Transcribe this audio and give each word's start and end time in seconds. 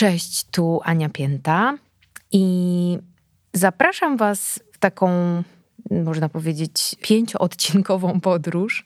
Cześć, 0.00 0.44
tu 0.50 0.80
Ania 0.84 1.08
Pięta 1.08 1.78
i 2.32 2.98
zapraszam 3.52 4.16
Was 4.16 4.60
w 4.72 4.78
taką, 4.78 5.08
można 5.90 6.28
powiedzieć, 6.28 6.96
pięcioodcinkową 7.00 8.20
podróż 8.30 8.84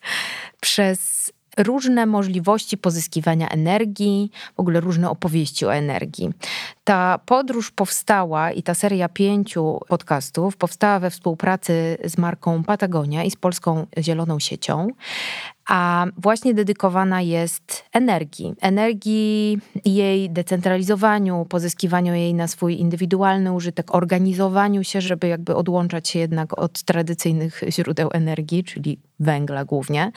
przez 0.60 1.32
różne 1.58 2.06
możliwości 2.06 2.78
pozyskiwania 2.78 3.48
energii, 3.48 4.30
w 4.56 4.60
ogóle 4.60 4.80
różne 4.80 5.10
opowieści 5.10 5.66
o 5.66 5.74
energii. 5.74 6.32
Ta 6.84 7.18
podróż 7.26 7.70
powstała 7.70 8.52
i 8.52 8.62
ta 8.62 8.74
seria 8.74 9.08
pięciu 9.08 9.80
podcastów 9.88 10.56
powstała 10.56 10.98
we 10.98 11.10
współpracy 11.10 11.98
z 12.04 12.18
marką 12.18 12.64
Patagonia 12.64 13.24
i 13.24 13.30
z 13.30 13.36
Polską 13.36 13.86
Zieloną 13.98 14.38
Siecią 14.38 14.88
a 15.66 16.06
właśnie 16.18 16.54
dedykowana 16.54 17.22
jest 17.22 17.84
energii. 17.92 18.54
Energii, 18.60 19.58
jej 19.84 20.30
decentralizowaniu, 20.30 21.46
pozyskiwaniu 21.48 22.14
jej 22.14 22.34
na 22.34 22.48
swój 22.48 22.80
indywidualny 22.80 23.52
użytek, 23.52 23.94
organizowaniu 23.94 24.84
się, 24.84 25.00
żeby 25.00 25.28
jakby 25.28 25.54
odłączać 25.56 26.08
się 26.08 26.18
jednak 26.18 26.58
od 26.58 26.82
tradycyjnych 26.82 27.60
źródeł 27.68 28.10
energii, 28.12 28.64
czyli 28.64 28.98
węgla 29.20 29.64
głównie. 29.64 30.12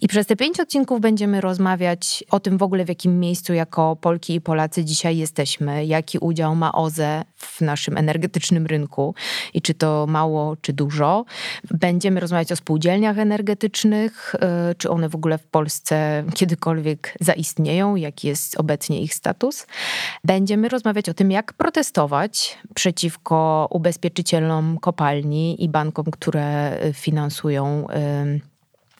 I 0.00 0.08
przez 0.08 0.26
te 0.26 0.36
pięć 0.36 0.60
odcinków 0.60 1.00
będziemy 1.00 1.40
rozmawiać 1.40 2.24
o 2.30 2.40
tym 2.40 2.58
w 2.58 2.62
ogóle, 2.62 2.84
w 2.84 2.88
jakim 2.88 3.20
miejscu 3.20 3.54
jako 3.54 3.96
Polki 3.96 4.34
i 4.34 4.40
Polacy 4.40 4.84
dzisiaj 4.84 5.16
jesteśmy, 5.16 5.86
jaki 6.02 6.18
udział 6.18 6.56
ma 6.56 6.72
OZE 6.72 7.24
w 7.36 7.60
naszym 7.60 7.96
energetycznym 7.96 8.66
rynku 8.66 9.14
i 9.54 9.62
czy 9.62 9.74
to 9.74 10.06
mało, 10.08 10.56
czy 10.56 10.72
dużo. 10.72 11.24
Będziemy 11.70 12.20
rozmawiać 12.20 12.52
o 12.52 12.56
spółdzielniach 12.56 13.18
energetycznych, 13.18 14.34
y, 14.34 14.74
czy 14.74 14.90
one 14.90 15.08
w 15.08 15.14
ogóle 15.14 15.38
w 15.38 15.46
Polsce 15.46 16.24
kiedykolwiek 16.34 17.14
zaistnieją, 17.20 17.96
jaki 17.96 18.28
jest 18.28 18.60
obecnie 18.60 19.02
ich 19.02 19.14
status. 19.14 19.66
Będziemy 20.24 20.68
rozmawiać 20.68 21.08
o 21.08 21.14
tym, 21.14 21.30
jak 21.30 21.52
protestować 21.52 22.58
przeciwko 22.74 23.68
ubezpieczycielom 23.70 24.78
kopalni 24.78 25.64
i 25.64 25.68
bankom, 25.68 26.04
które 26.10 26.78
finansują 26.92 27.86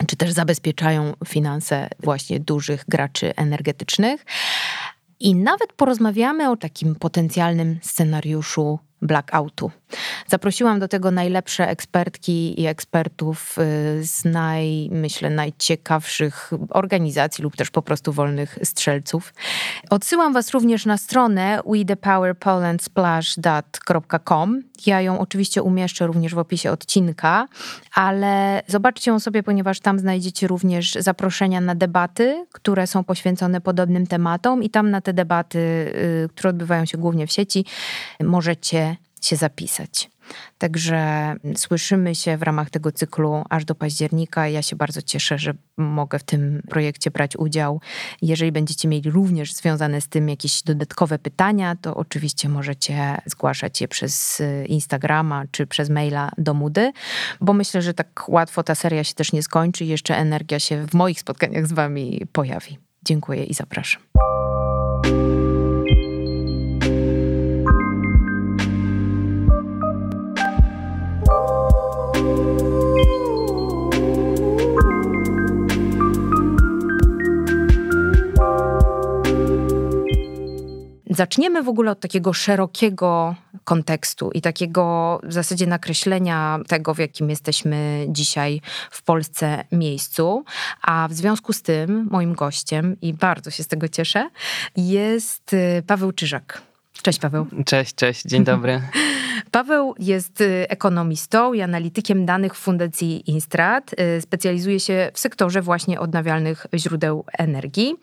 czy 0.07 0.17
też 0.17 0.33
zabezpieczają 0.33 1.13
finanse 1.27 1.89
właśnie 2.01 2.41
dużych 2.41 2.85
graczy 2.89 3.37
energetycznych. 3.37 4.25
I 5.25 5.35
nawet 5.35 5.73
porozmawiamy 5.73 6.51
o 6.51 6.57
takim 6.57 6.95
potencjalnym 6.95 7.79
scenariuszu 7.83 8.79
blackoutu. 9.03 9.71
Zaprosiłam 10.27 10.81
do 10.81 10.89
tego 10.89 11.11
najlepsze 11.11 11.69
ekspertki 11.69 12.61
i 12.61 12.67
ekspertów 12.67 13.59
y, 13.59 13.63
z 14.07 14.25
naj, 14.25 14.89
myślę, 14.93 15.31
najciekawszych 15.31 16.51
organizacji 16.71 17.45
lub 17.45 17.57
też 17.57 17.71
po 17.71 17.83
prostu 17.83 18.13
wolnych 18.13 18.59
strzelców. 18.63 19.35
Odsyłam 19.91 20.33
Was 20.33 20.51
również 20.51 20.87
na 20.87 20.99
stronę 20.99 21.61
wethepowerpolandsplash.com. 21.67 24.63
Ja 24.87 25.01
ją 25.01 25.19
oczywiście 25.19 25.63
umieszczę 25.63 26.07
również 26.07 26.35
w 26.35 26.39
opisie 26.39 26.71
odcinka, 26.71 27.49
ale 27.95 28.63
zobaczcie 28.67 29.11
ją 29.11 29.21
sobie, 29.21 29.43
ponieważ 29.43 29.81
tam 29.81 29.99
znajdziecie 29.99 30.47
również 30.47 30.95
zaproszenia 30.95 31.61
na 31.61 31.75
debaty, 31.75 32.47
które 32.53 32.87
są 32.87 33.05
poświęcone 33.05 33.61
podobnym 33.61 34.07
tematom 34.07 34.63
i 34.63 34.71
tam 34.71 34.91
na 34.91 35.01
te 35.01 35.13
debaty, 35.13 35.59
y, 35.59 36.29
które 36.29 36.51
odbywają 36.51 36.87
się 36.87 36.99
głównie 36.99 37.27
w 37.27 37.33
sieci, 37.33 37.65
możecie 38.21 38.92
się 39.27 39.37
zapisać. 39.37 40.11
Także 40.59 41.35
słyszymy 41.57 42.15
się 42.15 42.37
w 42.37 42.43
ramach 42.43 42.71
tego 42.71 42.93
cyklu 42.93 43.45
aż 43.51 43.65
do 43.65 43.75
października. 43.75 44.49
Ja 44.49 44.63
się 44.63 44.77
bardzo 44.77 45.03
cieszę, 45.03 45.39
że 45.39 45.55
mogę 45.77 46.19
w 46.19 46.23
tym 46.23 46.63
projekcie 46.71 47.11
brać 47.11 47.37
udział. 47.37 47.81
Jeżeli 48.23 48.53
będziecie 48.53 48.89
mieli 48.89 49.11
również 49.11 49.55
związane 49.55 50.01
z 50.01 50.09
tym 50.09 50.29
jakieś 50.29 50.63
dodatkowe 50.63 51.19
pytania, 51.19 51.77
to 51.81 51.97
oczywiście 51.97 52.49
możecie 52.49 53.19
zgłaszać 53.27 53.81
je 53.81 53.89
przez 53.89 54.43
Instagrama 54.67 55.45
czy 55.51 55.67
przez 55.67 55.91
maila 55.91 56.31
do 56.39 56.55
Mudy, 56.55 56.93
bo 57.41 57.53
myślę, 57.53 57.83
że 57.83 57.95
tak 57.95 58.25
łatwo 58.29 58.63
ta 58.63 58.75
seria 58.75 59.05
się 59.05 59.15
też 59.15 59.33
nie 59.33 59.43
skończy 59.43 59.85
i 59.85 59.89
jeszcze 59.89 60.17
energia 60.17 60.61
się 60.61 60.87
w 60.87 60.95
moich 60.95 61.21
spotkaniach 61.21 61.67
z 61.67 61.73
Wami 61.73 62.27
pojawi. 62.33 62.79
Dziękuję 63.05 63.45
i 63.45 63.55
zapraszam. 63.55 64.03
Zaczniemy 81.17 81.63
w 81.63 81.69
ogóle 81.69 81.91
od 81.91 82.01
takiego 82.01 82.33
szerokiego 82.33 83.35
kontekstu 83.65 84.31
i 84.31 84.41
takiego 84.41 85.21
w 85.23 85.33
zasadzie 85.33 85.67
nakreślenia 85.67 86.59
tego, 86.69 86.95
w 86.95 86.99
jakim 86.99 87.31
jesteśmy 87.31 88.07
dzisiaj 88.09 88.61
w 88.91 89.03
Polsce 89.03 89.65
miejscu. 89.73 90.45
A 90.83 91.09
w 91.11 91.13
związku 91.13 91.53
z 91.53 91.63
tym 91.63 92.09
moim 92.11 92.35
gościem, 92.35 92.97
i 93.03 93.15
bardzo 93.15 93.51
się 93.51 93.63
z 93.63 93.69
tego 93.69 93.89
cieszę, 93.89 94.31
jest 94.77 95.53
y, 95.53 95.83
Paweł 95.87 96.13
Czyżak. 96.13 96.72
Cześć 97.03 97.19
Paweł. 97.19 97.47
Cześć, 97.67 97.95
cześć, 97.95 98.23
dzień 98.23 98.45
dobry. 98.45 98.81
Paweł 99.53 99.95
jest 99.99 100.41
y, 100.41 100.67
ekonomistą 100.69 101.53
i 101.53 101.61
analitykiem 101.61 102.27
danych 102.27 102.55
w 102.55 102.59
Fundacji 102.59 103.31
Instrat. 103.31 103.95
Y, 104.19 104.21
specjalizuje 104.21 104.81
się 104.81 105.11
w 105.15 105.19
sektorze 105.21 105.63
właśnie 105.63 106.01
odnawialnych 106.01 106.67
źródeł 106.75 107.25
energii. 107.39 107.95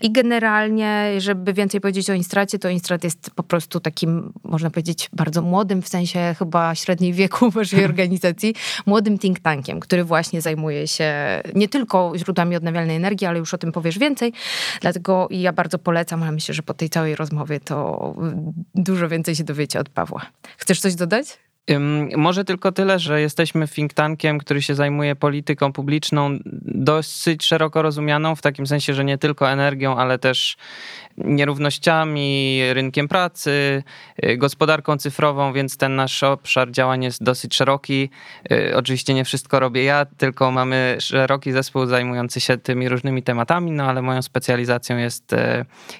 I 0.00 0.12
generalnie, 0.12 1.12
żeby 1.18 1.52
więcej 1.52 1.80
powiedzieć 1.80 2.10
o 2.10 2.14
Instracie, 2.14 2.58
to 2.58 2.68
Instrat 2.68 3.04
jest 3.04 3.30
po 3.30 3.42
prostu 3.42 3.80
takim, 3.80 4.32
można 4.44 4.70
powiedzieć, 4.70 5.10
bardzo 5.12 5.42
młodym, 5.42 5.82
w 5.82 5.88
sensie 5.88 6.34
chyba 6.38 6.74
średniej 6.74 7.12
wieku 7.12 7.50
waszej 7.50 7.84
organizacji, 7.90 8.54
młodym 8.86 9.18
think 9.18 9.40
tankiem, 9.40 9.80
który 9.80 10.04
właśnie 10.04 10.40
zajmuje 10.40 10.88
się 10.88 11.14
nie 11.54 11.68
tylko 11.68 12.12
źródłami 12.16 12.56
odnawialnej 12.56 12.96
energii, 12.96 13.26
ale 13.26 13.38
już 13.38 13.54
o 13.54 13.58
tym 13.58 13.72
powiesz 13.72 13.98
więcej. 13.98 14.32
Dlatego 14.80 15.28
ja 15.30 15.52
bardzo 15.52 15.78
polecam, 15.78 16.22
ale 16.22 16.32
myślę, 16.32 16.54
że 16.54 16.62
po 16.62 16.74
tej 16.74 16.90
całej 16.90 17.16
rozmowie 17.16 17.60
to 17.60 18.14
dużo 18.74 19.08
więcej 19.08 19.36
się 19.36 19.44
dowiecie 19.44 19.80
od 19.80 19.88
Pawła. 19.88 20.26
Chcesz 20.56 20.80
coś 20.80 20.94
dodać? 20.94 21.38
Może 22.16 22.44
tylko 22.44 22.72
tyle, 22.72 22.98
że 22.98 23.20
jesteśmy 23.20 23.68
think 23.68 23.94
tankiem, 23.94 24.38
który 24.38 24.62
się 24.62 24.74
zajmuje 24.74 25.16
polityką 25.16 25.72
publiczną 25.72 26.38
dosyć 26.64 27.44
szeroko 27.44 27.82
rozumianą, 27.82 28.36
w 28.36 28.42
takim 28.42 28.66
sensie, 28.66 28.94
że 28.94 29.04
nie 29.04 29.18
tylko 29.18 29.50
energią, 29.50 29.96
ale 29.96 30.18
też 30.18 30.56
nierównościami, 31.18 32.60
rynkiem 32.72 33.08
pracy, 33.08 33.82
y, 34.24 34.36
gospodarką 34.36 34.96
cyfrową, 34.96 35.52
więc 35.52 35.76
ten 35.76 35.96
nasz 35.96 36.22
obszar 36.22 36.70
działań 36.70 37.04
jest 37.04 37.22
dosyć 37.22 37.54
szeroki. 37.54 38.10
Y, 38.52 38.76
oczywiście 38.76 39.14
nie 39.14 39.24
wszystko 39.24 39.60
robię 39.60 39.84
ja, 39.84 40.06
tylko 40.16 40.50
mamy 40.50 40.96
szeroki 41.00 41.52
zespół 41.52 41.86
zajmujący 41.86 42.40
się 42.40 42.58
tymi 42.58 42.88
różnymi 42.88 43.22
tematami, 43.22 43.70
no 43.70 43.84
ale 43.84 44.02
moją 44.02 44.22
specjalizacją 44.22 44.96
jest, 44.96 45.32
y, 45.32 45.36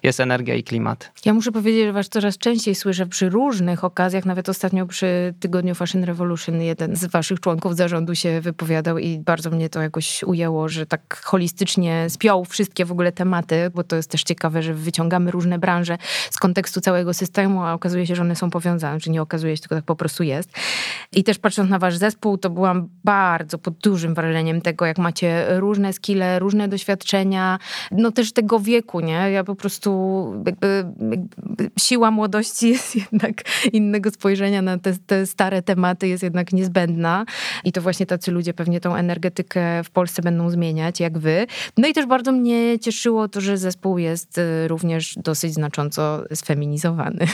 jest 0.02 0.20
energia 0.20 0.54
i 0.54 0.62
klimat. 0.62 1.12
Ja 1.24 1.34
muszę 1.34 1.52
powiedzieć, 1.52 1.84
że 1.84 1.92
was 1.92 2.08
coraz 2.08 2.38
częściej 2.38 2.74
słyszę 2.74 3.06
przy 3.06 3.28
różnych 3.28 3.84
okazjach, 3.84 4.24
nawet 4.24 4.48
ostatnio 4.48 4.86
przy 4.86 5.34
tygodniu 5.40 5.57
Fashion 5.74 6.04
Revolution 6.04 6.62
jeden 6.62 6.96
z 6.96 7.04
waszych 7.04 7.40
członków 7.40 7.76
zarządu 7.76 8.14
się 8.14 8.40
wypowiadał 8.40 8.98
i 8.98 9.18
bardzo 9.18 9.50
mnie 9.50 9.68
to 9.68 9.82
jakoś 9.82 10.22
ujęło, 10.22 10.68
że 10.68 10.86
tak 10.86 11.20
holistycznie 11.24 12.06
spiął 12.10 12.44
wszystkie 12.44 12.84
w 12.84 12.92
ogóle 12.92 13.12
tematy, 13.12 13.70
bo 13.74 13.84
to 13.84 13.96
jest 13.96 14.10
też 14.10 14.22
ciekawe, 14.22 14.62
że 14.62 14.74
wyciąga 14.74 15.08
wyciągamy 15.08 15.30
różne 15.30 15.58
branże 15.58 15.98
z 16.30 16.38
kontekstu 16.38 16.80
całego 16.80 17.14
systemu, 17.14 17.62
a 17.62 17.72
okazuje 17.72 18.06
się, 18.06 18.14
że 18.14 18.22
one 18.22 18.36
są 18.36 18.50
powiązane, 18.50 19.00
czy 19.00 19.10
nie 19.10 19.22
okazuje 19.22 19.56
się, 19.56 19.60
tylko 19.62 19.74
tak 19.74 19.84
po 19.84 19.96
prostu 19.96 20.22
jest. 20.22 20.50
I 21.12 21.24
też 21.24 21.38
patrząc 21.38 21.70
na 21.70 21.78
wasz 21.78 21.96
zespół, 21.96 22.38
to 22.38 22.50
byłam 22.50 22.88
bardzo 23.04 23.58
pod 23.58 23.74
dużym 23.74 24.14
wrażeniem 24.14 24.60
tego, 24.60 24.86
jak 24.86 24.98
macie 24.98 25.46
różne 25.58 25.92
skille, 25.92 26.38
różne 26.38 26.68
doświadczenia, 26.68 27.58
no 27.90 28.12
też 28.12 28.32
tego 28.32 28.60
wieku, 28.60 29.00
nie? 29.00 29.30
Ja 29.30 29.44
po 29.44 29.54
prostu 29.54 29.90
jakby, 30.46 30.84
jakby 31.00 31.70
siła 31.78 32.10
młodości 32.10 32.68
jest 32.74 32.96
jednak 32.96 33.42
innego 33.72 34.10
spojrzenia 34.10 34.62
na 34.62 34.78
te, 34.78 34.92
te 35.06 35.26
stare 35.26 35.47
tematy 35.62 36.08
jest 36.08 36.22
jednak 36.22 36.52
niezbędna 36.52 37.24
i 37.64 37.72
to 37.72 37.82
właśnie 37.82 38.06
tacy 38.06 38.30
ludzie 38.30 38.54
pewnie 38.54 38.80
tą 38.80 38.96
energetykę 38.96 39.84
w 39.84 39.90
Polsce 39.90 40.22
będą 40.22 40.50
zmieniać, 40.50 41.00
jak 41.00 41.18
wy. 41.18 41.46
No 41.76 41.88
i 41.88 41.92
też 41.92 42.06
bardzo 42.06 42.32
mnie 42.32 42.78
cieszyło 42.78 43.28
to, 43.28 43.40
że 43.40 43.58
zespół 43.58 43.98
jest 43.98 44.38
y, 44.38 44.68
również 44.68 44.88
również 44.88 45.14
dosyć 45.16 45.54
znacząco 45.54 46.24
sfeminizowany. 46.34 47.26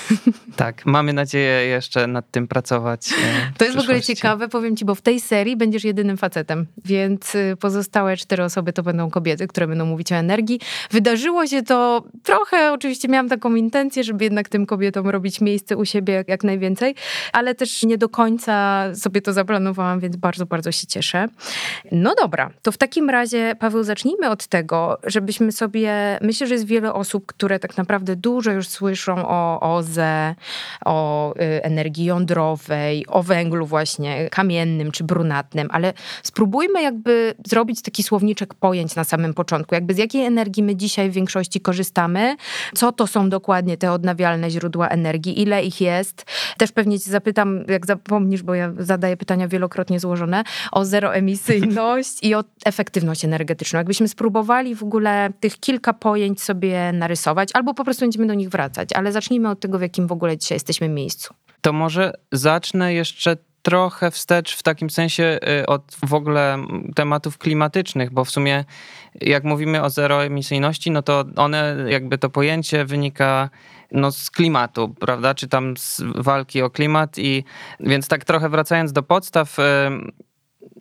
Tak, 0.57 0.87
mamy 0.87 1.13
nadzieję 1.13 1.67
jeszcze 1.67 2.07
nad 2.07 2.31
tym 2.31 2.49
pracować. 2.49 3.13
E, 3.13 3.53
to 3.59 3.65
jest 3.65 3.77
w 3.77 3.81
ogóle 3.81 4.01
ciekawe, 4.01 4.49
powiem 4.49 4.77
ci, 4.77 4.85
bo 4.85 4.95
w 4.95 5.01
tej 5.01 5.21
serii 5.21 5.57
będziesz 5.57 5.85
jedynym 5.85 6.17
facetem, 6.17 6.67
więc 6.85 7.35
y, 7.35 7.57
pozostałe 7.61 8.17
cztery 8.17 8.45
osoby 8.45 8.73
to 8.73 8.83
będą 8.83 9.11
kobiety, 9.11 9.47
które 9.47 9.67
będą 9.67 9.87
mówić 9.87 10.13
o 10.13 10.15
energii. 10.15 10.61
Wydarzyło 10.91 11.47
się 11.47 11.63
to 11.63 12.05
trochę, 12.23 12.73
oczywiście 12.73 13.09
miałam 13.09 13.29
taką 13.29 13.55
intencję, 13.55 14.05
żeby 14.05 14.25
jednak 14.25 14.49
tym 14.49 14.67
kobietom 14.67 15.09
robić 15.09 15.41
miejsce 15.41 15.77
u 15.77 15.85
siebie 15.85 16.25
jak 16.29 16.45
najwięcej, 16.45 16.95
ale 17.33 17.55
też 17.55 17.83
nie 17.83 17.99
do 17.99 18.04
końca 18.09 18.85
sobie 18.95 19.23
to 19.23 19.33
zaplanowałam, 19.33 20.01
więc 20.01 20.17
bardzo, 20.17 20.47
bardzo 20.47 20.73
się 20.73 20.87
cieszę. 20.87 21.29
No 21.93 22.15
dobra, 22.15 22.51
to 22.63 22.73
w 22.73 22.79
takim 22.79 23.11
razie, 23.11 23.57
Paweł, 23.59 23.83
zacznijmy 23.83 24.31
od 24.31 24.47
tego, 24.47 24.99
żebyśmy 25.05 25.53
sobie, 25.53 26.19
myślę, 26.23 26.47
że 26.47 26.55
jest 26.55 26.67
wiele 26.67 26.93
osób, 26.93 27.27
które 27.27 27.59
tak 27.59 27.77
naprawdę 27.77 28.17
dużo 28.17 28.53
już 28.53 28.69
słyszą 28.69 29.29
o 29.29 29.61
OZE, 29.61 30.35
o 30.85 31.35
y, 31.35 31.63
energii 31.63 32.05
jądrowej, 32.05 33.07
o 33.07 33.23
węglu 33.23 33.67
właśnie 33.67 34.29
kamiennym 34.31 34.91
czy 34.93 35.05
brunatnym, 35.05 35.69
ale 35.71 35.93
spróbujmy 36.23 36.83
jakby 36.83 37.35
zrobić 37.47 37.83
taki 37.83 38.03
słowniczek 38.03 38.55
pojęć 38.55 38.95
na 38.95 39.05
samym 39.05 39.35
początku, 39.35 39.75
jakby 39.75 39.95
z 39.95 39.99
jakiej 39.99 40.25
energii 40.25 40.63
my 40.63 40.77
dzisiaj 40.77 41.11
w 41.11 41.13
większości 41.13 41.61
korzystamy, 41.61 42.37
co 42.75 42.93
to 42.93 43.07
są 43.07 43.29
dokładnie 43.29 43.77
te 43.77 43.93
odnawialne 43.93 44.51
źródła 44.51 44.89
energii, 44.89 45.43
ile 45.43 45.65
ich 45.65 45.81
jest. 45.81 46.25
Też 46.59 46.73
pewnie 46.73 47.01
cię 47.01 47.11
zapytam, 47.11 47.65
jak 47.69 47.84
zapomnisz, 47.85 48.43
bo 48.43 48.55
ja 48.55 48.73
zadaję 48.79 49.17
pytania 49.17 49.49
wielokrotnie 49.49 50.01
złożone, 50.01 50.45
o 50.73 50.85
zeroemisyjność 50.85 52.19
i 52.23 52.35
o 52.35 52.45
efektywność 52.65 53.25
energetyczną. 53.25 53.79
Jakbyśmy 53.79 54.09
spróbowali 54.09 54.75
w 54.75 54.83
ogóle 54.83 55.33
tych 55.41 55.61
kilka 55.61 55.93
pojęć 55.93 56.43
sobie 56.43 56.93
narysować, 56.93 57.49
albo 57.55 57.75
po 57.75 57.85
prostu 57.85 58.01
będziemy 58.01 58.27
do 58.27 58.35
nich 58.35 58.49
wracać, 58.49 58.93
ale 58.93 59.13
zacznijmy 59.13 59.51
od 59.51 59.61
tego, 59.61 59.79
w 59.79 59.83
jakim 59.83 60.07
w 60.07 60.13
ogóle 60.13 60.39
dzisiaj 60.39 60.57
jesteśmy 60.57 60.89
miejscu. 60.89 61.35
To 61.61 61.73
może 61.73 62.13
zacznę 62.33 62.95
jeszcze 62.95 63.37
trochę 63.63 64.11
wstecz 64.11 64.57
w 64.57 64.63
takim 64.63 64.91
sensie 64.91 65.39
y, 65.63 65.67
od 65.67 65.97
w 66.07 66.15
ogóle 66.15 66.59
tematów 66.95 67.39
klimatycznych, 67.39 68.13
bo 68.13 68.25
w 68.25 68.31
sumie 68.31 68.65
jak 69.21 69.45
mówimy 69.45 69.83
o 69.83 69.91
zeroemisyjności, 69.91 70.91
no 70.91 71.03
to 71.03 71.25
one, 71.37 71.77
jakby 71.89 72.19
to 72.19 72.31
pojęcie 72.31 72.85
wynika 72.85 73.51
no, 73.93 74.13
z 74.13 74.31
klimatu, 74.31 74.95
prawda, 75.01 75.35
czy 75.35 75.49
tam 75.49 75.77
z 75.77 76.03
walki 76.15 76.63
o 76.63 76.71
klimat 76.71 77.19
i 77.19 77.45
więc 77.81 78.09
tak 78.09 78.25
trochę 78.25 78.49
wracając 78.49 78.93
do 78.93 79.03
podstaw, 79.03 79.57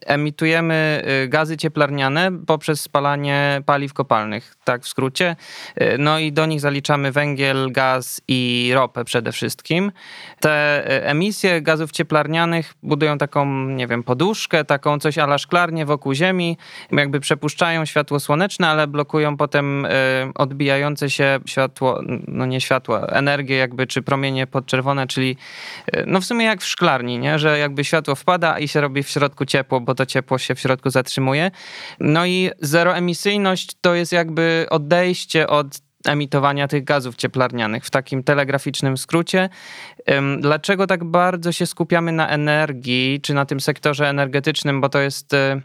emitujemy 0.06 1.02
y, 1.24 1.28
gazy 1.28 1.56
cieplarniane 1.56 2.32
poprzez 2.46 2.80
spalanie 2.80 3.62
paliw 3.66 3.92
kopalnych, 3.92 4.54
tak 4.64 4.82
w 4.82 4.88
skrócie. 4.88 5.36
Y, 5.82 5.96
no 5.98 6.18
i 6.18 6.32
do 6.32 6.46
nich 6.46 6.60
zaliczamy 6.60 7.12
węgiel, 7.12 7.72
gaz 7.72 8.20
i 8.28 8.70
ropę 8.74 9.04
przede 9.04 9.32
wszystkim. 9.32 9.92
Te 10.40 10.84
y, 10.86 11.04
emisje 11.04 11.62
gazów 11.62 11.90
cieplarnianych 11.90 12.74
budują 12.82 13.18
taką, 13.18 13.68
nie 13.68 13.86
wiem, 13.86 14.02
poduszkę, 14.02 14.64
taką 14.64 14.98
coś 14.98 15.18
ala 15.18 15.38
szklarnię 15.38 15.86
wokół 15.86 16.14
Ziemi, 16.14 16.58
jakby 16.92 17.20
przepuszczają 17.20 17.84
światło 17.84 18.20
słoneczne, 18.20 18.68
ale 18.68 18.86
blokują 18.86 19.36
potem 19.36 19.86
odbijające 20.34 21.10
się 21.10 21.40
światło, 21.46 22.00
no 22.28 22.46
nie 22.46 22.60
światło, 22.60 23.12
energię 23.12 23.56
jakby, 23.56 23.86
czy 23.86 24.02
promienie 24.02 24.46
podczerwone, 24.46 25.06
czyli 25.06 25.36
no 26.06 26.20
w 26.20 26.24
sumie 26.24 26.46
jak 26.46 26.60
w 26.60 26.66
szklarni, 26.66 27.18
nie? 27.18 27.38
że 27.38 27.58
jakby 27.58 27.84
światło 27.84 28.14
wpada 28.14 28.58
i 28.58 28.68
się 28.68 28.80
robi 28.80 29.02
w 29.02 29.08
środku 29.08 29.44
ciepło, 29.44 29.80
bo 29.80 29.93
to 29.94 30.06
ciepło 30.06 30.38
się 30.38 30.54
w 30.54 30.60
środku 30.60 30.90
zatrzymuje. 30.90 31.50
No 32.00 32.26
i 32.26 32.50
zeroemisyjność 32.60 33.70
to 33.80 33.94
jest 33.94 34.12
jakby 34.12 34.66
odejście 34.70 35.48
od 35.48 35.66
emitowania 36.04 36.68
tych 36.68 36.84
gazów 36.84 37.16
cieplarnianych 37.16 37.84
w 37.84 37.90
takim 37.90 38.22
telegraficznym 38.22 38.96
skrócie. 38.96 39.48
Dlaczego 40.38 40.86
tak 40.86 41.04
bardzo 41.04 41.52
się 41.52 41.66
skupiamy 41.66 42.12
na 42.12 42.28
energii, 42.28 43.20
czy 43.22 43.34
na 43.34 43.46
tym 43.46 43.60
sektorze 43.60 44.08
energetycznym, 44.08 44.80
bo 44.80 44.88
to 44.88 45.00
jest 45.00 45.34
y, 45.34 45.62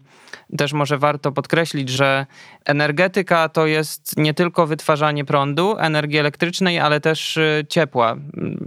też 0.58 0.74
może 0.74 0.98
warto 0.98 1.32
podkreślić, 1.32 1.90
że 1.90 2.26
energetyka 2.66 3.50
to 3.50 3.68
jest 3.68 4.18
nie 4.18 4.34
tylko 4.34 4.68
wytwarzanie 4.68 5.26
prądu, 5.26 5.78
energii 5.78 6.20
elektrycznej, 6.20 6.80
ale 6.80 7.02
też 7.02 7.38
y, 7.38 7.66
ciepła. 7.70 8.16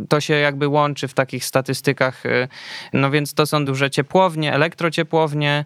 To 0.08 0.20
się 0.20 0.34
jakby 0.34 0.69
łączy 0.69 1.08
w 1.08 1.14
takich 1.14 1.44
statystykach. 1.44 2.26
Y, 2.26 2.48
no 2.92 3.10
więc 3.10 3.34
to 3.34 3.46
są 3.46 3.64
duże 3.64 3.90
ciepłownie, 3.90 4.52
elektrociepłownie, 4.52 5.64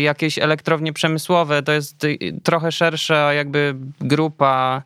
jakieś 0.00 0.38
elektrownie 0.38 0.92
przemysłowe. 0.92 1.62
To 1.62 1.72
jest 1.72 2.06
trochę 2.42 2.72
szersza 2.72 3.32
jakby 3.32 3.74
grupa 4.00 4.82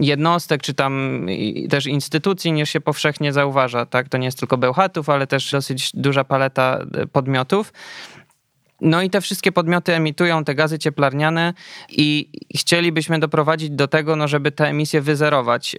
jednostek, 0.00 0.62
czy 0.62 0.74
tam 0.74 1.26
też 1.70 1.86
instytucji, 1.86 2.52
niż 2.52 2.70
się 2.70 2.80
powszechnie 2.80 3.32
zauważa. 3.32 3.86
Tak? 3.86 4.08
To 4.08 4.18
nie 4.18 4.26
jest 4.26 4.38
tylko 4.38 4.58
Bełchatów, 4.58 5.08
ale 5.08 5.26
też 5.26 5.50
dosyć 5.50 5.90
duża 5.94 6.24
paleta 6.24 6.78
podmiotów. 7.12 7.72
No 8.84 9.02
i 9.02 9.10
te 9.10 9.20
wszystkie 9.20 9.52
podmioty 9.52 9.94
emitują 9.94 10.44
te 10.44 10.54
gazy 10.54 10.78
cieplarniane 10.78 11.54
i 11.88 12.30
chcielibyśmy 12.56 13.18
doprowadzić 13.18 13.70
do 13.70 13.88
tego, 13.88 14.16
no 14.16 14.28
żeby 14.28 14.52
te 14.52 14.68
emisje 14.68 15.00
wyzerować. 15.00 15.76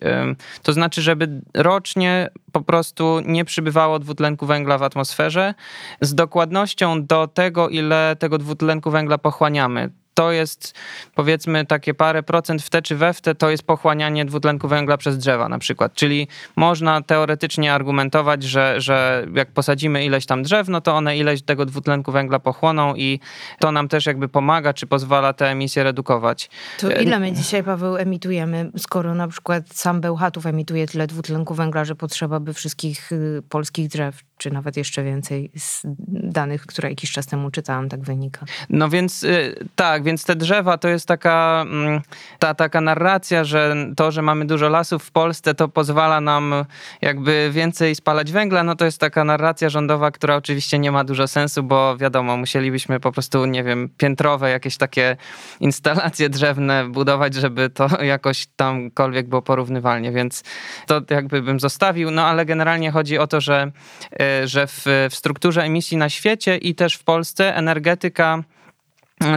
To 0.64 0.74
znaczy, 0.74 1.02
żeby 1.02 1.42
rocznie 1.54 2.30
po 2.52 2.62
prostu 2.62 3.20
nie 3.26 3.46
przybywało 3.46 4.00
dwutlenku 4.00 4.46
węgla 4.46 4.78
w 4.78 4.84
atmosferze 4.84 5.54
z 6.02 6.16
dokładnością 6.16 7.06
do 7.06 7.28
tego, 7.28 7.70
ile 7.70 8.16
tego 8.20 8.38
dwutlenku 8.38 8.92
węgla 8.92 9.18
pochłaniamy 9.18 9.90
to 10.14 10.32
jest 10.32 10.74
powiedzmy 11.16 11.66
takie 11.66 11.94
parę 11.94 12.24
procent 12.24 12.62
w 12.62 12.70
te 12.70 12.82
czy 12.82 12.96
we 12.96 13.14
w 13.14 13.22
te, 13.22 13.36
to 13.36 13.50
jest 13.50 13.64
pochłanianie 13.64 14.26
dwutlenku 14.26 14.68
węgla 14.68 14.98
przez 14.98 15.18
drzewa 15.18 15.50
na 15.50 15.60
przykład. 15.60 15.94
Czyli 15.94 16.28
można 16.56 17.02
teoretycznie 17.02 17.74
argumentować, 17.74 18.44
że, 18.44 18.82
że 18.82 19.26
jak 19.34 19.52
posadzimy 19.52 20.06
ileś 20.06 20.26
tam 20.26 20.44
drzew, 20.44 20.68
no 20.68 20.82
to 20.82 20.96
one 20.96 21.18
ileś 21.18 21.42
tego 21.42 21.66
dwutlenku 21.66 22.12
węgla 22.12 22.40
pochłoną 22.40 22.96
i 22.96 23.20
to 23.60 23.72
nam 23.72 23.88
też 23.88 24.06
jakby 24.06 24.30
pomaga, 24.30 24.74
czy 24.74 24.88
pozwala 24.88 25.34
te 25.34 25.48
emisje 25.48 25.84
redukować. 25.84 26.50
To 26.80 26.92
ile 26.92 27.20
my 27.20 27.32
dzisiaj, 27.32 27.64
Paweł, 27.64 27.98
emitujemy, 27.98 28.72
skoro 28.78 29.16
na 29.16 29.28
przykład 29.28 29.64
sam 29.74 30.02
Bełchatów 30.02 30.46
emituje 30.46 30.88
tyle 30.88 31.08
dwutlenku 31.08 31.54
węgla, 31.54 31.86
że 31.86 31.96
potrzeba 31.96 32.40
by 32.40 32.54
wszystkich 32.54 33.12
y, 33.12 33.42
polskich 33.50 33.88
drzew 33.88 34.24
czy 34.38 34.52
nawet 34.52 34.78
jeszcze 34.78 35.04
więcej 35.04 35.52
z 35.58 35.82
danych, 36.08 36.66
które 36.66 36.90
jakiś 36.90 37.12
czas 37.12 37.26
temu 37.26 37.52
czytałam, 37.52 37.90
tak 37.90 38.02
wynika. 38.02 38.46
No 38.70 38.90
więc 38.90 39.24
y, 39.24 39.56
tak, 39.76 40.04
więc 40.04 40.26
te 40.26 40.36
drzewa 40.36 40.78
to 40.78 40.88
jest 40.88 41.08
taka, 41.08 41.66
mm, 41.68 42.02
ta 42.40 42.54
taka 42.54 42.82
narracja, 42.82 43.44
że 43.44 43.76
to, 43.96 44.12
że 44.12 44.22
mamy 44.22 44.46
dużo 44.46 44.70
lasów 44.70 45.04
w 45.04 45.12
Polsce, 45.12 45.54
to 45.54 45.68
pozwala 45.68 46.22
nam 46.22 46.54
jakby 47.02 47.50
więcej 47.54 47.96
spalać 47.96 48.32
węgla, 48.32 48.64
no 48.64 48.76
to 48.76 48.86
jest 48.86 49.00
taka 49.00 49.24
narracja 49.24 49.70
rządowa, 49.70 50.12
która 50.12 50.36
oczywiście 50.36 50.80
nie 50.80 50.92
ma 50.92 51.04
dużo 51.04 51.28
sensu, 51.28 51.64
bo 51.64 51.98
wiadomo, 51.98 52.38
musielibyśmy 52.38 53.00
po 53.00 53.12
prostu, 53.12 53.46
nie 53.46 53.64
wiem, 53.64 53.90
piętrowe 53.98 54.50
jakieś 54.50 54.78
takie 54.78 55.18
instalacje 55.60 56.30
drzewne 56.30 56.90
budować, 56.90 57.34
żeby 57.34 57.70
to 57.70 57.88
jakoś 58.04 58.48
tamkolwiek 58.56 59.28
było 59.28 59.42
porównywalnie, 59.42 60.12
więc 60.12 60.44
to 60.88 61.02
jakby 61.10 61.42
bym 61.42 61.60
zostawił, 61.60 62.12
no 62.12 62.26
ale 62.26 62.46
generalnie 62.46 62.92
chodzi 62.92 63.18
o 63.18 63.28
to, 63.28 63.42
że 63.42 63.72
y, 64.14 64.18
że 64.46 64.68
w, 64.68 64.86
w 65.10 65.16
strukturze 65.16 65.64
emisji 65.64 65.98
na 65.98 66.10
świecie 66.10 66.58
i 66.58 66.76
też 66.76 66.96
w 66.96 67.04
Polsce 67.04 67.56
energetyka 67.56 68.44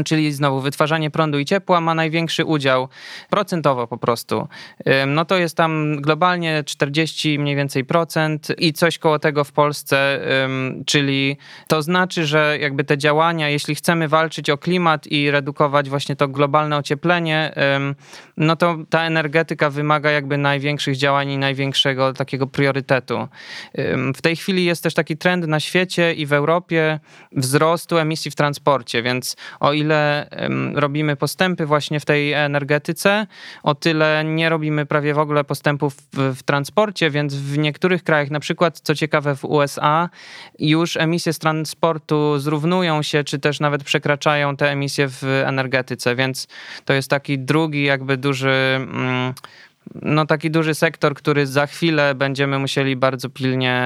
czyli 0.04 0.32
znowu 0.32 0.60
wytwarzanie 0.60 1.10
prądu 1.10 1.38
i 1.38 1.44
ciepła 1.44 1.80
ma 1.80 1.94
największy 1.94 2.44
udział 2.44 2.88
procentowo 3.30 3.86
po 3.86 3.98
prostu. 3.98 4.48
No 5.06 5.24
to 5.24 5.36
jest 5.36 5.56
tam 5.56 5.96
globalnie 6.00 6.64
40 6.66 7.38
mniej 7.38 7.56
więcej 7.56 7.84
procent 7.84 8.48
i 8.58 8.72
coś 8.72 8.98
koło 8.98 9.18
tego 9.18 9.44
w 9.44 9.52
Polsce, 9.52 10.20
czyli 10.86 11.36
to 11.68 11.82
znaczy, 11.82 12.26
że 12.26 12.58
jakby 12.60 12.84
te 12.84 12.98
działania, 12.98 13.48
jeśli 13.48 13.74
chcemy 13.74 14.08
walczyć 14.08 14.50
o 14.50 14.58
klimat 14.58 15.06
i 15.06 15.30
redukować 15.30 15.88
właśnie 15.88 16.16
to 16.16 16.28
globalne 16.28 16.76
ocieplenie, 16.76 17.54
no 18.36 18.56
to 18.56 18.76
ta 18.90 19.02
energetyka 19.02 19.70
wymaga 19.70 20.10
jakby 20.10 20.38
największych 20.38 20.96
działań 20.96 21.30
i 21.30 21.38
największego 21.38 22.12
takiego 22.12 22.46
priorytetu. 22.46 23.28
W 24.14 24.22
tej 24.22 24.36
chwili 24.36 24.64
jest 24.64 24.82
też 24.82 24.94
taki 24.94 25.16
trend 25.16 25.46
na 25.46 25.60
świecie 25.60 26.14
i 26.14 26.26
w 26.26 26.32
Europie 26.32 27.00
wzrostu 27.32 27.98
emisji 27.98 28.30
w 28.30 28.34
transporcie, 28.34 29.02
więc 29.02 29.36
o 29.60 29.72
ile 29.76 30.28
robimy 30.74 31.16
postępy 31.16 31.66
właśnie 31.66 32.00
w 32.00 32.04
tej 32.04 32.32
energetyce, 32.32 33.26
o 33.62 33.74
tyle 33.74 34.24
nie 34.24 34.48
robimy 34.48 34.86
prawie 34.86 35.14
w 35.14 35.18
ogóle 35.18 35.44
postępów 35.44 35.94
w, 35.94 36.36
w 36.38 36.42
transporcie, 36.42 37.10
więc 37.10 37.34
w 37.34 37.58
niektórych 37.58 38.02
krajach, 38.04 38.30
na 38.30 38.40
przykład 38.40 38.80
co 38.80 38.94
ciekawe 38.94 39.36
w 39.36 39.44
USA, 39.44 40.08
już 40.58 40.96
emisje 40.96 41.32
z 41.32 41.38
transportu 41.38 42.38
zrównują 42.38 43.02
się, 43.02 43.24
czy 43.24 43.38
też 43.38 43.60
nawet 43.60 43.84
przekraczają 43.84 44.56
te 44.56 44.70
emisje 44.70 45.08
w 45.08 45.24
energetyce, 45.46 46.16
więc 46.16 46.48
to 46.84 46.92
jest 46.92 47.10
taki 47.10 47.38
drugi 47.38 47.84
jakby 47.84 48.16
duży 48.16 48.76
mm, 48.76 49.34
no 49.94 50.26
taki 50.26 50.50
duży 50.50 50.74
sektor, 50.74 51.14
który 51.14 51.46
za 51.46 51.66
chwilę 51.66 52.14
będziemy 52.14 52.58
musieli 52.58 52.96
bardzo 52.96 53.30
pilnie 53.30 53.82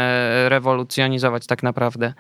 rewolucjonizować 0.49 1.47
tak 1.47 1.63
naprawdę. 1.63 2.15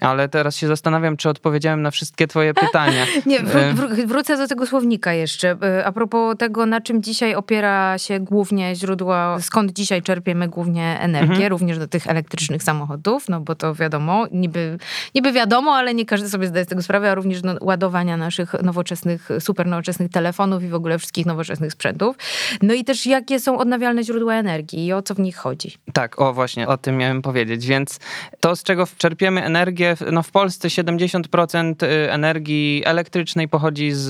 Ale 0.00 0.28
teraz 0.28 0.56
się 0.56 0.66
zastanawiam, 0.66 1.16
czy 1.16 1.28
odpowiedziałem 1.28 1.82
na 1.82 1.90
wszystkie 1.90 2.26
twoje 2.26 2.54
pytania. 2.64 3.06
Nie, 3.26 3.40
wró- 3.40 3.74
wró- 3.74 4.06
wrócę 4.06 4.36
do 4.36 4.48
tego 4.48 4.66
słownika 4.66 5.12
jeszcze. 5.12 5.56
E, 5.62 5.84
a 5.84 5.92
propos 5.92 6.36
tego, 6.38 6.66
na 6.66 6.80
czym 6.80 7.02
dzisiaj 7.02 7.34
opiera 7.34 7.98
się 7.98 8.20
głównie 8.20 8.76
źródła, 8.76 9.40
skąd 9.40 9.72
dzisiaj 9.72 10.02
czerpiemy 10.02 10.48
głównie 10.48 10.98
energię, 11.00 11.32
mhm. 11.32 11.50
również 11.50 11.78
do 11.78 11.88
tych 11.88 12.06
elektrycznych 12.06 12.62
samochodów, 12.62 13.28
no 13.28 13.40
bo 13.40 13.54
to 13.54 13.74
wiadomo, 13.74 14.26
niby, 14.32 14.78
niby 15.14 15.32
wiadomo, 15.32 15.74
ale 15.74 15.94
nie 15.94 16.06
każdy 16.06 16.28
sobie 16.28 16.46
zdaje 16.46 16.64
z 16.64 16.68
tego 16.68 16.82
sprawę, 16.82 17.10
a 17.10 17.14
również 17.14 17.42
no, 17.42 17.54
ładowania 17.60 18.16
naszych 18.16 18.62
nowoczesnych, 18.62 19.28
super 19.40 19.66
nowoczesnych 19.66 20.10
telefonów 20.10 20.62
i 20.62 20.68
w 20.68 20.74
ogóle 20.74 20.98
wszystkich 20.98 21.26
nowoczesnych 21.26 21.72
sprzętów. 21.72 22.16
No 22.62 22.74
i 22.74 22.84
też 22.84 23.06
jak 23.06 23.21
jakie 23.22 23.40
są 23.40 23.58
odnawialne 23.58 24.04
źródła 24.04 24.34
energii 24.34 24.86
i 24.86 24.92
o 24.92 25.02
co 25.02 25.14
w 25.14 25.18
nich 25.18 25.36
chodzi. 25.36 25.72
Tak, 25.92 26.20
o 26.20 26.32
właśnie, 26.32 26.68
o 26.68 26.76
tym 26.76 26.96
miałem 26.96 27.22
powiedzieć. 27.22 27.66
Więc 27.66 28.00
to, 28.40 28.56
z 28.56 28.62
czego 28.62 28.86
czerpiemy 28.96 29.44
energię, 29.44 29.96
no 30.12 30.22
w 30.22 30.30
Polsce 30.30 30.68
70% 30.68 31.84
y, 31.84 32.12
energii 32.12 32.82
elektrycznej 32.84 33.48
pochodzi 33.48 33.92
z, 33.92 34.08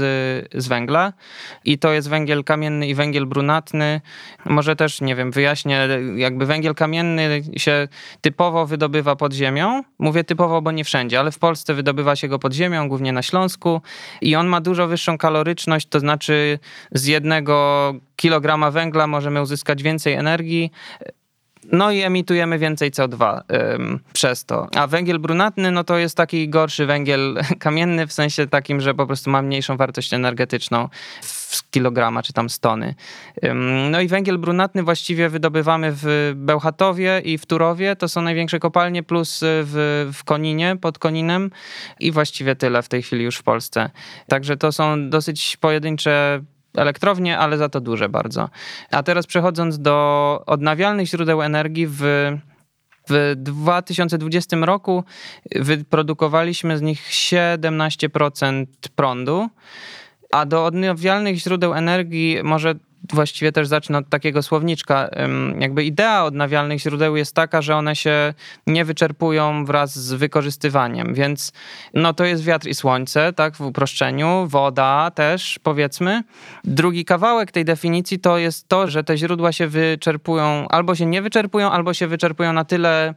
z 0.54 0.68
węgla 0.68 1.12
i 1.64 1.78
to 1.78 1.92
jest 1.92 2.08
węgiel 2.08 2.44
kamienny 2.44 2.88
i 2.88 2.94
węgiel 2.94 3.26
brunatny. 3.26 4.00
Może 4.44 4.76
też, 4.76 5.00
nie 5.00 5.14
wiem, 5.16 5.30
wyjaśnię, 5.30 5.88
jakby 6.16 6.46
węgiel 6.46 6.74
kamienny 6.74 7.42
się 7.56 7.88
typowo 8.20 8.66
wydobywa 8.66 9.16
pod 9.16 9.32
ziemią. 9.32 9.82
Mówię 9.98 10.24
typowo, 10.24 10.62
bo 10.62 10.70
nie 10.70 10.84
wszędzie, 10.84 11.20
ale 11.20 11.32
w 11.32 11.38
Polsce 11.38 11.74
wydobywa 11.74 12.16
się 12.16 12.28
go 12.28 12.38
pod 12.38 12.52
ziemią, 12.52 12.88
głównie 12.88 13.12
na 13.12 13.22
Śląsku 13.22 13.80
i 14.20 14.36
on 14.36 14.46
ma 14.46 14.60
dużo 14.60 14.86
wyższą 14.86 15.18
kaloryczność, 15.18 15.88
to 15.88 16.00
znaczy 16.00 16.58
z 16.92 17.06
jednego 17.06 17.94
kilograma 18.22 18.70
węgla 18.70 19.06
możemy 19.06 19.42
uzyskać 19.42 19.82
więcej 19.82 20.14
energii. 20.14 20.70
No 21.72 21.90
i 21.90 22.00
emitujemy 22.00 22.58
więcej 22.58 22.90
CO2 22.90 23.40
ym, 23.74 24.00
przez 24.12 24.44
to. 24.44 24.68
A 24.76 24.86
węgiel 24.86 25.18
brunatny, 25.18 25.70
no 25.70 25.84
to 25.84 25.98
jest 25.98 26.16
taki 26.16 26.48
gorszy 26.48 26.86
węgiel 26.86 27.40
kamienny, 27.58 28.06
w 28.06 28.12
sensie 28.12 28.46
takim, 28.46 28.80
że 28.80 28.94
po 28.94 29.06
prostu 29.06 29.30
ma 29.30 29.42
mniejszą 29.42 29.76
wartość 29.76 30.14
energetyczną 30.14 30.88
w 31.22 31.70
kilograma 31.70 32.22
czy 32.22 32.32
tam 32.32 32.50
stony. 32.50 32.94
Ym, 33.44 33.90
no 33.90 34.00
i 34.00 34.08
węgiel 34.08 34.38
brunatny 34.38 34.82
właściwie 34.82 35.28
wydobywamy 35.28 35.92
w 35.94 36.32
Bełchatowie 36.36 37.20
i 37.24 37.38
w 37.38 37.46
Turowie, 37.46 37.96
to 37.96 38.08
są 38.08 38.22
największe 38.22 38.58
kopalnie, 38.58 39.02
plus 39.02 39.40
w, 39.42 40.10
w 40.14 40.24
Koninie, 40.24 40.76
pod 40.80 40.98
Koninem 40.98 41.50
i 42.00 42.12
właściwie 42.12 42.56
tyle 42.56 42.82
w 42.82 42.88
tej 42.88 43.02
chwili 43.02 43.24
już 43.24 43.36
w 43.36 43.42
Polsce. 43.42 43.90
Także 44.28 44.56
to 44.56 44.72
są 44.72 45.10
dosyć 45.10 45.56
pojedyncze 45.56 46.42
elektrownie, 46.76 47.38
ale 47.38 47.58
za 47.58 47.68
to 47.68 47.80
duże 47.80 48.08
bardzo. 48.08 48.48
A 48.90 49.02
teraz 49.02 49.26
przechodząc 49.26 49.78
do 49.78 50.42
odnawialnych 50.46 51.06
źródeł 51.06 51.42
energii 51.42 51.86
w 51.86 52.02
w 53.08 53.34
2020 53.36 54.56
roku 54.56 55.04
wyprodukowaliśmy 55.54 56.78
z 56.78 56.82
nich 56.82 57.08
17% 57.08 58.66
prądu, 58.96 59.48
a 60.32 60.46
do 60.46 60.64
odnawialnych 60.64 61.36
źródeł 61.36 61.74
energii 61.74 62.38
może 62.42 62.74
właściwie 63.12 63.52
też 63.52 63.68
zacznę 63.68 63.98
od 63.98 64.08
takiego 64.08 64.42
słowniczka. 64.42 65.10
Jakby 65.58 65.84
idea 65.84 66.24
odnawialnych 66.24 66.80
źródeł 66.80 67.16
jest 67.16 67.34
taka, 67.34 67.62
że 67.62 67.76
one 67.76 67.96
się 67.96 68.34
nie 68.66 68.84
wyczerpują 68.84 69.64
wraz 69.64 69.98
z 69.98 70.12
wykorzystywaniem, 70.12 71.14
więc 71.14 71.52
no 71.94 72.14
to 72.14 72.24
jest 72.24 72.44
wiatr 72.44 72.68
i 72.68 72.74
słońce, 72.74 73.32
tak, 73.32 73.56
w 73.56 73.60
uproszczeniu, 73.60 74.46
woda 74.48 75.10
też, 75.14 75.58
powiedzmy. 75.62 76.22
Drugi 76.64 77.04
kawałek 77.04 77.52
tej 77.52 77.64
definicji 77.64 78.18
to 78.18 78.38
jest 78.38 78.68
to, 78.68 78.88
że 78.88 79.04
te 79.04 79.16
źródła 79.16 79.52
się 79.52 79.68
wyczerpują, 79.68 80.68
albo 80.68 80.94
się 80.94 81.06
nie 81.06 81.22
wyczerpują, 81.22 81.70
albo 81.70 81.94
się 81.94 82.06
wyczerpują 82.06 82.52
na 82.52 82.64
tyle, 82.64 83.14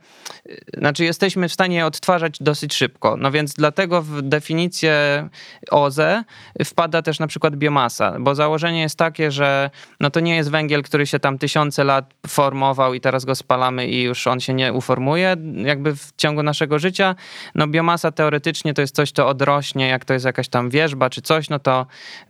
y, 0.49 0.61
znaczy 0.77 1.03
jesteśmy 1.03 1.49
w 1.49 1.53
stanie 1.53 1.75
je 1.75 1.85
odtwarzać 1.85 2.37
dosyć 2.39 2.73
szybko. 2.73 3.17
No 3.17 3.31
więc 3.31 3.53
dlatego 3.53 4.01
w 4.01 4.21
definicję 4.21 5.29
OZE 5.71 6.23
wpada 6.65 7.01
też 7.01 7.19
na 7.19 7.27
przykład 7.27 7.55
biomasa, 7.55 8.19
bo 8.19 8.35
założenie 8.35 8.81
jest 8.81 8.97
takie, 8.97 9.31
że 9.31 9.69
no 10.00 10.10
to 10.10 10.20
nie 10.20 10.36
jest 10.36 10.51
węgiel, 10.51 10.84
który 10.84 11.08
się 11.08 11.20
tam 11.20 11.38
tysiące 11.38 11.84
lat 11.84 12.13
formował 12.27 12.94
i 12.94 13.01
teraz 13.01 13.25
go 13.25 13.36
spalamy 13.36 13.88
i 13.88 14.03
już 14.03 14.27
on 14.27 14.39
się 14.39 14.53
nie 14.53 14.74
uformuje 14.74 15.36
jakby 15.55 15.96
w 15.96 16.12
ciągu 16.17 16.44
naszego 16.44 16.79
życia. 16.79 17.15
No 17.55 17.67
biomasa 17.67 18.12
teoretycznie 18.12 18.74
to 18.74 18.82
jest 18.82 18.96
coś, 18.96 19.12
co 19.12 19.27
odrośnie, 19.27 19.88
jak 19.88 20.05
to 20.05 20.13
jest 20.13 20.25
jakaś 20.25 20.48
tam 20.48 20.70
wierzba 20.70 21.10
czy 21.10 21.22
coś, 21.22 21.50
no 21.50 21.60
to 21.60 21.86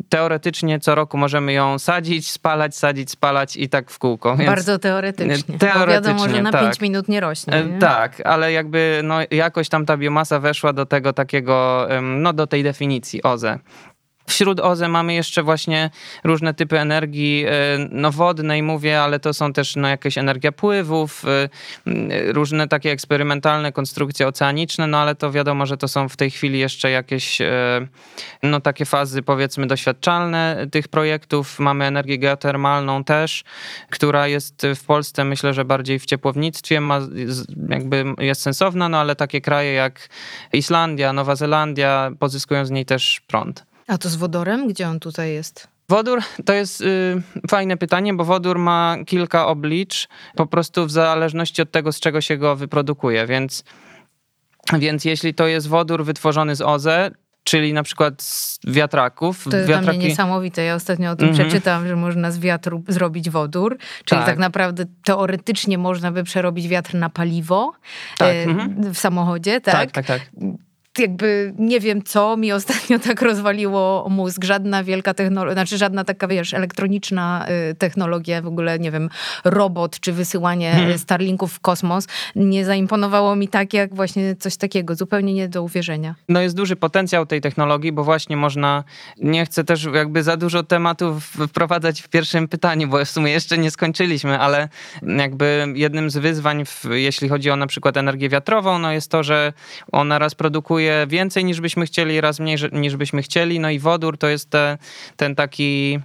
teoretycznie 0.09 0.79
co 0.79 0.95
roku 0.95 1.17
możemy 1.17 1.53
ją 1.53 1.79
sadzić, 1.79 2.31
spalać, 2.31 2.75
sadzić, 2.75 3.11
spalać 3.11 3.57
i 3.57 3.69
tak 3.69 3.91
w 3.91 3.99
kółko. 3.99 4.35
Więc 4.35 4.49
Bardzo 4.49 4.79
teoretycznie. 4.79 5.57
teoretycznie 5.59 6.13
wiadomo, 6.13 6.29
że 6.29 6.41
na 6.41 6.51
tak. 6.51 6.61
5 6.61 6.81
minut 6.81 7.07
nie 7.07 7.19
rośnie. 7.19 7.53
E, 7.53 7.65
nie? 7.65 7.79
Tak, 7.79 8.21
ale 8.25 8.51
jakby 8.51 9.01
no 9.03 9.15
jakoś 9.31 9.69
tam 9.69 9.85
ta 9.85 9.97
biomasa 9.97 10.39
weszła 10.39 10.73
do 10.73 10.85
tego 10.85 11.13
takiego, 11.13 11.87
no 12.01 12.33
do 12.33 12.47
tej 12.47 12.63
definicji 12.63 13.23
OZE. 13.23 13.59
Wśród 14.27 14.59
OZE 14.59 14.87
mamy 14.87 15.13
jeszcze 15.13 15.43
właśnie 15.43 15.89
różne 16.23 16.53
typy 16.53 16.79
energii 16.79 17.45
e, 17.47 17.51
no, 17.91 18.11
wodnej, 18.11 18.63
mówię, 18.63 19.01
ale 19.01 19.19
to 19.19 19.33
są 19.33 19.53
też 19.53 19.75
no, 19.75 19.87
jakaś 19.87 20.17
energia 20.17 20.51
pływów, 20.51 21.23
e, 21.25 22.33
różne 22.33 22.67
takie 22.67 22.91
eksperymentalne 22.91 23.71
konstrukcje 23.71 24.27
oceaniczne, 24.27 24.87
no 24.87 24.97
ale 24.97 25.15
to 25.15 25.31
wiadomo, 25.31 25.65
że 25.65 25.77
to 25.77 25.87
są 25.87 26.09
w 26.09 26.17
tej 26.17 26.31
chwili 26.31 26.59
jeszcze 26.59 26.91
jakieś 26.91 27.41
e, 27.41 27.87
no, 28.43 28.61
takie 28.61 28.85
fazy 28.85 29.21
powiedzmy 29.21 29.67
doświadczalne 29.67 30.67
tych 30.71 30.87
projektów. 30.87 31.59
Mamy 31.59 31.85
energię 31.85 32.19
geotermalną 32.19 33.03
też, 33.03 33.43
która 33.89 34.27
jest 34.27 34.67
w 34.75 34.85
Polsce 34.85 35.23
myślę, 35.23 35.53
że 35.53 35.65
bardziej 35.65 35.99
w 35.99 36.05
ciepłownictwie 36.05 36.81
ma, 36.81 36.99
jakby 37.69 38.05
jest 38.17 38.41
sensowna, 38.41 38.89
no 38.89 38.97
ale 38.97 39.15
takie 39.15 39.41
kraje 39.41 39.73
jak 39.73 40.09
Islandia, 40.53 41.13
Nowa 41.13 41.35
Zelandia 41.35 42.11
pozyskują 42.19 42.65
z 42.65 42.71
niej 42.71 42.85
też 42.85 43.21
prąd. 43.27 43.74
A 43.87 43.97
to 43.97 44.09
z 44.09 44.15
wodorem? 44.15 44.67
Gdzie 44.67 44.87
on 44.87 44.99
tutaj 44.99 45.33
jest? 45.33 45.67
Wodór 45.89 46.19
to 46.45 46.53
jest 46.53 46.81
y, 46.81 47.21
fajne 47.49 47.77
pytanie, 47.77 48.13
bo 48.13 48.25
wodór 48.25 48.59
ma 48.59 48.97
kilka 49.05 49.47
oblicz, 49.47 50.07
po 50.35 50.45
prostu 50.45 50.85
w 50.85 50.91
zależności 50.91 51.61
od 51.61 51.71
tego, 51.71 51.91
z 51.91 51.99
czego 51.99 52.21
się 52.21 52.37
go 52.37 52.55
wyprodukuje. 52.55 53.27
Więc, 53.27 53.63
więc 54.79 55.05
jeśli 55.05 55.33
to 55.33 55.47
jest 55.47 55.67
wodór 55.67 56.05
wytworzony 56.05 56.55
z 56.55 56.61
OZE, 56.61 57.11
czyli 57.43 57.73
na 57.73 57.83
przykład 57.83 58.21
z 58.21 58.59
wiatraków. 58.67 59.43
To 59.43 59.57
jest 59.57 59.69
Wiatraki... 59.69 59.85
dla 59.85 59.93
mnie 59.93 60.07
niesamowite. 60.07 60.63
Ja 60.63 60.75
ostatnio 60.75 61.11
o 61.11 61.15
tym 61.15 61.29
mm 61.29 61.39
-hmm. 61.39 61.47
przeczytałam, 61.47 61.87
że 61.87 61.95
można 61.95 62.31
z 62.31 62.39
wiatru 62.39 62.83
zrobić 62.87 63.29
wodór, 63.29 63.77
czyli 64.05 64.19
tak. 64.19 64.25
tak. 64.25 64.37
naprawdę 64.37 64.85
teoretycznie 65.03 65.77
można 65.77 66.11
by 66.11 66.23
przerobić 66.23 66.67
wiatr 66.67 66.95
na 66.95 67.09
paliwo 67.09 67.73
tak. 68.17 68.35
mm 68.35 68.57
-hmm. 68.57 68.93
w 68.93 68.97
samochodzie, 68.97 69.61
tak? 69.61 69.73
Tak, 69.73 69.91
tak, 69.91 70.05
tak 70.05 70.21
jakby 70.99 71.53
nie 71.57 71.79
wiem 71.79 72.03
co 72.03 72.37
mi 72.37 72.51
ostatnio 72.51 72.99
tak 72.99 73.21
rozwaliło 73.21 74.07
mózg. 74.09 74.43
Żadna 74.43 74.83
wielka 74.83 75.13
technologia, 75.13 75.53
znaczy 75.53 75.77
żadna 75.77 76.03
taka, 76.03 76.27
wiesz, 76.27 76.53
elektroniczna 76.53 77.47
y, 77.71 77.75
technologia, 77.75 78.41
w 78.41 78.47
ogóle, 78.47 78.79
nie 78.79 78.91
wiem, 78.91 79.09
robot 79.43 79.99
czy 79.99 80.13
wysyłanie 80.13 80.71
hmm. 80.71 80.97
Starlinków 80.97 81.53
w 81.53 81.59
kosmos 81.59 82.07
nie 82.35 82.65
zaimponowało 82.65 83.35
mi 83.35 83.47
tak, 83.47 83.73
jak 83.73 83.95
właśnie 83.95 84.35
coś 84.35 84.57
takiego. 84.57 84.95
Zupełnie 84.95 85.33
nie 85.33 85.49
do 85.49 85.63
uwierzenia. 85.63 86.15
No 86.29 86.41
jest 86.41 86.55
duży 86.55 86.75
potencjał 86.75 87.25
tej 87.25 87.41
technologii, 87.41 87.91
bo 87.91 88.03
właśnie 88.03 88.37
można, 88.37 88.83
nie 89.17 89.45
chcę 89.45 89.63
też 89.63 89.87
jakby 89.93 90.23
za 90.23 90.37
dużo 90.37 90.63
tematów 90.63 91.23
wprowadzać 91.47 92.01
w 92.01 92.09
pierwszym 92.09 92.47
pytaniu, 92.47 92.87
bo 92.87 93.05
w 93.05 93.09
sumie 93.09 93.31
jeszcze 93.31 93.57
nie 93.57 93.71
skończyliśmy, 93.71 94.39
ale 94.39 94.69
jakby 95.17 95.67
jednym 95.75 96.09
z 96.09 96.17
wyzwań, 96.17 96.65
w, 96.65 96.85
jeśli 96.91 97.29
chodzi 97.29 97.49
o 97.49 97.55
na 97.55 97.67
przykład 97.67 97.97
energię 97.97 98.29
wiatrową, 98.29 98.79
no 98.79 98.91
jest 98.91 99.11
to, 99.11 99.23
że 99.23 99.53
ona 99.91 100.19
raz 100.19 100.35
produkuje 100.35 100.84
więcej 101.07 101.45
niż 101.45 101.61
byśmy 101.61 101.85
chcieli, 101.85 102.21
raz 102.21 102.39
mniej 102.39 102.57
niż 102.71 102.95
byśmy 102.95 103.21
chcieli. 103.21 103.59
No 103.59 103.69
i 103.69 103.79
wodór 103.79 104.17
to 104.17 104.27
jest 104.27 104.49
te, 104.49 104.77
ten 105.17 105.35
taki 105.35 105.99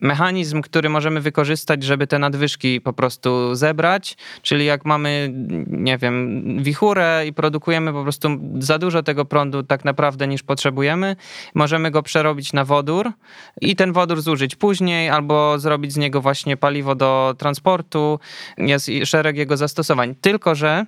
mechanizm, 0.00 0.62
który 0.62 0.88
możemy 0.88 1.20
wykorzystać, 1.20 1.82
żeby 1.82 2.06
te 2.06 2.18
nadwyżki 2.18 2.80
po 2.80 2.92
prostu 2.92 3.54
zebrać. 3.54 4.16
Czyli 4.42 4.64
jak 4.64 4.84
mamy, 4.84 5.30
nie 5.66 5.98
wiem, 5.98 6.42
wichurę 6.62 7.24
i 7.26 7.32
produkujemy 7.32 7.92
po 7.92 8.02
prostu 8.02 8.28
za 8.58 8.78
dużo 8.78 9.02
tego 9.02 9.24
prądu 9.24 9.62
tak 9.62 9.84
naprawdę 9.84 10.28
niż 10.28 10.42
potrzebujemy, 10.42 11.16
możemy 11.54 11.90
go 11.90 12.02
przerobić 12.02 12.52
na 12.52 12.64
wodór 12.64 13.12
i 13.60 13.76
ten 13.76 13.92
wodór 13.92 14.20
zużyć 14.20 14.56
później 14.56 15.08
albo 15.08 15.58
zrobić 15.58 15.92
z 15.92 15.96
niego 15.96 16.20
właśnie 16.20 16.56
paliwo 16.56 16.94
do 16.94 17.34
transportu. 17.38 18.20
Jest 18.58 18.90
szereg 19.04 19.36
jego 19.36 19.56
zastosowań. 19.56 20.14
Tylko, 20.20 20.54
że 20.54 20.86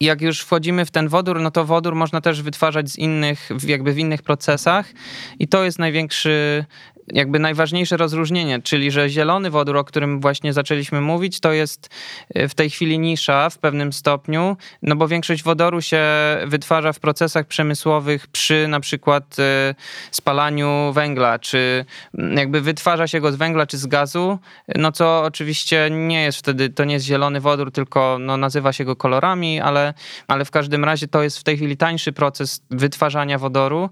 jak 0.00 0.20
już 0.20 0.40
wchodzimy 0.40 0.86
w 0.86 0.90
ten 0.90 1.08
wodór, 1.08 1.40
no 1.40 1.50
to 1.50 1.64
wodór 1.64 1.94
można 1.94 2.20
też 2.20 2.42
wytwarzać 2.42 2.90
z 2.90 2.98
innych, 2.98 3.48
jakby 3.66 3.92
w 3.92 3.98
innych 3.98 4.22
procesach. 4.22 4.92
I 5.38 5.48
to 5.48 5.64
jest 5.64 5.78
największy 5.78 6.64
jakby 7.12 7.38
najważniejsze 7.38 7.96
rozróżnienie, 7.96 8.62
czyli 8.62 8.90
że 8.90 9.08
zielony 9.08 9.50
wodór, 9.50 9.76
o 9.76 9.84
którym 9.84 10.20
właśnie 10.20 10.52
zaczęliśmy 10.52 11.00
mówić, 11.00 11.40
to 11.40 11.52
jest 11.52 11.90
e, 12.34 12.48
w 12.48 12.54
tej 12.54 12.70
chwili 12.70 12.98
nisza 12.98 13.50
w 13.50 13.58
pewnym 13.58 13.92
stopniu, 13.92 14.56
no 14.82 14.96
bo 14.96 15.08
większość 15.08 15.42
wodoru 15.42 15.82
się 15.82 16.02
wytwarza 16.46 16.92
w 16.92 17.00
procesach 17.00 17.46
przemysłowych 17.46 18.26
przy 18.26 18.68
na 18.68 18.80
przykład 18.80 19.36
e, 19.38 19.74
spalaniu 20.10 20.92
węgla, 20.92 21.38
czy 21.38 21.84
jakby 22.14 22.60
wytwarza 22.60 23.06
się 23.06 23.20
go 23.20 23.32
z 23.32 23.36
węgla 23.36 23.66
czy 23.66 23.78
z 23.78 23.86
gazu, 23.86 24.38
no 24.76 24.92
co 24.92 25.22
oczywiście 25.22 25.88
nie 25.90 26.22
jest 26.22 26.38
wtedy, 26.38 26.68
to 26.70 26.84
nie 26.84 26.94
jest 26.94 27.06
zielony 27.06 27.40
wodór, 27.40 27.72
tylko 27.72 28.16
no, 28.20 28.36
nazywa 28.36 28.72
się 28.72 28.84
go 28.84 28.96
kolorami, 28.96 29.60
ale, 29.60 29.94
ale 30.28 30.44
w 30.44 30.50
każdym 30.50 30.84
razie 30.84 31.08
to 31.08 31.22
jest 31.22 31.38
w 31.38 31.44
tej 31.44 31.56
chwili 31.56 31.76
tańszy 31.76 32.12
proces 32.12 32.62
wytwarzania 32.70 33.38
wodoru, 33.38 33.90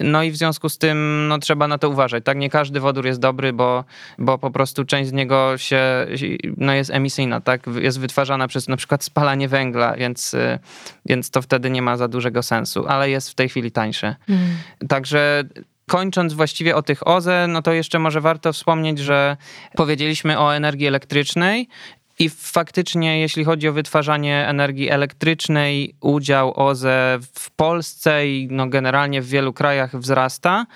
no 0.00 0.22
i 0.22 0.30
w 0.30 0.36
związku 0.36 0.68
z 0.68 0.78
tym 0.78 1.28
no, 1.28 1.38
trzeba 1.38 1.68
na 1.68 1.78
to 1.78 1.88
uważać, 1.88 2.24
tak? 2.24 2.38
Nie 2.38 2.49
każdy 2.50 2.80
wodór 2.80 3.06
jest 3.06 3.20
dobry, 3.20 3.52
bo, 3.52 3.84
bo 4.18 4.38
po 4.38 4.50
prostu 4.50 4.84
część 4.84 5.10
z 5.10 5.12
niego 5.12 5.58
się, 5.58 6.06
no 6.56 6.72
jest 6.72 6.90
emisyjna, 6.90 7.40
tak? 7.40 7.66
Jest 7.80 8.00
wytwarzana 8.00 8.48
przez 8.48 8.68
na 8.68 8.76
przykład 8.76 9.04
spalanie 9.04 9.48
węgla, 9.48 9.96
więc, 9.96 10.36
więc 11.06 11.30
to 11.30 11.42
wtedy 11.42 11.70
nie 11.70 11.82
ma 11.82 11.96
za 11.96 12.08
dużego 12.08 12.42
sensu, 12.42 12.84
ale 12.88 13.10
jest 13.10 13.30
w 13.30 13.34
tej 13.34 13.48
chwili 13.48 13.72
tańsze. 13.72 14.16
Mm. 14.28 14.40
Także 14.88 15.44
kończąc 15.90 16.32
właściwie 16.32 16.76
o 16.76 16.82
tych 16.82 17.08
OZE, 17.08 17.46
no 17.48 17.62
to 17.62 17.72
jeszcze 17.72 17.98
może 17.98 18.20
warto 18.20 18.52
wspomnieć, 18.52 18.98
że 18.98 19.36
powiedzieliśmy 19.76 20.38
o 20.38 20.56
energii 20.56 20.86
elektrycznej 20.86 21.68
i 22.20 22.28
faktycznie, 22.28 23.20
jeśli 23.20 23.44
chodzi 23.44 23.68
o 23.68 23.72
wytwarzanie 23.72 24.46
energii 24.48 24.90
elektrycznej, 24.90 25.94
udział 26.00 26.52
OZE 26.56 27.18
w 27.34 27.50
Polsce 27.50 28.28
i 28.28 28.48
no 28.50 28.66
generalnie 28.66 29.22
w 29.22 29.28
wielu 29.28 29.52
krajach 29.52 29.96
wzrasta. 29.96 30.66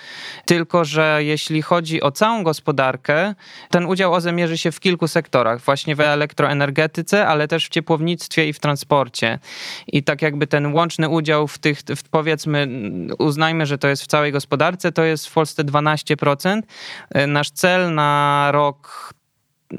Tylko, 0.45 0.85
że 0.85 1.19
jeśli 1.21 1.63
chodzi 1.63 2.03
o 2.03 2.11
całą 2.11 2.43
gospodarkę, 2.43 3.35
ten 3.71 3.87
udział 3.87 4.15
OZE 4.15 4.33
mierzy 4.33 4.59
się 4.59 4.73
w 4.73 4.81
kilku 4.81 5.09
sektorach. 5.09 5.61
Właśnie 5.61 5.97
w 5.97 6.01
elektroenergetyce, 6.01 7.27
ale 7.27 7.49
też 7.49 7.67
w 7.67 7.69
ciepłownictwie 7.69 8.49
i 8.49 8.53
w 8.53 8.59
transporcie. 8.59 9.39
I 9.87 10.03
tak 10.03 10.23
jakby 10.23 10.47
ten 10.47 10.75
łączny 10.75 11.09
udział 11.09 11.49
w 11.49 11.59
tych, 11.59 11.79
w 11.97 12.03
powiedzmy, 12.03 12.69
uznajmy, 13.19 13.67
że 13.67 13.79
to 13.79 13.89
jest 13.89 14.03
w 14.03 14.07
całej 14.07 14.33
gospodarce, 14.33 14.93
to 14.93 15.03
jest 15.03 15.27
w 15.27 15.33
Polsce 15.33 15.65
12%. 15.65 16.63
Nasz 17.27 17.51
cel 17.51 17.95
na 17.95 18.49
rok 18.53 19.15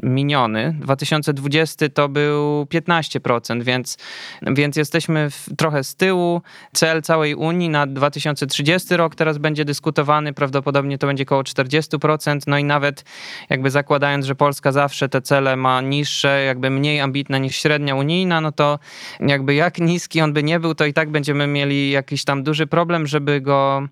miniony. 0.03 0.75
2020 0.79 1.89
to 1.89 2.09
był 2.09 2.63
15%, 2.63 3.63
więc, 3.63 3.97
więc 4.41 4.75
jesteśmy 4.75 5.29
w, 5.29 5.49
trochę 5.57 5.83
z 5.83 5.95
tyłu. 5.95 6.41
Cel 6.73 7.01
całej 7.01 7.35
Unii 7.35 7.69
na 7.69 7.87
2030 7.87 8.97
rok 8.97 9.15
teraz 9.15 9.37
będzie 9.37 9.65
dyskutowany, 9.65 10.33
prawdopodobnie 10.33 10.97
to 10.97 11.07
będzie 11.07 11.23
około 11.23 11.41
40%, 11.41 12.39
no 12.47 12.57
i 12.57 12.63
nawet 12.63 13.05
jakby 13.49 13.71
zakładając, 13.71 14.25
że 14.25 14.35
Polska 14.35 14.71
zawsze 14.71 15.09
te 15.09 15.21
cele 15.21 15.55
ma 15.55 15.81
niższe, 15.81 16.43
jakby 16.43 16.69
mniej 16.69 16.99
ambitne 16.99 17.39
niż 17.39 17.55
średnia 17.55 17.95
unijna, 17.95 18.41
no 18.41 18.51
to 18.51 18.79
jakby 19.19 19.53
jak 19.53 19.79
niski 19.79 20.21
on 20.21 20.33
by 20.33 20.43
nie 20.43 20.59
był, 20.59 20.75
to 20.75 20.85
i 20.85 20.93
tak 20.93 21.09
będziemy 21.09 21.47
mieli 21.47 21.91
jakiś 21.91 22.23
tam 22.23 22.43
duży 22.43 22.67
problem, 22.67 23.07
żeby 23.07 23.41
go 23.41 23.87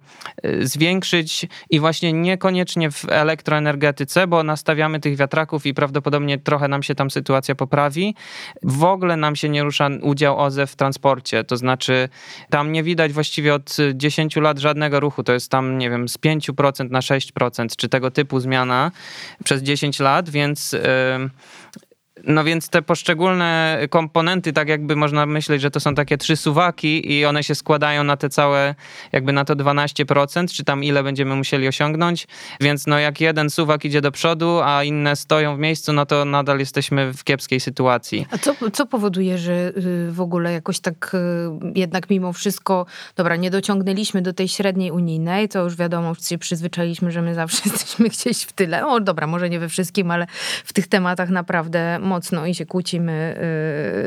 y, 0.45 0.67
zwiększyć 0.67 1.47
i 1.69 1.79
właśnie 1.79 2.13
niekoniecznie 2.13 2.91
w 2.91 3.05
elektroenergetyce, 3.09 4.27
bo 4.27 4.43
nastawiamy 4.43 4.99
tych 4.99 5.17
wiatraków 5.17 5.65
i 5.65 5.73
prawdopodobnie 5.73 5.92
prawdopodobnie 5.93 6.37
trochę 6.37 6.67
nam 6.67 6.83
się 6.83 6.95
tam 6.95 7.11
sytuacja 7.11 7.55
poprawi. 7.55 8.15
W 8.63 8.83
ogóle 8.83 9.17
nam 9.17 9.35
się 9.35 9.49
nie 9.49 9.63
rusza 9.63 9.89
udział 10.01 10.39
OZE 10.39 10.67
w 10.67 10.75
transporcie, 10.75 11.43
to 11.43 11.57
znaczy 11.57 12.09
tam 12.49 12.71
nie 12.71 12.83
widać 12.83 13.13
właściwie 13.13 13.53
od 13.53 13.77
10 13.93 14.35
lat 14.35 14.59
żadnego 14.59 14.99
ruchu, 14.99 15.23
to 15.23 15.33
jest 15.33 15.51
tam, 15.51 15.77
nie 15.77 15.89
wiem, 15.89 16.09
z 16.09 16.17
5% 16.17 16.91
na 16.91 16.99
6%, 16.99 17.75
czy 17.77 17.89
tego 17.89 18.11
typu 18.11 18.39
zmiana 18.39 18.91
przez 19.43 19.61
10 19.61 19.99
lat, 19.99 20.29
więc... 20.29 20.75
No 22.23 22.43
więc 22.43 22.69
te 22.69 22.81
poszczególne 22.81 23.79
komponenty, 23.89 24.53
tak 24.53 24.69
jakby 24.69 24.95
można 24.95 25.25
myśleć, 25.25 25.61
że 25.61 25.71
to 25.71 25.79
są 25.79 25.95
takie 25.95 26.17
trzy 26.17 26.35
suwaki 26.35 27.11
i 27.11 27.25
one 27.25 27.43
się 27.43 27.55
składają 27.55 28.03
na 28.03 28.17
te 28.17 28.29
całe, 28.29 28.75
jakby 29.11 29.33
na 29.33 29.45
to 29.45 29.55
12%, 29.55 30.47
czy 30.53 30.63
tam 30.63 30.83
ile 30.83 31.03
będziemy 31.03 31.35
musieli 31.35 31.67
osiągnąć. 31.67 32.27
Więc 32.61 32.87
no 32.87 32.99
jak 32.99 33.21
jeden 33.21 33.49
suwak 33.49 33.85
idzie 33.85 34.01
do 34.01 34.11
przodu, 34.11 34.59
a 34.63 34.83
inne 34.83 35.15
stoją 35.15 35.55
w 35.55 35.59
miejscu, 35.59 35.93
no 35.93 36.05
to 36.05 36.25
nadal 36.25 36.59
jesteśmy 36.59 37.13
w 37.13 37.23
kiepskiej 37.23 37.59
sytuacji. 37.59 38.27
A 38.31 38.37
co, 38.37 38.55
co 38.73 38.85
powoduje, 38.85 39.37
że 39.37 39.53
y, 39.77 40.11
w 40.11 40.21
ogóle 40.21 40.53
jakoś 40.53 40.79
tak 40.79 41.11
y, 41.13 41.19
jednak 41.75 42.09
mimo 42.09 42.33
wszystko, 42.33 42.85
dobra, 43.15 43.35
nie 43.35 43.51
dociągnęliśmy 43.51 44.21
do 44.21 44.33
tej 44.33 44.47
średniej 44.47 44.91
unijnej, 44.91 45.49
to 45.49 45.63
już 45.63 45.75
wiadomo, 45.75 46.13
wszyscy 46.13 46.29
się 46.29 46.37
przyzwyczailiśmy, 46.37 47.11
że 47.11 47.21
my 47.21 47.35
zawsze 47.35 47.61
jesteśmy 47.69 48.09
gdzieś 48.09 48.43
w 48.43 48.51
tyle. 48.51 48.87
O 48.87 48.99
dobra, 48.99 49.27
może 49.27 49.49
nie 49.49 49.59
we 49.59 49.69
wszystkim, 49.69 50.11
ale 50.11 50.27
w 50.65 50.73
tych 50.73 50.87
tematach 50.87 51.29
naprawdę 51.29 51.99
mocno 52.13 52.45
i 52.45 52.55
się 52.55 52.65
kłócimy, 52.65 53.37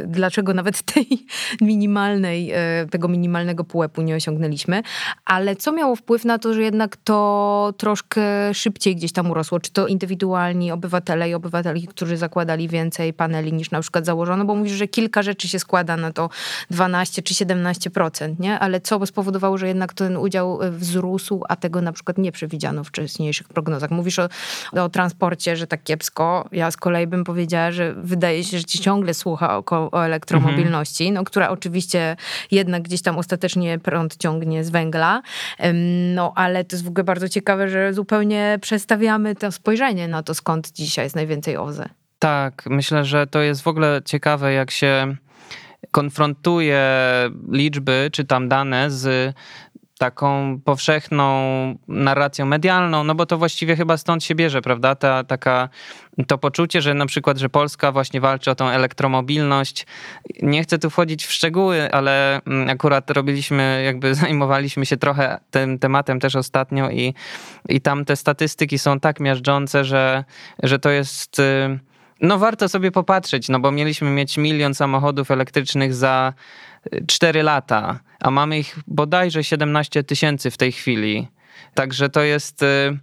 y, 0.05 0.07
dlaczego 0.07 0.55
nawet 0.55 0.83
tej 0.83 1.07
minimalnej, 1.61 2.53
y, 2.83 2.89
tego 2.91 3.09
minimalnego 3.09 3.65
pułapu 3.65 4.03
nie 4.03 4.15
osiągnęliśmy. 4.17 4.83
Ale 5.25 5.57
co 5.57 5.73
miało 5.73 5.97
wpływ 5.97 6.25
na 6.25 6.39
to, 6.39 6.55
że 6.55 6.63
jednak 6.63 6.97
to 6.97 7.75
troszkę 7.77 8.55
szybciej 8.55 8.97
gdzieś 8.97 9.13
tam 9.13 9.31
urosło? 9.31 9.61
Czy 9.61 9.73
to 9.73 9.87
indywidualni 9.87 10.73
obywatele 10.73 11.31
i 11.31 11.35
obywatelki, 11.35 11.87
którzy 11.87 12.17
zakładali 12.17 12.69
więcej 12.69 13.13
paneli 13.13 13.53
niż 13.53 13.71
na 13.71 13.81
przykład 13.81 14.07
założono? 14.07 14.45
Bo 14.45 14.55
mówisz, 14.55 14.73
że 14.73 14.89
kilka 14.89 15.23
rzeczy 15.23 15.49
się 15.49 15.59
składa 15.59 15.97
na 15.97 16.13
to 16.13 16.31
12 16.71 17.23
czy 17.23 17.35
17%, 17.35 18.35
nie? 18.39 18.59
Ale 18.59 18.81
co 18.81 19.07
spowodowało, 19.07 19.59
że 19.59 19.69
jednak 19.69 19.95
ten 19.95 20.17
udział 20.17 20.63
y, 20.63 20.71
wzrósł, 20.71 21.43
a 21.49 21.57
tego 21.57 21.81
na 21.81 21.93
przykład 21.93 22.19
nie 22.19 22.33
przewidziano 22.33 22.85
w 22.85 22.89
wcześniejszych 22.89 23.49
prognozach? 23.49 23.91
Mówisz 23.91 24.19
o, 24.19 24.29
o 24.73 24.89
transporcie, 24.89 25.57
że 25.57 25.67
tak 25.67 25.83
kiepsko. 25.83 26.49
Ja 26.53 26.71
z 26.71 26.77
kolei 26.77 27.07
bym 27.07 27.25
powiedziała, 27.25 27.71
że 27.71 27.95
wydaje 27.97 28.45
się, 28.45 28.59
że 28.59 28.65
ci 28.65 28.79
ciągle 28.79 29.15
słucha 29.15 29.59
o, 29.59 29.91
o 29.93 30.05
elektromobilności, 30.05 31.05
mhm. 31.05 31.15
no, 31.15 31.25
która 31.25 31.49
oczywiście 31.49 32.17
jednak 32.51 32.83
gdzieś 32.83 33.03
tam 33.03 33.19
ostatecznie 33.19 33.79
prąd 33.79 34.17
ciągnie 34.17 34.65
z 34.65 34.71
węgla. 34.71 35.23
No 36.15 36.33
ale 36.37 36.65
to 36.65 36.77
jest 36.77 36.85
w 36.85 36.89
ogóle 36.89 37.05
bardzo 37.05 37.29
ciekawe, 37.29 37.69
że 37.69 37.95
zupełnie 37.95 38.59
przestawiamy 38.63 39.35
to 39.35 39.53
spojrzenie 39.53 40.09
na 40.09 40.23
to, 40.23 40.35
skąd 40.35 40.73
dzisiaj 40.73 41.05
jest 41.05 41.17
najwięcej 41.17 41.57
OZE. 41.57 41.89
Tak, 42.19 42.63
myślę, 42.67 43.05
że 43.05 43.27
to 43.27 43.41
jest 43.41 43.63
w 43.63 43.69
ogóle 43.69 44.01
ciekawe, 44.05 44.53
jak 44.53 44.71
się 44.71 45.17
konfrontuje 45.91 46.83
liczby 47.53 48.09
czy 48.13 48.25
tam 48.25 48.49
dane 48.49 48.91
z 48.91 49.35
taką 49.99 50.59
powszechną 50.65 51.25
narracją 51.89 52.47
medialną, 52.47 53.05
no 53.05 53.15
bo 53.15 53.27
to 53.27 53.39
właściwie 53.39 53.77
chyba 53.77 53.97
stąd 53.97 54.25
się 54.25 54.35
bierze, 54.35 54.63
prawda? 54.63 54.95
Ta, 54.95 55.25
taka, 55.25 55.69
to 56.27 56.39
poczucie, 56.39 56.83
że 56.83 56.95
na 56.95 57.07
przykład, 57.07 57.39
że 57.39 57.49
Polska 57.49 57.93
właśnie 57.93 58.21
walczy 58.21 58.51
o 58.51 58.55
tą 58.55 58.69
elektromobilność. 58.69 59.87
Nie 60.43 60.63
chcę 60.63 60.79
tu 60.79 60.91
wchodzić 60.91 61.27
w 61.27 61.33
szczegóły, 61.33 61.93
ale 61.93 62.41
mm, 62.47 62.71
akurat 62.71 63.11
robiliśmy, 63.11 63.83
jakby 63.85 64.15
zajmowaliśmy 64.25 64.87
się 64.87 64.97
trochę 64.97 65.39
tym 65.51 65.79
tematem 65.79 66.21
też 66.21 66.37
ostatnio 66.37 66.91
i, 66.91 67.15
i 67.69 67.81
tam 67.81 68.05
te 68.05 68.17
statystyki 68.17 68.79
są 68.79 69.01
tak 69.01 69.21
miażdżące, 69.21 69.85
że, 69.85 70.25
że 70.63 70.79
to 70.79 70.91
jest... 70.91 71.43
No 72.21 72.39
warto 72.39 72.69
sobie 72.69 72.91
popatrzeć, 72.91 73.49
no 73.49 73.61
bo 73.61 73.73
mieliśmy 73.73 74.11
mieć 74.11 74.39
milion 74.39 74.75
samochodów 74.75 75.31
elektrycznych 75.31 75.95
za 75.95 76.33
4 77.07 77.43
lata, 77.43 78.01
a 78.21 78.31
mamy 78.31 78.59
ich 78.59 78.79
bodajże 78.87 79.45
17 79.45 80.05
tysięcy 80.05 80.51
w 80.51 80.57
tej 80.57 80.73
chwili. 80.73 81.29
Także 81.75 82.09
to 82.09 82.21
jest, 82.21 82.63
y, 82.63 82.99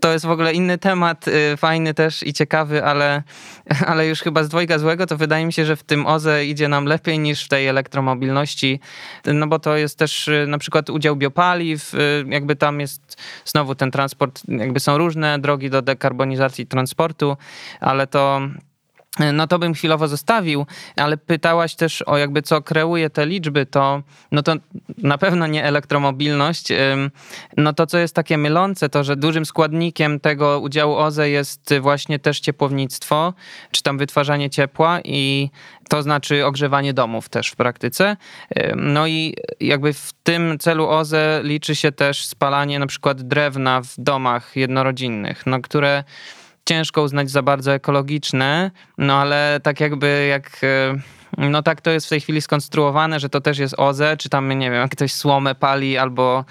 to 0.00 0.12
jest 0.12 0.26
w 0.26 0.30
ogóle 0.30 0.52
inny 0.52 0.78
temat, 0.78 1.28
y, 1.28 1.56
fajny 1.56 1.94
też 1.94 2.22
i 2.22 2.32
ciekawy, 2.32 2.84
ale, 2.84 3.22
ale 3.90 4.06
już 4.06 4.20
chyba 4.20 4.44
z 4.44 4.48
dwojga 4.48 4.78
złego, 4.78 5.06
to 5.06 5.16
wydaje 5.16 5.46
mi 5.46 5.52
się, 5.52 5.64
że 5.64 5.76
w 5.76 5.82
tym 5.82 6.06
OZE 6.06 6.44
idzie 6.46 6.68
nam 6.68 6.84
lepiej 6.84 7.18
niż 7.18 7.44
w 7.44 7.48
tej 7.48 7.66
elektromobilności, 7.66 8.80
no 9.26 9.46
bo 9.46 9.58
to 9.58 9.76
jest 9.76 9.98
też 9.98 10.28
y, 10.28 10.46
na 10.48 10.58
przykład 10.58 10.90
udział 10.90 11.16
biopaliw, 11.16 11.92
jakby 12.26 12.56
tam 12.56 12.80
jest 12.80 13.16
znowu 13.44 13.74
ten 13.74 13.90
transport, 13.90 14.42
jakby 14.48 14.80
są 14.80 14.98
różne 14.98 15.38
drogi 15.38 15.70
do 15.70 15.82
dekarbonizacji 15.82 16.66
transportu, 16.66 17.36
ale 17.80 18.06
to 18.06 18.40
no 19.32 19.46
to 19.46 19.58
bym 19.58 19.74
chwilowo 19.74 20.08
zostawił, 20.08 20.66
ale 20.96 21.16
pytałaś 21.16 21.74
też 21.74 22.02
o 22.02 22.16
jakby 22.18 22.42
co 22.42 22.62
kreuje 22.62 23.10
te 23.10 23.26
liczby, 23.26 23.66
to 23.66 24.02
no 24.32 24.42
to 24.42 24.54
na 24.98 25.18
pewno 25.18 25.46
nie 25.46 25.64
elektromobilność. 25.64 26.68
No 27.56 27.72
to 27.72 27.86
co 27.86 27.98
jest 27.98 28.14
takie 28.14 28.38
mylące, 28.38 28.88
to 28.88 29.04
że 29.04 29.16
dużym 29.16 29.46
składnikiem 29.46 30.20
tego 30.20 30.60
udziału 30.60 30.96
OZE 30.96 31.30
jest 31.30 31.74
właśnie 31.80 32.18
też 32.18 32.40
ciepłownictwo, 32.40 33.34
czy 33.70 33.82
tam 33.82 33.98
wytwarzanie 33.98 34.50
ciepła 34.50 35.00
i 35.04 35.50
to 35.88 36.02
znaczy 36.02 36.46
ogrzewanie 36.46 36.94
domów 36.94 37.28
też 37.28 37.48
w 37.48 37.56
praktyce. 37.56 38.16
No 38.76 39.06
i 39.06 39.34
jakby 39.60 39.92
w 39.92 40.12
tym 40.22 40.58
celu 40.58 40.88
OZE 40.88 41.40
liczy 41.42 41.76
się 41.76 41.92
też 41.92 42.26
spalanie 42.26 42.78
na 42.78 42.86
przykład 42.86 43.22
drewna 43.22 43.80
w 43.80 43.94
domach 43.98 44.56
jednorodzinnych, 44.56 45.46
no 45.46 45.60
które 45.60 46.04
ciężko 46.68 47.02
uznać 47.02 47.30
za 47.30 47.42
bardzo 47.42 47.74
ekologiczne, 47.74 48.70
no 48.98 49.14
ale 49.14 49.60
tak 49.62 49.80
jakby 49.80 50.26
jak 50.30 50.60
e, 50.62 50.94
no 51.38 51.62
tak 51.62 51.80
to 51.80 51.90
jest 51.90 52.06
w 52.06 52.08
tej 52.08 52.20
chwili 52.20 52.40
skonstruowane, 52.40 53.20
że 53.20 53.28
to 53.28 53.40
też 53.40 53.58
jest 53.58 53.74
OZE, 53.78 54.16
czy 54.18 54.28
tam, 54.28 54.58
nie 54.58 54.70
wiem, 54.70 54.80
jak 54.80 54.90
ktoś 54.90 55.12
słomę 55.12 55.54
pali 55.54 55.98
albo 55.98 56.44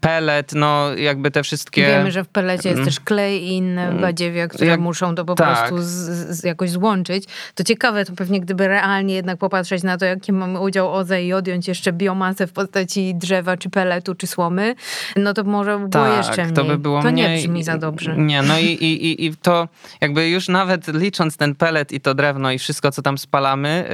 pelet, 0.00 0.52
no 0.54 0.94
jakby 0.96 1.30
te 1.30 1.42
wszystkie... 1.42 1.86
Wiemy, 1.86 2.10
że 2.10 2.24
w 2.24 2.28
pelecie 2.28 2.68
jest 2.68 2.78
mm. 2.78 2.84
też 2.84 3.00
klej 3.00 3.42
i 3.42 3.56
inne 3.56 3.88
mm. 3.88 4.00
badziewia, 4.00 4.48
które 4.48 4.66
jak... 4.66 4.80
muszą 4.80 5.14
to 5.14 5.24
po 5.24 5.34
tak. 5.34 5.58
prostu 5.58 5.78
z, 5.78 5.88
z, 5.88 6.44
jakoś 6.44 6.70
złączyć. 6.70 7.24
To 7.54 7.64
ciekawe, 7.64 8.04
to 8.04 8.12
pewnie 8.12 8.40
gdyby 8.40 8.68
realnie 8.68 9.14
jednak 9.14 9.38
popatrzeć 9.38 9.82
na 9.82 9.98
to, 9.98 10.04
jaki 10.04 10.32
mamy 10.32 10.60
udział 10.60 10.92
OZE 10.94 11.22
i 11.22 11.32
odjąć 11.32 11.68
jeszcze 11.68 11.92
biomasę 11.92 12.46
w 12.46 12.52
postaci 12.52 13.14
drzewa, 13.14 13.56
czy 13.56 13.70
peletu, 13.70 14.14
czy 14.14 14.26
słomy, 14.26 14.74
no 15.16 15.34
to 15.34 15.44
może 15.44 15.78
by 15.78 15.88
było 15.88 16.04
tak, 16.04 16.16
jeszcze 16.16 16.42
mniej. 16.42 16.54
to 16.54 16.64
by 16.64 16.78
było 16.78 17.02
To 17.02 17.12
mniej... 17.12 17.30
nie 17.30 17.36
brzmi 17.36 17.64
za 17.64 17.78
dobrze. 17.78 18.14
Nie, 18.16 18.42
no 18.42 18.58
i, 18.58 18.64
i, 18.64 19.06
i, 19.06 19.26
i 19.26 19.36
to 19.36 19.68
jakby 20.00 20.28
już 20.28 20.48
nawet 20.48 20.88
licząc 20.88 21.36
ten 21.36 21.54
pelet 21.54 21.92
i 21.92 22.00
to 22.00 22.14
drewno 22.14 22.52
i 22.52 22.58
wszystko, 22.58 22.90
co 22.90 23.02
tam 23.02 23.18
spalamy, 23.18 23.84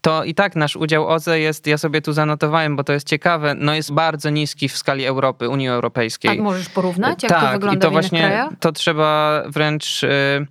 to 0.00 0.24
i 0.24 0.34
tak 0.34 0.56
nasz 0.56 0.76
udział 0.76 1.08
OZE 1.08 1.40
jest, 1.40 1.66
ja 1.66 1.78
sobie 1.78 2.02
tu 2.02 2.12
zanotowałem, 2.12 2.76
bo 2.76 2.84
to 2.84 2.92
jest 2.92 3.06
ciekawe, 3.06 3.54
no 3.58 3.74
jest 3.74 3.92
bardzo 3.92 4.30
niski 4.30 4.68
w 4.68 4.78
skali 4.78 5.04
Europy, 5.06 5.48
Unii 5.48 5.68
Europejskiej. 5.68 6.38
A 6.38 6.42
możesz 6.42 6.68
porównać, 6.68 7.22
jak 7.22 7.32
tak, 7.32 7.44
to 7.44 7.52
wygląda 7.52 7.78
i 7.78 7.80
to 7.80 7.88
w 7.88 7.92
właśnie 7.92 8.20
krajach? 8.20 8.50
to 8.60 8.72
trzeba 8.72 9.42
wręcz 9.46 10.02
y, 10.02 10.46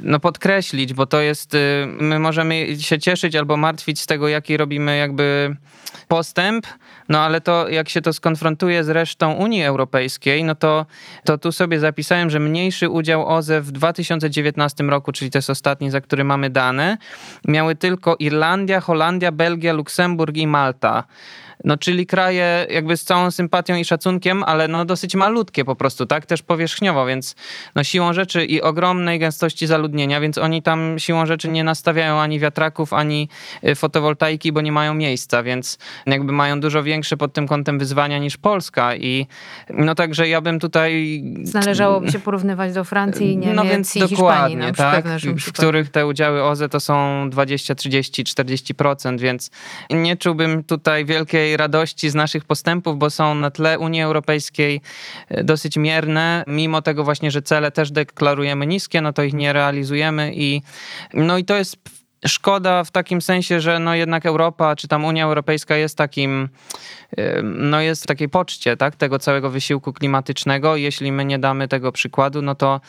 no 0.00 0.20
podkreślić, 0.20 0.94
bo 0.94 1.06
to 1.06 1.20
jest, 1.20 1.54
y, 1.54 1.86
my 2.00 2.18
możemy 2.18 2.80
się 2.80 2.98
cieszyć 2.98 3.36
albo 3.36 3.56
martwić 3.56 4.00
z 4.00 4.06
tego, 4.06 4.28
jaki 4.28 4.56
robimy 4.56 4.96
jakby 4.96 5.56
postęp, 6.08 6.66
no 7.08 7.20
ale 7.20 7.40
to 7.40 7.68
jak 7.68 7.88
się 7.88 8.02
to 8.02 8.12
skonfrontuje 8.12 8.84
z 8.84 8.88
resztą 8.88 9.32
Unii 9.32 9.64
Europejskiej, 9.64 10.44
no 10.44 10.54
to, 10.54 10.86
to 11.24 11.38
tu 11.38 11.52
sobie 11.52 11.80
zapisałem, 11.80 12.30
że 12.30 12.40
mniejszy 12.40 12.88
udział 12.88 13.28
OZE 13.28 13.60
w 13.60 13.72
2019 13.72 14.84
roku, 14.84 15.12
czyli 15.12 15.30
to 15.30 15.38
jest 15.38 15.50
ostatni, 15.50 15.90
za 15.90 16.00
który 16.00 16.24
mamy 16.24 16.50
dane, 16.50 16.98
miały 17.48 17.74
tylko 17.74 18.16
Irlandia, 18.18 18.80
Holandia, 18.80 19.32
Belgia, 19.32 19.72
Luksemburg 19.72 20.36
i 20.36 20.46
Malta. 20.46 21.04
No, 21.64 21.76
czyli 21.76 22.06
kraje 22.06 22.66
jakby 22.70 22.96
z 22.96 23.04
całą 23.04 23.30
sympatią 23.30 23.76
i 23.76 23.84
szacunkiem, 23.84 24.42
ale 24.42 24.68
no 24.68 24.84
dosyć 24.84 25.14
malutkie 25.14 25.64
po 25.64 25.76
prostu, 25.76 26.06
tak? 26.06 26.26
Też 26.26 26.42
powierzchniowo, 26.42 27.06
więc 27.06 27.34
no 27.74 27.84
siłą 27.84 28.12
rzeczy 28.12 28.44
i 28.44 28.62
ogromnej 28.62 29.18
gęstości 29.18 29.66
zaludnienia, 29.66 30.20
więc 30.20 30.38
oni 30.38 30.62
tam 30.62 30.98
siłą 30.98 31.26
rzeczy 31.26 31.48
nie 31.48 31.64
nastawiają 31.64 32.20
ani 32.20 32.40
wiatraków, 32.40 32.92
ani 32.92 33.28
y, 33.64 33.74
fotowoltaiki, 33.74 34.52
bo 34.52 34.60
nie 34.60 34.72
mają 34.72 34.94
miejsca, 34.94 35.42
więc 35.42 35.78
jakby 36.06 36.32
mają 36.32 36.60
dużo 36.60 36.82
większe 36.82 37.16
pod 37.16 37.32
tym 37.32 37.48
kątem 37.48 37.78
wyzwania 37.78 38.18
niż 38.18 38.36
Polska 38.36 38.96
i 38.96 39.26
no 39.70 39.94
także 39.94 40.28
ja 40.28 40.40
bym 40.40 40.60
tutaj... 40.60 41.22
Należałoby 41.54 42.12
się 42.12 42.18
porównywać 42.18 42.72
do 42.72 42.84
Francji, 42.84 43.36
Niemiec 43.36 43.56
no 43.56 43.64
więc 43.64 43.96
i 43.96 44.00
dokładnie, 44.00 44.56
Hiszpanii 44.56 44.74
tak? 44.74 45.06
w, 45.06 45.40
w 45.40 45.52
których 45.52 45.90
te 45.90 46.06
udziały 46.06 46.42
OZE 46.42 46.68
to 46.68 46.80
są 46.80 47.30
20, 47.30 47.74
30, 47.74 48.24
40%, 48.24 49.20
więc 49.20 49.50
nie 49.90 50.16
czułbym 50.16 50.64
tutaj 50.64 51.04
wielkiej 51.04 51.45
radości 51.56 52.10
z 52.10 52.14
naszych 52.14 52.44
postępów, 52.44 52.98
bo 52.98 53.10
są 53.10 53.34
na 53.34 53.50
tle 53.50 53.78
Unii 53.78 54.02
Europejskiej 54.02 54.80
e, 55.28 55.44
dosyć 55.44 55.76
mierne, 55.76 56.44
mimo 56.46 56.82
tego 56.82 57.04
właśnie, 57.04 57.30
że 57.30 57.42
cele 57.42 57.70
też 57.70 57.90
deklarujemy 57.90 58.66
niskie, 58.66 59.00
no 59.00 59.12
to 59.12 59.22
ich 59.22 59.34
nie 59.34 59.52
realizujemy 59.52 60.32
i 60.34 60.62
no 61.14 61.38
i 61.38 61.44
to 61.44 61.56
jest 61.56 61.76
szkoda 62.26 62.84
w 62.84 62.90
takim 62.90 63.22
sensie, 63.22 63.60
że 63.60 63.78
no 63.78 63.94
jednak 63.94 64.26
Europa, 64.26 64.76
czy 64.76 64.88
tam 64.88 65.04
Unia 65.04 65.24
Europejska 65.24 65.76
jest 65.76 65.98
takim 65.98 66.48
no 67.44 67.80
jest 67.80 68.02
w 68.02 68.06
takiej 68.06 68.28
poczcie 68.28 68.76
tak, 68.76 68.96
tego 68.96 69.18
całego 69.18 69.50
wysiłku 69.50 69.92
klimatycznego. 69.92 70.76
Jeśli 70.76 71.12
my 71.12 71.24
nie 71.24 71.38
damy 71.38 71.68
tego 71.68 71.92
przykładu, 71.92 72.42
no 72.42 72.54
to, 72.54 72.80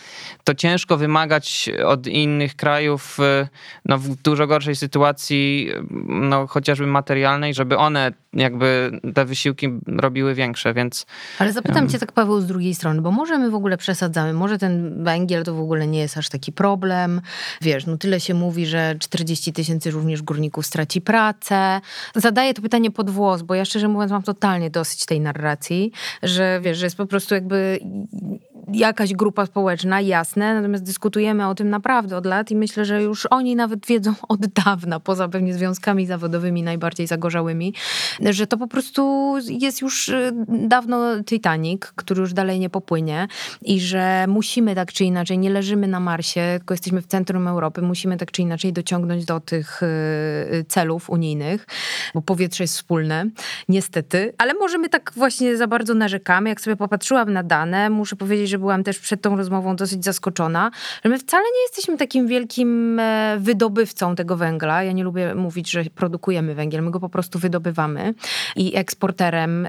to 0.43 0.55
ciężko 0.55 0.97
wymagać 0.97 1.69
od 1.85 2.07
innych 2.07 2.55
krajów 2.55 3.19
y, 3.19 3.47
no, 3.85 3.97
w 3.97 4.15
dużo 4.15 4.47
gorszej 4.47 4.75
sytuacji, 4.75 5.69
no, 6.07 6.47
chociażby 6.47 6.87
materialnej, 6.87 7.53
żeby 7.53 7.77
one 7.77 8.11
jakby 8.33 8.99
te 9.13 9.25
wysiłki 9.25 9.69
robiły 9.87 10.35
większe, 10.35 10.73
więc... 10.73 11.05
Ale 11.39 11.53
zapytam 11.53 11.89
cię 11.89 11.99
tak, 11.99 12.11
Paweł, 12.11 12.41
z 12.41 12.47
drugiej 12.47 12.75
strony, 12.75 13.01
bo 13.01 13.11
może 13.11 13.37
my 13.37 13.49
w 13.49 13.55
ogóle 13.55 13.77
przesadzamy, 13.77 14.33
może 14.33 14.57
ten 14.57 15.03
węgiel 15.03 15.43
to 15.43 15.53
w 15.53 15.59
ogóle 15.59 15.87
nie 15.87 15.99
jest 15.99 16.17
aż 16.17 16.29
taki 16.29 16.51
problem. 16.51 17.21
Wiesz, 17.61 17.85
no 17.85 17.97
tyle 17.97 18.19
się 18.19 18.33
mówi, 18.33 18.65
że 18.65 18.95
40 18.99 19.26
tysięcy 19.35 19.91
również 19.91 20.21
górników 20.21 20.65
straci 20.65 21.01
pracę. 21.01 21.81
Zadaję 22.15 22.53
to 22.53 22.61
pytanie 22.61 22.91
pod 22.91 23.09
włos, 23.09 23.41
bo 23.41 23.55
ja 23.55 23.65
szczerze 23.65 23.87
mówiąc 23.87 24.11
mam 24.11 24.23
totalnie 24.23 24.69
dosyć 24.69 25.05
tej 25.05 25.19
narracji, 25.21 25.91
że 26.23 26.59
wiesz, 26.63 26.77
że 26.77 26.85
jest 26.85 26.97
po 26.97 27.05
prostu 27.05 27.35
jakby 27.35 27.79
jakaś 28.73 29.13
grupa 29.13 29.45
społeczna, 29.45 30.01
jasne, 30.01 30.53
natomiast 30.53 30.83
dyskutujemy 30.83 31.47
o 31.47 31.55
tym 31.55 31.69
naprawdę 31.69 32.17
od 32.17 32.25
lat 32.25 32.51
i 32.51 32.55
myślę, 32.55 32.85
że 32.85 33.03
już 33.03 33.25
oni 33.25 33.55
nawet 33.55 33.85
wiedzą 33.85 34.13
od 34.27 34.47
dawna, 34.47 34.99
poza 34.99 35.27
pewnie 35.27 35.53
związkami 35.53 36.05
zawodowymi 36.05 36.63
najbardziej 36.63 37.07
zagorzałymi, 37.07 37.73
że 38.19 38.47
to 38.47 38.57
po 38.57 38.67
prostu 38.67 39.33
jest 39.49 39.81
już 39.81 40.09
y, 40.09 40.31
dawno 40.47 41.23
Titanic, 41.23 41.81
który 41.81 42.21
już 42.21 42.33
dalej 42.33 42.59
nie 42.59 42.69
popłynie 42.69 43.27
i 43.61 43.79
że 43.79 44.25
musimy 44.27 44.75
tak 44.75 44.91
czy 44.93 45.03
inaczej, 45.03 45.37
nie 45.37 45.49
leżymy 45.49 45.87
na 45.87 45.99
Marsie, 45.99 46.41
tylko 46.57 46.73
jesteśmy 46.73 47.01
w 47.01 47.07
centrum 47.07 47.47
Europy, 47.47 47.81
musimy 47.81 48.17
tak 48.17 48.31
czy 48.31 48.41
inaczej 48.41 48.73
dociągnąć 48.73 49.25
do 49.25 49.39
tych 49.39 49.83
y, 49.83 50.65
celów 50.67 51.09
unijnych, 51.09 51.67
bo 52.13 52.21
powietrze 52.21 52.63
jest 52.63 52.75
wspólne, 52.75 53.25
niestety, 53.69 54.33
ale 54.37 54.53
może 54.53 54.77
my 54.77 54.89
tak 54.89 55.11
właśnie 55.15 55.57
za 55.57 55.67
bardzo 55.67 55.93
narzekamy. 55.93 56.49
Jak 56.49 56.61
sobie 56.61 56.75
popatrzyłam 56.75 57.33
na 57.33 57.43
dane, 57.43 57.89
muszę 57.89 58.15
powiedzieć, 58.15 58.46
że 58.47 58.59
byłam 58.59 58.83
też 58.83 58.99
przed 58.99 59.21
tą 59.21 59.37
rozmową 59.37 59.75
dosyć 59.75 60.05
zaskoczona, 60.05 60.71
że 61.03 61.09
my 61.09 61.19
wcale 61.19 61.43
nie 61.43 61.61
jesteśmy 61.61 61.97
takim 61.97 62.27
wielkim 62.27 62.99
e, 62.99 63.37
wydobywcą 63.39 64.15
tego 64.15 64.37
węgla. 64.37 64.83
Ja 64.83 64.91
nie 64.91 65.03
lubię 65.03 65.35
mówić, 65.35 65.71
że 65.71 65.83
produkujemy 65.95 66.55
węgiel, 66.55 66.83
my 66.83 66.91
go 66.91 66.99
po 66.99 67.09
prostu 67.09 67.39
wydobywamy 67.39 68.13
i 68.55 68.75
eksporterem, 68.75 69.67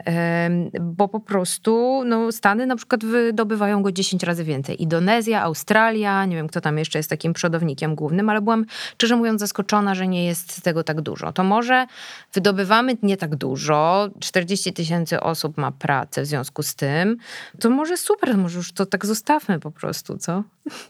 bo 0.80 1.08
po 1.08 1.20
prostu 1.20 2.02
no, 2.06 2.32
Stany 2.32 2.66
na 2.66 2.76
przykład 2.76 3.04
wydobywają 3.04 3.82
go 3.82 3.92
10 3.92 4.22
razy 4.22 4.44
więcej. 4.44 4.82
Indonezja, 4.82 5.42
Australia, 5.42 6.24
nie 6.24 6.36
wiem 6.36 6.48
kto 6.48 6.60
tam 6.60 6.78
jeszcze 6.78 6.98
jest 6.98 7.10
takim 7.10 7.32
przodownikiem 7.32 7.94
głównym, 7.94 8.28
ale 8.28 8.40
byłam 8.40 8.64
szczerze 8.94 9.16
mówiąc 9.16 9.40
zaskoczona, 9.40 9.94
że 9.94 10.08
nie 10.08 10.26
jest 10.26 10.62
tego 10.62 10.84
tak 10.84 11.00
dużo. 11.00 11.32
To 11.32 11.44
może 11.44 11.86
wydobywamy 12.32 12.96
nie 13.02 13.16
tak 13.16 13.36
dużo, 13.36 14.08
40 14.20 14.72
tysięcy 14.72 15.20
osób 15.20 15.58
ma 15.58 15.72
pracę 15.72 16.22
w 16.22 16.26
związku 16.26 16.62
z 16.62 16.74
tym, 16.74 17.16
to 17.60 17.70
może 17.70 17.96
super, 17.96 18.36
może 18.36 18.58
już 18.68 18.72
to 18.72 18.86
tak 18.86 19.06
zostawmy 19.06 19.60
po 19.60 19.70
prostu, 19.70 20.18
co? 20.18 20.42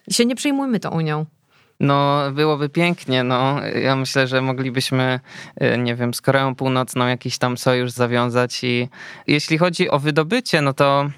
I 0.06 0.14
się 0.14 0.26
nie 0.26 0.34
przejmujmy 0.34 0.80
tą 0.80 0.90
Unią. 0.90 1.26
No, 1.80 2.30
byłoby 2.32 2.68
pięknie. 2.68 3.24
No. 3.24 3.66
Ja 3.66 3.96
myślę, 3.96 4.26
że 4.26 4.40
moglibyśmy, 4.40 5.20
e, 5.56 5.78
nie 5.78 5.94
wiem, 5.94 6.14
z 6.14 6.20
Koreą 6.20 6.54
Północną 6.54 7.06
jakiś 7.06 7.38
tam 7.38 7.58
sojusz 7.58 7.90
zawiązać. 7.90 8.64
I 8.64 8.88
jeśli 9.26 9.58
chodzi 9.58 9.90
o 9.90 9.98
wydobycie, 9.98 10.62
no 10.62 10.72
to 10.72 11.10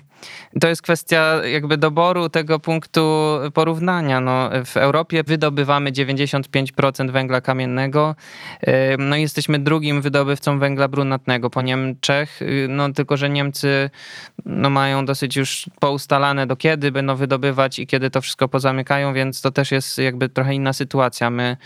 to 0.61 0.69
jest 0.69 0.83
kwestia 0.83 1.41
jakby 1.45 1.77
doboru 1.77 2.29
tego 2.29 2.59
punktu 2.59 3.39
porównania. 3.55 4.21
No, 4.21 4.51
w 4.65 4.77
Europie 4.77 5.23
wydobywamy 5.23 5.93
95% 5.93 7.11
węgla 7.11 7.41
kamiennego, 7.41 8.15
no 8.99 9.17
jesteśmy 9.17 9.59
drugim 9.59 10.03
wydobywcą 10.03 10.59
węgla 10.59 10.89
brunatnego 10.89 11.51
po 11.51 11.63
Niemczech, 11.63 12.43
y, 12.43 12.67
no 12.69 12.93
tylko, 12.93 13.17
że 13.17 13.31
Niemcy 13.31 13.91
no, 14.47 14.71
mają 14.71 15.07
dosyć 15.07 15.37
już 15.37 15.67
poustalane 15.81 16.47
do 16.47 16.57
kiedy 16.57 16.93
będą 16.93 17.17
wydobywać 17.17 17.79
i 17.79 17.87
kiedy 17.87 18.11
to 18.11 18.21
wszystko 18.21 18.49
pozamykają, 18.49 19.15
więc 19.15 19.41
to 19.41 19.51
też 19.51 19.73
jest 19.73 19.99
jakby 19.99 20.29
trochę 20.29 20.55
inna 20.55 20.73
sytuacja. 20.73 21.31
My 21.31 21.57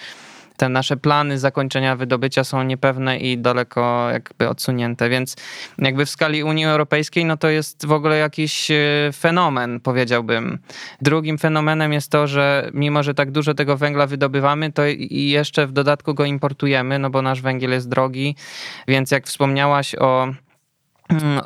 te 0.56 0.68
nasze 0.68 0.96
plany 0.96 1.38
zakończenia 1.38 1.96
wydobycia 1.96 2.44
są 2.44 2.62
niepewne 2.62 3.18
i 3.18 3.38
daleko 3.38 4.10
jakby 4.10 4.48
odsunięte, 4.48 5.08
więc 5.08 5.36
jakby 5.78 6.06
w 6.06 6.10
skali 6.10 6.42
Unii 6.42 6.64
Europejskiej 6.64 7.24
no 7.24 7.36
to 7.36 7.48
jest 7.48 7.86
w 7.86 7.92
ogóle 7.92 8.18
jakiś 8.18 8.70
e, 8.70 8.76
fenomen, 9.12 9.80
powiedziałbym. 9.80 10.58
Drugim 11.02 11.38
fenomenem 11.38 11.92
jest 11.92 12.10
to, 12.10 12.26
że 12.26 12.70
mimo, 12.74 13.02
że 13.02 13.14
tak 13.14 13.30
dużo 13.30 13.54
tego 13.54 13.76
węgla 13.76 14.06
wydobywamy, 14.06 14.72
to 14.72 14.86
i 14.86 15.28
jeszcze 15.28 15.66
w 15.66 15.72
dodatku 15.72 16.14
go 16.14 16.24
importujemy, 16.24 16.98
no 16.98 17.10
bo 17.10 17.22
nasz 17.22 17.42
węgiel 17.42 17.70
jest 17.70 17.88
drogi, 17.88 18.36
więc 18.88 19.10
jak 19.10 19.26
wspomniałaś 19.26 19.94
o 19.94 20.34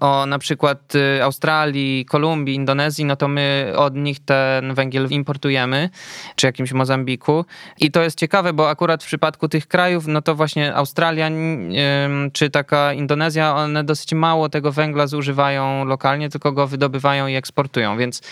o 0.01 0.27
na 0.27 0.39
przykład 0.39 0.95
y, 0.95 1.23
Australii, 1.23 2.05
Kolumbii, 2.05 2.55
Indonezji, 2.55 3.05
no 3.05 3.17
to 3.17 3.29
my 3.29 3.73
od 3.77 3.95
nich 3.97 4.21
ten 4.25 4.75
węgiel 4.75 5.09
importujemy, 5.11 5.91
czy 6.37 6.47
jakimś 6.47 6.73
Mozambiku. 6.73 7.45
I 7.81 7.91
to 7.91 8.03
jest 8.03 8.19
ciekawe, 8.19 8.53
bo 8.53 8.71
akurat 8.71 9.03
w 9.03 9.07
przypadku 9.07 9.49
tych 9.49 9.67
krajów, 9.67 10.07
no 10.07 10.23
to 10.23 10.35
właśnie 10.35 10.75
Australia 10.75 11.31
czy 12.33 12.51
taka 12.51 12.93
Indonezja, 12.93 13.55
one 13.55 13.85
dosyć 13.85 14.15
mało 14.15 14.49
tego 14.49 14.73
węgla 14.73 15.07
zużywają 15.07 15.85
lokalnie, 15.85 16.29
tylko 16.29 16.53
go 16.53 16.67
wydobywają 16.67 17.27
i 17.27 17.35
eksportują, 17.35 17.99
więc 17.99 18.23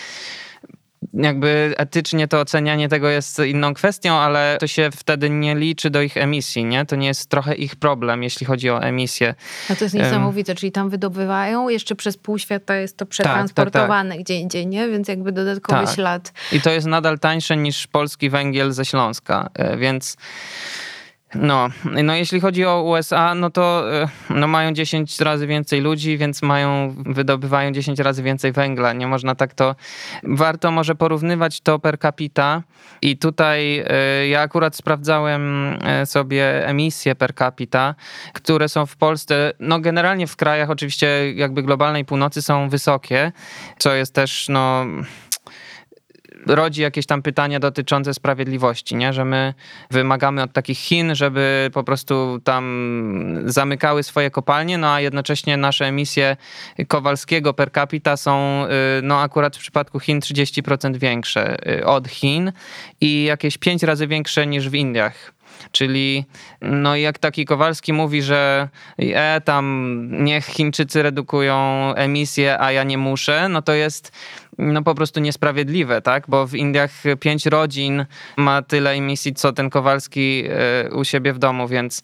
jakby 1.16 1.74
etycznie 1.76 2.28
to 2.28 2.40
ocenianie 2.40 2.88
tego 2.88 3.08
jest 3.08 3.38
inną 3.38 3.74
kwestią, 3.74 4.14
ale 4.14 4.56
to 4.60 4.66
się 4.66 4.90
wtedy 4.96 5.30
nie 5.30 5.54
liczy 5.54 5.90
do 5.90 6.02
ich 6.02 6.16
emisji, 6.16 6.64
nie? 6.64 6.86
To 6.86 6.96
nie 6.96 7.06
jest 7.06 7.30
trochę 7.30 7.54
ich 7.54 7.76
problem, 7.76 8.22
jeśli 8.22 8.46
chodzi 8.46 8.70
o 8.70 8.82
emisję. 8.82 9.34
No 9.70 9.76
to 9.76 9.84
jest 9.84 9.94
niesamowite, 9.94 10.54
czyli 10.54 10.72
tam 10.72 10.90
wydobywają, 10.90 11.68
jeszcze 11.68 11.94
przez 11.94 12.16
pół 12.16 12.38
świata 12.38 12.76
jest 12.76 12.96
to 12.96 13.06
przetransportowane 13.06 14.10
tak, 14.10 14.18
tak, 14.18 14.18
tak. 14.18 14.24
gdzie 14.24 14.34
indziej, 14.34 14.66
nie? 14.66 14.88
Więc 14.88 15.08
jakby 15.08 15.32
dodatkowy 15.32 15.86
tak. 15.86 15.94
ślad. 15.94 16.32
I 16.52 16.60
to 16.60 16.70
jest 16.70 16.86
nadal 16.86 17.18
tańsze 17.18 17.56
niż 17.56 17.86
polski 17.86 18.30
węgiel 18.30 18.72
ze 18.72 18.84
Śląska, 18.84 19.50
e, 19.54 19.76
więc 19.76 20.16
no, 21.40 21.68
no 22.02 22.14
jeśli 22.14 22.40
chodzi 22.40 22.64
o 22.64 22.82
USA, 22.82 23.34
no 23.34 23.50
to 23.50 23.94
e, 24.02 24.08
no 24.30 24.46
mają 24.46 24.72
10 24.72 25.20
razy 25.20 25.46
więcej 25.46 25.80
ludzi, 25.80 26.18
więc 26.18 26.42
mają, 26.42 26.94
wydobywają 27.06 27.72
10 27.72 27.98
razy 27.98 28.22
więcej 28.22 28.52
węgla. 28.52 28.92
Nie 28.92 29.06
można 29.06 29.34
tak 29.34 29.54
to. 29.54 29.74
Warto 30.22 30.70
może 30.70 30.94
porównywać 30.94 31.60
to 31.60 31.78
per 31.78 31.98
capita. 31.98 32.62
I 33.02 33.16
tutaj 33.16 33.84
e, 33.88 34.28
ja 34.28 34.40
akurat 34.40 34.76
sprawdzałem 34.76 35.74
e, 35.84 36.06
sobie 36.06 36.68
emisje 36.68 37.14
per 37.14 37.34
capita, 37.34 37.94
które 38.32 38.68
są 38.68 38.86
w 38.86 38.96
Polsce, 38.96 39.52
no 39.60 39.80
generalnie 39.80 40.26
w 40.26 40.36
krajach 40.36 40.70
oczywiście 40.70 41.32
jakby 41.32 41.62
globalnej 41.62 42.04
północy 42.04 42.42
są 42.42 42.68
wysokie, 42.68 43.32
co 43.78 43.94
jest 43.94 44.14
też 44.14 44.46
no 44.48 44.86
rodzi 46.46 46.82
jakieś 46.82 47.06
tam 47.06 47.22
pytania 47.22 47.60
dotyczące 47.60 48.14
sprawiedliwości, 48.14 48.96
nie? 48.96 49.12
że 49.12 49.24
my 49.24 49.54
wymagamy 49.90 50.42
od 50.42 50.52
takich 50.52 50.78
Chin, 50.78 51.14
żeby 51.14 51.70
po 51.72 51.84
prostu 51.84 52.40
tam 52.44 53.42
zamykały 53.44 54.02
swoje 54.02 54.30
kopalnie, 54.30 54.78
no 54.78 54.92
a 54.92 55.00
jednocześnie 55.00 55.56
nasze 55.56 55.86
emisje 55.86 56.36
Kowalskiego 56.88 57.54
per 57.54 57.72
capita 57.72 58.16
są 58.16 58.64
y, 58.64 58.68
no 59.02 59.20
akurat 59.20 59.56
w 59.56 59.60
przypadku 59.60 60.00
Chin 60.00 60.20
30% 60.20 60.96
większe 60.96 61.56
y, 61.78 61.86
od 61.86 62.08
Chin 62.08 62.52
i 63.00 63.24
jakieś 63.24 63.58
5 63.58 63.82
razy 63.82 64.06
większe 64.06 64.46
niż 64.46 64.68
w 64.68 64.74
Indiach. 64.74 65.36
Czyli 65.72 66.24
no 66.60 66.96
jak 66.96 67.18
taki 67.18 67.44
Kowalski 67.44 67.92
mówi, 67.92 68.22
że 68.22 68.68
e, 68.98 69.40
tam 69.40 70.08
niech 70.24 70.46
Chińczycy 70.46 71.02
redukują 71.02 71.56
emisję, 71.94 72.60
a 72.60 72.72
ja 72.72 72.84
nie 72.84 72.98
muszę, 72.98 73.48
no 73.48 73.62
to 73.62 73.72
jest 73.72 74.12
no 74.58 74.82
po 74.82 74.94
prostu 74.94 75.20
niesprawiedliwe, 75.20 76.02
tak? 76.02 76.24
Bo 76.28 76.46
w 76.46 76.54
Indiach 76.54 76.92
pięć 77.20 77.46
rodzin 77.46 78.06
ma 78.36 78.62
tyle 78.62 78.90
emisji, 78.90 79.34
co 79.34 79.52
ten 79.52 79.70
Kowalski 79.70 80.44
e, 80.48 80.90
u 80.94 81.04
siebie 81.04 81.32
w 81.32 81.38
domu, 81.38 81.68
więc 81.68 82.02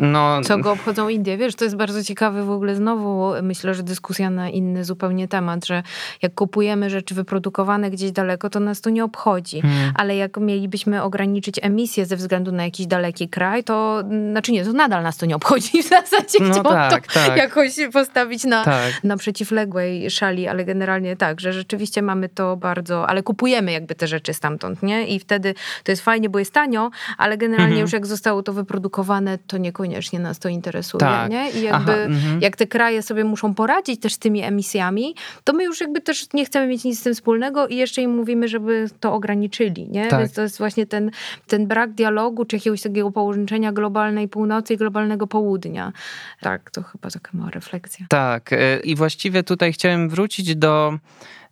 no... 0.00 0.40
Co 0.42 0.58
go 0.58 0.72
obchodzą 0.72 1.08
Indie? 1.08 1.36
Wiesz, 1.36 1.54
to 1.54 1.64
jest 1.64 1.76
bardzo 1.76 2.04
ciekawe 2.04 2.44
w 2.44 2.50
ogóle 2.50 2.74
znowu, 2.74 3.32
myślę, 3.42 3.74
że 3.74 3.82
dyskusja 3.82 4.30
na 4.30 4.48
inny 4.50 4.84
zupełnie 4.84 5.28
temat, 5.28 5.66
że 5.66 5.82
jak 6.22 6.34
kupujemy 6.34 6.90
rzeczy 6.90 7.14
wyprodukowane 7.14 7.90
gdzieś 7.90 8.12
daleko, 8.12 8.50
to 8.50 8.60
nas 8.60 8.80
to 8.80 8.90
nie 8.90 9.04
obchodzi. 9.04 9.60
Hmm. 9.60 9.92
Ale 9.96 10.16
jak 10.16 10.36
mielibyśmy 10.36 11.02
ograniczyć 11.02 11.60
emisję 11.62 12.06
ze 12.06 12.16
względu 12.16 12.52
na 12.52 12.64
jakiś 12.64 12.86
daleki 12.86 13.28
kraj, 13.28 13.64
to 13.64 14.02
znaczy 14.30 14.52
nie, 14.52 14.64
to 14.64 14.72
nadal 14.72 15.02
nas 15.02 15.16
to 15.16 15.26
nie 15.26 15.36
obchodzi 15.36 15.82
w 15.82 15.88
zasadzie. 15.88 16.38
No 16.40 16.62
tak, 16.62 17.06
to 17.06 17.14
tak. 17.14 17.36
jakoś 17.36 17.72
postawić 17.92 18.44
na, 18.44 18.64
tak. 18.64 19.04
na 19.04 19.16
przeciwległej 19.16 20.10
szali, 20.10 20.48
ale 20.48 20.64
generalnie 20.64 21.16
tak, 21.16 21.40
że 21.40 21.52
rzeczywiście 21.52 22.02
mamy 22.02 22.28
to 22.28 22.56
bardzo, 22.56 23.08
ale 23.08 23.22
kupujemy 23.22 23.72
jakby 23.72 23.94
te 23.94 24.06
rzeczy 24.06 24.34
stamtąd, 24.34 24.82
nie? 24.82 25.06
I 25.06 25.18
wtedy 25.18 25.54
to 25.84 25.92
jest 25.92 26.02
fajnie, 26.02 26.28
bo 26.28 26.38
jest 26.38 26.52
tanio, 26.52 26.90
ale 27.18 27.38
generalnie 27.38 27.64
mhm. 27.64 27.80
już 27.80 27.92
jak 27.92 28.06
zostało 28.06 28.42
to 28.42 28.52
wyprodukowane, 28.52 29.38
to 29.46 29.58
niekoniecznie 29.58 29.83
niekoniecznie 29.84 30.18
nas 30.18 30.38
to 30.38 30.48
interesuje, 30.48 31.00
tak. 31.00 31.30
nie? 31.30 31.50
I 31.50 31.62
jakby 31.62 31.92
Aha, 31.92 32.02
mhm. 32.02 32.40
jak 32.40 32.56
te 32.56 32.66
kraje 32.66 33.02
sobie 33.02 33.24
muszą 33.24 33.54
poradzić 33.54 34.00
też 34.00 34.14
z 34.14 34.18
tymi 34.18 34.42
emisjami, 34.42 35.14
to 35.44 35.52
my 35.52 35.64
już 35.64 35.80
jakby 35.80 36.00
też 36.00 36.26
nie 36.34 36.44
chcemy 36.44 36.66
mieć 36.66 36.84
nic 36.84 37.00
z 37.00 37.02
tym 37.02 37.14
wspólnego 37.14 37.68
i 37.68 37.76
jeszcze 37.76 38.02
im 38.02 38.16
mówimy, 38.16 38.48
żeby 38.48 38.90
to 39.00 39.14
ograniczyli, 39.14 39.88
nie? 39.88 40.06
Tak. 40.06 40.20
Więc 40.20 40.32
to 40.32 40.42
jest 40.42 40.58
właśnie 40.58 40.86
ten, 40.86 41.10
ten 41.46 41.66
brak 41.66 41.92
dialogu, 41.92 42.44
czy 42.44 42.56
jakiegoś 42.56 42.82
takiego 42.82 43.10
połączenia 43.10 43.72
globalnej 43.72 44.28
północy 44.28 44.74
i 44.74 44.76
globalnego 44.76 45.26
południa. 45.26 45.92
Tak, 46.40 46.70
to 46.70 46.82
chyba 46.82 47.10
taka 47.10 47.30
mała 47.32 47.50
refleksja. 47.50 48.06
Tak 48.08 48.52
y, 48.52 48.80
i 48.84 48.96
właściwie 48.96 49.42
tutaj 49.42 49.72
chciałem 49.72 50.08
wrócić 50.08 50.56
do 50.56 50.98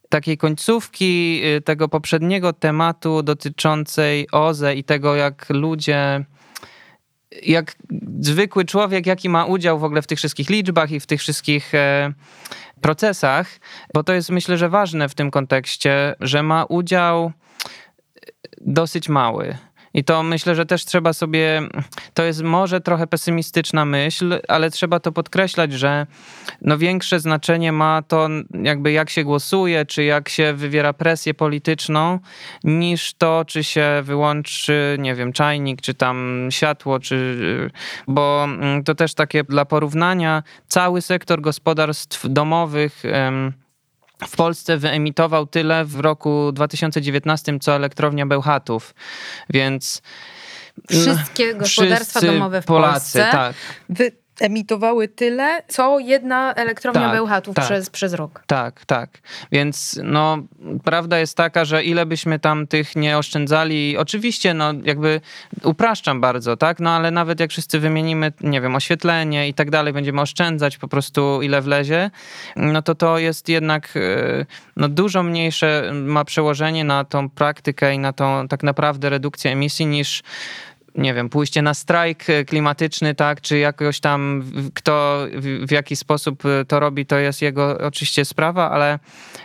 takiej 0.09 0.37
końcówki 0.37 1.41
y, 1.45 1.61
tego 1.61 1.89
poprzedniego 1.89 2.53
tematu 2.53 3.23
dotyczącej 3.23 4.27
OZE 4.33 4.75
i 4.75 4.85
tego, 4.85 5.17
jak 5.17 5.47
ludzie 5.51 6.25
jak 7.43 7.77
zwykły 8.21 8.65
człowiek, 8.65 9.07
jaki 9.07 9.29
ma 9.29 9.45
udział 9.45 9.79
w 9.79 9.85
ogóle 9.85 10.03
w 10.03 10.07
tych 10.07 10.19
wszystkich 10.19 10.51
liczbach 10.51 10.91
i 10.91 11.01
w 11.01 11.07
tych 11.07 11.21
wszystkich 11.21 11.75
e, 11.75 12.13
procesach, 12.81 13.49
bo 13.95 14.05
to 14.05 14.13
jest 14.13 14.31
myślę, 14.31 14.59
że 14.59 14.69
ważne 14.69 15.09
w 15.09 15.15
tym 15.15 15.31
kontekście, 15.31 16.15
że 16.21 16.43
ma 16.43 16.65
udział 16.65 17.33
dosyć 18.61 19.09
mały. 19.09 19.57
I 19.95 20.05
to 20.05 20.23
myślę, 20.23 20.55
że 20.55 20.67
też 20.67 20.85
trzeba 20.85 21.13
sobie, 21.13 21.63
to 22.15 22.23
jest 22.23 22.43
może 22.43 22.81
trochę 22.81 23.07
pesymistyczna 23.07 23.85
myśl, 23.85 24.41
ale 24.49 24.71
trzeba 24.71 25.01
to 25.01 25.13
podkreślać, 25.13 25.73
że 25.73 26.07
no 26.61 26.79
większe 26.79 27.21
znaczenie 27.21 27.73
ma 27.73 28.03
to 28.03 28.29
jakby 28.63 28.93
jak 28.93 29.11
się 29.11 29.25
głosuje, 29.25 29.87
czy 29.87 30.05
jak 30.05 30.29
się 30.29 30.53
wywiera 30.53 30.93
presję 30.93 31.35
polityczną, 31.35 32.19
niż 32.65 33.15
to, 33.15 33.45
czy 33.47 33.65
się 33.65 34.03
wyłączy, 34.03 34.97
nie 34.99 35.15
wiem, 35.15 35.33
czajnik, 35.33 35.81
czy 35.81 35.95
tam 35.95 36.49
światło, 36.51 37.01
czy, 37.01 37.71
bo 38.09 38.45
mm, 38.45 38.85
to 38.85 38.95
też 38.95 39.15
takie 39.15 39.45
dla 39.45 39.65
porównania, 39.65 40.43
cały 40.67 41.03
sektor 41.03 41.41
gospodarstw 41.41 42.27
domowych, 42.29 43.03
w 44.29 44.37
Polsce 44.37 44.79
wyemitował 44.79 45.47
tyle 45.47 45.85
w 45.85 46.01
roku 46.01 46.53
2019, 46.53 47.59
co 47.59 47.77
elektrownia 47.77 48.27
Bełchatów, 48.27 48.95
więc 49.51 50.03
wszystkie 50.91 51.55
gospodarstwa 51.55 52.21
domowe 52.21 52.63
w 52.63 52.65
Polacy, 52.65 53.19
Polsce 53.19 53.29
tak. 53.33 53.55
wy 53.89 54.22
emitowały 54.43 55.09
tyle, 55.09 55.63
co 55.69 55.99
jedna 55.99 56.55
elektrownia 56.55 57.03
tak, 57.03 57.13
Bełchatów 57.13 57.55
tak, 57.55 57.65
przez, 57.65 57.91
przez 57.91 58.15
rok. 58.15 58.43
Tak, 58.47 58.85
tak. 58.85 59.11
Więc 59.53 60.01
no, 60.03 60.39
prawda 60.85 61.19
jest 61.19 61.37
taka, 61.37 61.65
że 61.65 61.85
ile 61.85 62.07
byśmy 62.07 62.39
tam 62.39 62.67
tych 62.67 62.97
nie 62.97 63.19
oszczędzali, 63.19 63.97
oczywiście, 63.99 64.55
no 64.55 64.73
jakby 64.85 65.21
upraszczam 65.63 66.21
bardzo, 66.21 66.57
tak, 66.57 66.81
no 66.81 66.91
ale 66.91 67.11
nawet 67.11 67.41
jak 67.41 67.51
wszyscy 67.51 67.79
wymienimy, 67.79 68.33
nie 68.41 68.61
wiem, 68.61 68.77
oświetlenie 68.77 69.49
i 69.49 69.55
tak 69.55 69.71
dalej, 69.71 69.93
będziemy 69.93 70.21
oszczędzać 70.21 70.79
po 70.79 70.89
prostu 70.89 71.43
ile 71.43 71.61
wlezie, 71.61 72.11
no 72.57 72.83
to 72.83 72.95
to 72.95 73.19
jest 73.19 73.49
jednak 73.49 73.89
e, 73.97 74.47
no, 74.77 74.89
dużo 74.89 75.23
mniejsze 75.23 75.93
ma 75.95 76.25
przełożenie 76.25 76.85
na 76.85 77.05
tą 77.05 77.31
praktykę 77.31 77.95
i 77.95 77.99
na 77.99 78.13
tą 78.13 78.49
tak 78.49 78.63
naprawdę 78.63 79.11
redukcję 79.11 79.53
emisji 79.53 79.87
niż 79.87 80.23
nie 80.95 81.15
wiem, 81.15 81.29
pójście 81.29 81.63
na 81.63 81.75
strajk 81.75 82.31
e, 82.31 82.45
klimatyczny, 82.45 83.15
tak, 83.15 83.41
czy 83.41 83.59
jakoś 83.59 84.01
tam 84.01 84.45
kto 84.75 85.27
w, 85.33 85.67
w 85.67 85.71
jaki 85.71 85.97
sposób 85.97 86.47
e, 86.47 86.65
to 86.65 86.81
robi, 86.81 87.07
to 87.07 87.19
jest 87.19 87.43
jego 87.43 87.79
oczywiście 87.79 88.25
sprawa, 88.25 88.71
ale, 88.71 88.99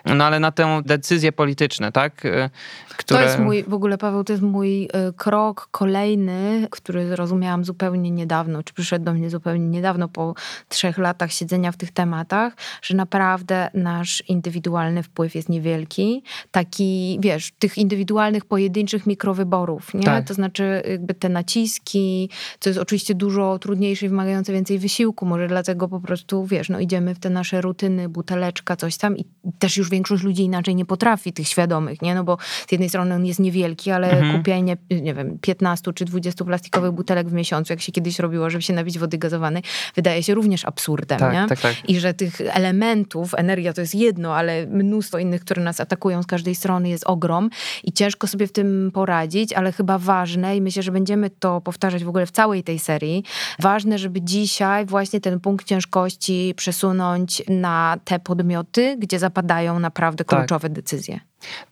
no 0.05 0.25
ale 0.25 0.39
na 0.39 0.51
tę 0.51 0.81
decyzję 0.86 1.31
polityczne, 1.31 1.91
tak, 1.91 2.25
e, 2.25 2.49
które... 2.97 3.19
To 3.19 3.25
jest 3.25 3.39
mój, 3.39 3.63
w 3.63 3.73
ogóle 3.73 3.97
Paweł, 3.97 4.23
to 4.23 4.33
jest 4.33 4.43
mój 4.43 4.89
krok 5.17 5.67
kolejny, 5.71 6.67
który 6.71 7.07
zrozumiałam 7.07 7.65
zupełnie 7.65 8.12
niedawno, 8.12 8.63
czy 8.63 8.73
przyszedł 8.73 9.05
do 9.05 9.13
mnie 9.13 9.29
zupełnie 9.29 9.67
niedawno 9.67 10.07
po 10.07 10.33
trzech 10.69 10.97
latach 10.97 11.31
siedzenia 11.31 11.71
w 11.71 11.77
tych 11.77 11.91
tematach, 11.91 12.53
że 12.81 12.95
naprawdę 12.95 13.69
nasz 13.73 14.23
indywidualny 14.27 15.03
wpływ 15.03 15.36
jest 15.36 15.49
niewielki. 15.49 16.23
Taki, 16.51 17.19
wiesz, 17.21 17.51
tych 17.60 17.77
indywidualnych, 17.77 18.45
pojedynczych 18.45 19.07
mikrowyborów, 19.07 19.93
nie? 19.93 20.03
Tak. 20.03 20.27
To 20.27 20.33
znaczy 20.33 20.83
jakby 20.89 21.13
ten 21.13 21.37
naciski, 21.38 22.30
co 22.60 22.69
jest 22.69 22.80
oczywiście 22.80 23.15
dużo 23.15 23.60
trudniejsze 23.60 24.06
i 24.06 24.10
wymagające 24.10 24.54
więcej 24.54 24.80
wysiłku. 24.80 25.26
Może 25.26 25.47
dlatego 25.47 25.88
po 25.88 26.00
prostu, 26.00 26.45
wiesz, 26.45 26.69
no 26.69 26.80
idziemy 26.80 27.15
w 27.15 27.19
te 27.19 27.30
nasze 27.30 27.62
rutyny, 27.62 28.10
buteleczka, 28.10 28.76
coś 28.76 28.97
tam 28.97 29.17
i 29.17 29.26
też 29.60 29.78
już 29.78 29.89
większość 29.89 30.23
ludzi 30.23 30.43
inaczej 30.43 30.76
nie 30.76 30.86
potrafi, 30.86 31.34
tych 31.34 31.47
świadomych, 31.47 32.02
nie? 32.02 32.15
No 32.15 32.23
bo 32.23 32.38
z 32.67 32.71
jednej 32.71 32.89
strony 32.89 33.15
on 33.15 33.26
jest 33.26 33.39
niewielki, 33.39 33.91
ale 33.91 34.12
mhm. 34.12 34.38
kupienie, 34.38 34.78
nie 35.02 35.13
wiem, 35.13 35.39
15 35.41 35.93
czy 35.93 36.06
20 36.06 36.45
plastikowych 36.45 36.91
butelek 36.91 37.30
w 37.30 37.34
miesiącu, 37.34 37.73
jak 37.73 37.82
się 37.82 37.91
kiedyś 37.91 38.19
robiło, 38.19 38.50
żeby 38.50 38.62
się 38.62 38.73
napić 38.73 39.00
wody 39.00 39.17
gazowanej, 39.17 39.63
wydaje 39.95 40.23
się 40.23 40.34
również 40.34 40.65
absurdem, 40.65 41.19
tak, 41.19 41.34
nie? 41.34 41.45
Tak, 41.50 41.60
tak. 41.60 41.89
I 41.89 42.00
że 42.00 42.13
tych 42.13 42.41
elementów, 42.41 43.34
energia 43.34 43.73
to 43.73 43.82
jest 43.82 43.95
jedno, 43.95 44.36
ale 44.36 44.67
mnóstwo 44.67 45.19
innych, 45.19 45.41
które 45.41 45.63
nas 45.63 45.80
atakują 45.80 46.23
z 46.23 46.26
każdej 46.26 46.56
strony 46.56 46.89
jest 46.89 47.04
ogrom 47.08 47.50
i 47.84 47.91
ciężko 47.91 48.28
sobie 48.28 48.47
w 48.47 48.52
tym 48.52 48.91
poradzić, 48.93 49.54
ale 49.54 49.71
chyba 49.71 49.97
ważne 49.97 50.58
i 50.58 50.62
myślę, 50.62 50.84
że 50.84 50.91
będziemy 50.91 51.26
będziemy 51.27 51.39
to 51.39 51.61
powtarzać 51.61 52.03
w 52.03 52.09
ogóle 52.09 52.25
w 52.25 52.31
całej 52.31 52.63
tej 52.63 52.79
serii. 52.79 53.23
Ważne, 53.59 53.97
żeby 53.97 54.21
dzisiaj 54.21 54.85
właśnie 54.85 55.21
ten 55.21 55.39
punkt 55.39 55.67
ciężkości 55.67 56.53
przesunąć 56.57 57.43
na 57.49 57.97
te 58.05 58.19
podmioty, 58.19 58.95
gdzie 58.99 59.19
zapadają 59.19 59.79
naprawdę 59.79 60.23
tak. 60.23 60.39
kluczowe 60.39 60.69
tak. 60.69 60.75
decyzje. 60.75 61.19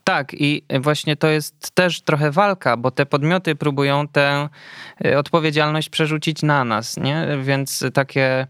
Tak, 0.04 0.34
i 0.34 0.62
właśnie 0.80 1.16
to 1.16 1.28
jest 1.28 1.70
też 1.74 2.00
trochę 2.00 2.30
walka, 2.30 2.76
bo 2.76 2.90
te 2.90 3.06
podmioty 3.06 3.54
próbują 3.54 4.08
tę 4.08 4.48
e, 5.04 5.18
odpowiedzialność 5.18 5.88
przerzucić 5.88 6.42
na 6.42 6.64
nas, 6.64 6.96
nie? 6.96 7.26
Więc 7.42 7.84
takie 7.94 8.46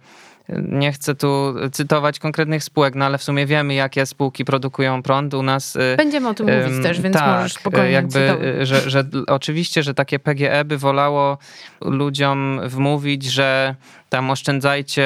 nie 0.48 0.92
chcę 0.92 1.14
tu 1.14 1.54
cytować 1.72 2.18
konkretnych 2.18 2.64
spółek, 2.64 2.94
no 2.94 3.04
ale 3.04 3.18
w 3.18 3.22
sumie 3.22 3.46
wiemy, 3.46 3.74
jakie 3.74 4.06
spółki 4.06 4.44
produkują 4.44 5.02
prąd 5.02 5.34
u 5.34 5.42
nas. 5.42 5.76
Y, 5.76 5.94
Będziemy 5.96 6.28
o 6.28 6.34
tym 6.34 6.46
um, 6.46 6.62
mówić 6.62 6.82
też, 6.82 7.00
więc 7.00 7.16
tak, 7.16 7.36
możesz 7.36 7.52
spokojnie 7.52 7.90
jakby, 7.90 8.38
że, 8.62 8.90
że 8.90 9.04
oczywiście, 9.26 9.82
że 9.82 9.94
takie 9.94 10.18
PGE 10.18 10.64
by 10.64 10.78
wolało 10.78 11.38
ludziom 11.80 12.60
wmówić, 12.64 13.24
że 13.24 13.74
tam 14.08 14.30
oszczędzajcie, 14.30 15.04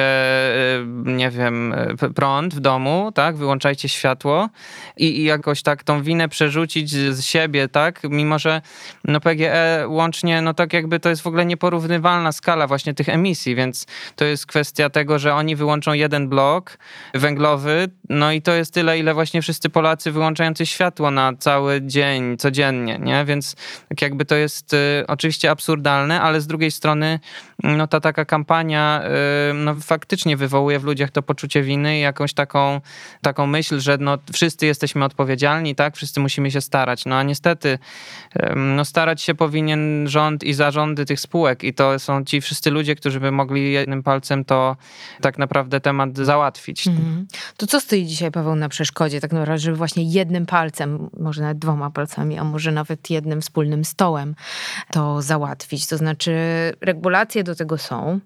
y, 0.77 0.85
nie 1.05 1.29
wiem, 1.29 1.75
prąd 2.15 2.55
w 2.55 2.59
domu, 2.59 3.11
tak, 3.15 3.35
wyłączajcie 3.35 3.89
światło 3.89 4.49
i, 4.97 5.19
i, 5.19 5.23
jakoś 5.23 5.61
tak 5.61 5.83
tą 5.83 6.03
winę 6.03 6.29
przerzucić 6.29 6.89
z 6.89 7.25
siebie, 7.25 7.67
tak, 7.67 8.01
mimo 8.03 8.39
że 8.39 8.61
no 9.05 9.19
PGE 9.19 9.85
łącznie, 9.87 10.41
no 10.41 10.53
tak 10.53 10.73
jakby 10.73 10.99
to 10.99 11.09
jest 11.09 11.21
w 11.21 11.27
ogóle 11.27 11.45
nieporównywalna 11.45 12.31
skala 12.31 12.67
właśnie 12.67 12.93
tych 12.93 13.09
emisji, 13.09 13.55
więc 13.55 13.85
to 14.15 14.25
jest 14.25 14.45
kwestia 14.45 14.89
tego, 14.89 15.19
że 15.19 15.33
oni 15.33 15.55
wyłączą 15.55 15.93
jeden 15.93 16.29
blok 16.29 16.77
węglowy, 17.13 17.87
no 18.09 18.31
i 18.31 18.41
to 18.41 18.53
jest 18.53 18.73
tyle, 18.73 18.99
ile 18.99 19.13
właśnie 19.13 19.41
wszyscy 19.41 19.69
Polacy 19.69 20.11
wyłączający 20.11 20.65
światło 20.65 21.11
na 21.11 21.33
cały 21.39 21.81
dzień, 21.81 22.37
codziennie, 22.37 22.99
nie, 22.99 23.25
więc 23.25 23.55
tak 23.89 24.01
jakby 24.01 24.25
to 24.25 24.35
jest 24.35 24.73
y, 24.73 25.03
oczywiście 25.07 25.51
absurdalne, 25.51 26.21
ale 26.21 26.41
z 26.41 26.47
drugiej 26.47 26.71
strony 26.71 27.19
no 27.63 27.87
ta 27.87 27.99
taka 27.99 28.25
kampania 28.25 28.71
która 28.81 29.53
no, 29.53 29.75
faktycznie 29.75 30.37
wywołuje 30.37 30.79
w 30.79 30.83
ludziach 30.83 31.11
to 31.11 31.21
poczucie 31.21 31.63
winy 31.63 31.97
i 31.97 32.01
jakąś 32.01 32.33
taką, 32.33 32.81
taką 33.21 33.47
myśl, 33.47 33.79
że 33.79 33.97
no, 33.97 34.17
wszyscy 34.33 34.65
jesteśmy 34.65 35.05
odpowiedzialni, 35.05 35.75
tak? 35.75 35.95
Wszyscy 35.95 36.19
musimy 36.19 36.51
się 36.51 36.61
starać. 36.61 37.05
No 37.05 37.15
a 37.15 37.23
niestety 37.23 37.79
no, 38.55 38.85
starać 38.85 39.21
się 39.21 39.35
powinien 39.35 40.07
rząd 40.07 40.43
i 40.43 40.53
zarządy 40.53 41.05
tych 41.05 41.19
spółek 41.19 41.63
i 41.63 41.73
to 41.73 41.99
są 41.99 42.25
ci 42.25 42.41
wszyscy 42.41 42.71
ludzie, 42.71 42.95
którzy 42.95 43.19
by 43.19 43.31
mogli 43.31 43.71
jednym 43.71 44.03
palcem 44.03 44.45
to 44.45 44.77
tak 45.21 45.37
naprawdę 45.37 45.79
temat 45.79 46.17
załatwić. 46.17 46.87
Mhm. 46.87 47.27
To 47.57 47.67
co 47.67 47.79
stoi 47.79 48.05
dzisiaj, 48.05 48.31
Paweł, 48.31 48.55
na 48.55 48.69
przeszkodzie 48.69 49.21
tak 49.21 49.31
naprawdę, 49.31 49.59
żeby 49.59 49.77
właśnie 49.77 50.03
jednym 50.03 50.45
palcem, 50.45 51.09
może 51.19 51.41
nawet 51.41 51.59
dwoma 51.59 51.91
palcami, 51.91 52.37
a 52.37 52.43
może 52.43 52.71
nawet 52.71 53.09
jednym 53.09 53.41
wspólnym 53.41 53.85
stołem 53.85 54.35
to 54.91 55.21
załatwić? 55.21 55.87
To 55.87 55.97
znaczy 55.97 56.33
regulacje 56.81 57.43
do 57.43 57.50
tego 57.55 57.77
są, 57.77 58.19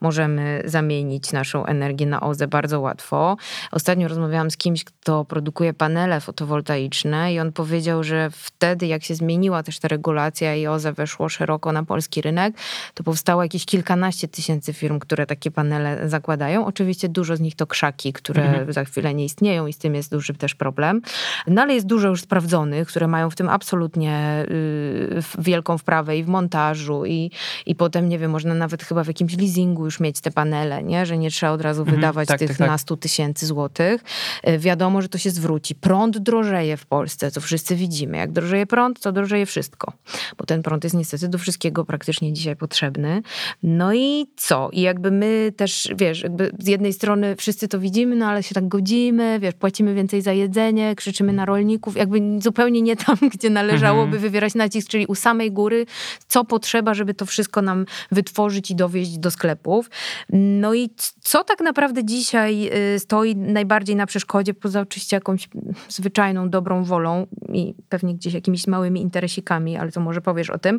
możemy 0.00 0.62
zamienić 0.64 1.32
naszą 1.32 1.66
energię 1.66 2.06
na 2.06 2.20
OZE 2.20 2.48
bardzo 2.48 2.80
łatwo. 2.80 3.36
Ostatnio 3.72 4.08
rozmawiałam 4.08 4.50
z 4.50 4.56
kimś, 4.56 4.84
kto 4.84 5.24
produkuje 5.24 5.74
panele 5.74 6.20
fotowoltaiczne 6.20 7.34
i 7.34 7.40
on 7.40 7.52
powiedział, 7.52 8.04
że 8.04 8.30
wtedy 8.30 8.86
jak 8.86 9.04
się 9.04 9.14
zmieniła 9.14 9.62
też 9.62 9.78
ta 9.78 9.88
regulacja 9.88 10.54
i 10.54 10.66
OZE 10.66 10.92
weszło 10.92 11.28
szeroko 11.28 11.72
na 11.72 11.84
polski 11.84 12.22
rynek, 12.22 12.54
to 12.94 13.04
powstało 13.04 13.42
jakieś 13.42 13.66
kilkanaście 13.66 14.28
tysięcy 14.28 14.72
firm, 14.72 14.98
które 14.98 15.26
takie 15.26 15.50
panele 15.50 16.08
zakładają. 16.08 16.66
Oczywiście 16.66 17.08
dużo 17.08 17.36
z 17.36 17.40
nich 17.40 17.56
to 17.56 17.66
krzaki, 17.66 18.12
które 18.12 18.44
mhm. 18.44 18.72
za 18.72 18.84
chwilę 18.84 19.14
nie 19.14 19.24
istnieją 19.24 19.66
i 19.66 19.72
z 19.72 19.78
tym 19.78 19.94
jest 19.94 20.10
duży 20.10 20.34
też 20.34 20.54
problem. 20.54 21.02
No 21.46 21.62
ale 21.62 21.74
jest 21.74 21.86
dużo 21.86 22.08
już 22.08 22.20
sprawdzonych, 22.20 22.88
które 22.88 23.08
mają 23.08 23.30
w 23.30 23.34
tym 23.34 23.48
absolutnie 23.48 24.44
y, 24.50 25.22
wielką 25.38 25.78
wprawę 25.78 26.18
i 26.18 26.24
w 26.24 26.28
montażu 26.28 27.04
i, 27.06 27.30
i 27.66 27.74
potem, 27.74 28.08
nie 28.08 28.18
wiem, 28.18 28.30
można 28.30 28.54
nawet 28.54 28.82
chyba 28.82 29.04
w 29.04 29.06
jakimś 29.06 29.36
leasingu 29.36 29.65
leasingu 29.66 29.84
już 29.84 30.00
mieć 30.00 30.20
te 30.20 30.30
panele, 30.30 30.82
nie? 30.82 31.06
że 31.06 31.18
nie 31.18 31.30
trzeba 31.30 31.52
od 31.52 31.60
razu 31.60 31.80
mhm, 31.80 31.96
wydawać 31.96 32.28
tak, 32.28 32.38
tych 32.38 32.48
tak, 32.48 32.58
tak. 32.58 32.68
na 32.68 32.78
100 32.78 32.96
tysięcy 32.96 33.46
złotych. 33.46 34.04
E, 34.42 34.58
wiadomo, 34.58 35.02
że 35.02 35.08
to 35.08 35.18
się 35.18 35.30
zwróci. 35.30 35.74
Prąd 35.74 36.18
drożeje 36.18 36.76
w 36.76 36.86
Polsce, 36.86 37.30
co 37.30 37.40
wszyscy 37.40 37.76
widzimy. 37.76 38.16
Jak 38.16 38.32
drożeje 38.32 38.66
prąd, 38.66 39.00
to 39.00 39.12
drożeje 39.12 39.46
wszystko, 39.46 39.92
bo 40.38 40.44
ten 40.44 40.62
prąd 40.62 40.84
jest 40.84 40.96
niestety 40.96 41.28
do 41.28 41.38
wszystkiego 41.38 41.84
praktycznie 41.84 42.32
dzisiaj 42.32 42.56
potrzebny. 42.56 43.22
No 43.62 43.94
i 43.94 44.26
co? 44.36 44.70
I 44.72 44.80
jakby 44.80 45.10
my 45.10 45.52
też, 45.56 45.88
wiesz, 45.96 46.22
jakby 46.22 46.50
z 46.58 46.66
jednej 46.66 46.92
strony 46.92 47.36
wszyscy 47.36 47.68
to 47.68 47.78
widzimy, 47.78 48.16
no 48.16 48.26
ale 48.26 48.42
się 48.42 48.54
tak 48.54 48.68
godzimy, 48.68 49.38
wiesz, 49.40 49.54
płacimy 49.54 49.94
więcej 49.94 50.22
za 50.22 50.32
jedzenie, 50.32 50.94
krzyczymy 50.94 51.32
na 51.32 51.44
rolników, 51.44 51.96
jakby 51.96 52.20
zupełnie 52.42 52.82
nie 52.82 52.96
tam, 52.96 53.16
gdzie 53.34 53.50
należałoby 53.50 54.02
mhm. 54.02 54.22
wywierać 54.22 54.54
nacisk, 54.54 54.88
czyli 54.88 55.06
u 55.06 55.14
samej 55.14 55.52
góry, 55.52 55.86
co 56.28 56.44
potrzeba, 56.44 56.94
żeby 56.94 57.14
to 57.14 57.26
wszystko 57.26 57.62
nam 57.62 57.86
wytworzyć 58.12 58.70
i 58.70 58.74
dowieść 58.74 59.18
do 59.18 59.30
sklepu 59.30 59.55
sklepów. 59.56 59.90
No 60.32 60.74
i 60.74 60.90
co 61.20 61.44
tak 61.44 61.60
naprawdę 61.60 62.04
dzisiaj 62.04 62.70
y, 62.94 62.98
stoi 62.98 63.36
najbardziej 63.36 63.96
na 63.96 64.06
przeszkodzie, 64.06 64.54
poza 64.54 64.80
oczywiście 64.80 65.16
jakąś 65.16 65.48
zwyczajną, 65.88 66.50
dobrą 66.50 66.84
wolą 66.84 67.26
i 67.52 67.74
pewnie 67.88 68.14
gdzieś 68.14 68.34
jakimiś 68.34 68.66
małymi 68.66 69.00
interesikami, 69.00 69.76
ale 69.76 69.92
to 69.92 70.00
może 70.00 70.20
powiesz 70.20 70.50
o 70.50 70.58
tym. 70.58 70.78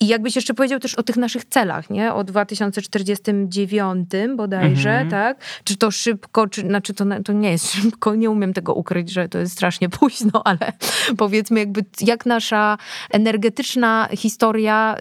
I 0.00 0.06
jakbyś 0.06 0.36
jeszcze 0.36 0.54
powiedział 0.54 0.80
też 0.80 0.94
o 0.94 1.02
tych 1.02 1.16
naszych 1.16 1.44
celach, 1.44 1.90
nie? 1.90 2.14
O 2.14 2.24
2049 2.24 4.10
bodajże, 4.36 4.90
mhm. 4.90 5.10
tak? 5.10 5.38
Czy 5.64 5.76
to 5.76 5.90
szybko, 5.90 6.46
czy, 6.46 6.60
znaczy 6.60 6.94
to, 6.94 7.04
to 7.24 7.32
nie 7.32 7.50
jest 7.50 7.72
szybko, 7.72 8.14
nie 8.14 8.30
umiem 8.30 8.52
tego 8.52 8.74
ukryć, 8.74 9.12
że 9.12 9.28
to 9.28 9.38
jest 9.38 9.52
strasznie 9.52 9.88
późno, 9.88 10.42
ale 10.50 10.72
powiedzmy 11.16 11.60
jakby 11.60 11.84
jak 12.00 12.26
nasza 12.26 12.78
energetyczna 13.10 14.08
historia, 14.16 14.96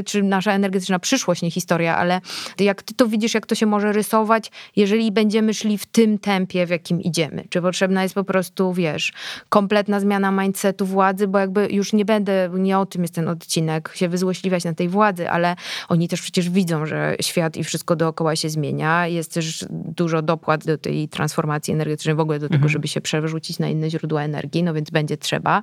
y, 0.00 0.04
czy 0.04 0.22
nasza 0.22 0.52
energetyczna 0.52 0.98
przyszłość, 0.98 1.42
nie 1.42 1.50
historia, 1.50 1.96
ale 1.96 2.20
jak 2.64 2.82
ty 2.82 2.94
to 2.94 3.06
widzisz, 3.06 3.34
jak 3.34 3.46
to 3.46 3.54
się 3.54 3.66
może 3.66 3.92
rysować, 3.92 4.50
jeżeli 4.76 5.12
będziemy 5.12 5.54
szli 5.54 5.78
w 5.78 5.86
tym 5.86 6.18
tempie, 6.18 6.66
w 6.66 6.70
jakim 6.70 7.00
idziemy? 7.00 7.44
Czy 7.48 7.62
potrzebna 7.62 8.02
jest 8.02 8.14
po 8.14 8.24
prostu, 8.24 8.72
wiesz, 8.72 9.12
kompletna 9.48 10.00
zmiana 10.00 10.30
mindsetu 10.30 10.86
władzy, 10.86 11.28
bo 11.28 11.38
jakby 11.38 11.68
już 11.70 11.92
nie 11.92 12.04
będę, 12.04 12.50
nie 12.54 12.78
o 12.78 12.86
tym 12.86 13.02
jest 13.02 13.14
ten 13.14 13.28
odcinek, 13.28 13.92
się 13.94 14.08
wyzłośliwiać 14.08 14.64
na 14.64 14.74
tej 14.74 14.88
władzy, 14.88 15.30
ale 15.30 15.56
oni 15.88 16.08
też 16.08 16.22
przecież 16.22 16.50
widzą, 16.50 16.86
że 16.86 17.16
świat 17.20 17.56
i 17.56 17.64
wszystko 17.64 17.96
dookoła 17.96 18.36
się 18.36 18.48
zmienia. 18.48 19.06
Jest 19.06 19.34
też 19.34 19.64
dużo 19.70 20.22
dopłat 20.22 20.64
do 20.64 20.78
tej 20.78 21.08
transformacji 21.08 21.74
energetycznej, 21.74 22.14
w 22.14 22.20
ogóle 22.20 22.38
do 22.38 22.46
tego, 22.46 22.54
mhm. 22.54 22.68
żeby 22.68 22.88
się 22.88 23.00
przerzucić 23.00 23.58
na 23.58 23.68
inne 23.68 23.90
źródła 23.90 24.22
energii, 24.22 24.62
no 24.62 24.74
więc 24.74 24.90
będzie 24.90 25.16
trzeba. 25.16 25.62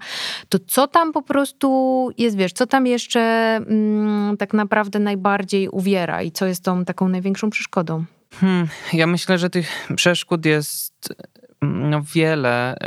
To 0.49 0.59
co 0.67 0.87
tam 0.87 1.13
po 1.13 1.21
prostu 1.21 2.09
jest, 2.17 2.37
wiesz, 2.37 2.53
co 2.53 2.67
tam 2.67 2.87
jeszcze 2.87 3.19
mm, 3.55 4.37
tak 4.37 4.53
naprawdę 4.53 4.99
najbardziej 4.99 5.69
uwiera 5.69 6.23
i 6.23 6.31
co 6.31 6.45
jest 6.45 6.63
tą 6.63 6.84
taką 6.85 7.07
największą 7.07 7.49
przeszkodą? 7.49 8.05
Hmm, 8.33 8.67
ja 8.93 9.07
myślę, 9.07 9.37
że 9.37 9.49
tych 9.49 9.87
przeszkód 9.95 10.45
jest 10.45 11.15
no, 11.61 12.01
wiele. 12.15 12.77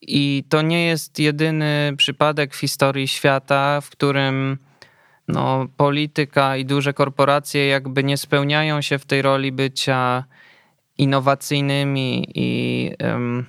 I 0.00 0.44
to 0.48 0.62
nie 0.62 0.86
jest 0.86 1.18
jedyny 1.18 1.92
przypadek 1.96 2.54
w 2.54 2.58
historii 2.58 3.08
świata, 3.08 3.80
w 3.80 3.90
którym 3.90 4.58
no, 5.28 5.66
polityka 5.76 6.56
i 6.56 6.64
duże 6.64 6.92
korporacje 6.92 7.66
jakby 7.66 8.04
nie 8.04 8.16
spełniają 8.16 8.80
się 8.80 8.98
w 8.98 9.04
tej 9.04 9.22
roli 9.22 9.52
bycia 9.52 10.24
innowacyjnymi 10.98 12.26
i 12.34 12.90
um, 13.00 13.46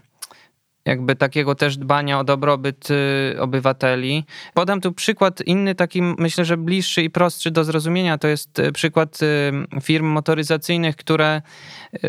jakby 0.88 1.16
takiego 1.16 1.56
też 1.56 1.78
dbania 1.78 2.20
o 2.20 2.24
dobrobyt 2.24 2.88
y, 2.92 3.36
obywateli. 3.40 4.26
Podam 4.54 4.82
tu 4.82 4.94
przykład 4.94 5.42
inny, 5.42 5.76
taki 5.76 6.02
myślę, 6.02 6.46
że 6.46 6.58
bliższy 6.58 7.04
i 7.04 7.10
prostszy 7.10 7.52
do 7.52 7.64
zrozumienia. 7.64 8.18
To 8.18 8.28
jest 8.28 8.60
y, 8.60 8.72
przykład 8.72 9.20
y, 9.22 9.82
firm 9.82 10.06
motoryzacyjnych, 10.06 10.96
które 10.96 11.42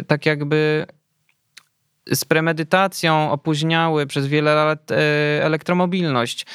tak 0.06 0.26
jakby 0.26 0.86
z 2.12 2.24
premedytacją 2.24 3.30
opóźniały 3.30 4.06
przez 4.06 4.26
wiele 4.26 4.54
lat 4.54 4.90
e, 4.90 4.96
elektromobilność, 5.44 6.46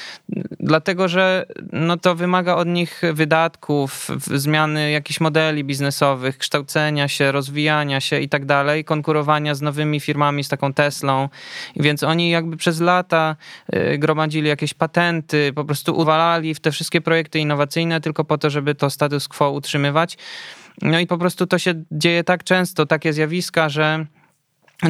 dlatego 0.59 1.07
że 1.07 1.45
no 1.71 1.97
to 1.97 2.15
wymaga 2.15 2.55
od 2.55 2.67
nich 2.67 3.01
wydatków, 3.13 4.07
zmiany 4.33 4.91
jakichś 4.91 5.19
modeli 5.19 5.63
biznesowych, 5.63 6.37
kształcenia 6.37 7.07
się, 7.07 7.31
rozwijania 7.31 8.01
się 8.01 8.19
i 8.19 8.29
tak 8.29 8.45
dalej, 8.45 8.85
konkurowania 8.85 9.55
z 9.55 9.61
nowymi 9.61 9.99
firmami, 9.99 10.43
z 10.43 10.49
taką 10.49 10.73
Teslą. 10.73 11.29
Więc 11.75 12.03
oni 12.03 12.29
jakby 12.29 12.57
przez 12.57 12.81
lata 12.81 13.35
e, 13.67 13.97
gromadzili 13.97 14.47
jakieś 14.47 14.73
patenty, 14.73 15.51
po 15.55 15.65
prostu 15.65 15.99
uwalali 15.99 16.53
w 16.55 16.59
te 16.59 16.71
wszystkie 16.71 17.01
projekty 17.01 17.39
innowacyjne 17.39 18.01
tylko 18.01 18.23
po 18.23 18.37
to, 18.37 18.49
żeby 18.49 18.75
to 18.75 18.89
status 18.89 19.27
quo 19.27 19.51
utrzymywać. 19.51 20.17
No 20.81 20.99
i 20.99 21.07
po 21.07 21.17
prostu 21.17 21.47
to 21.47 21.59
się 21.59 21.83
dzieje 21.91 22.23
tak 22.23 22.43
często, 22.43 22.85
takie 22.85 23.13
zjawiska, 23.13 23.69
że 23.69 24.05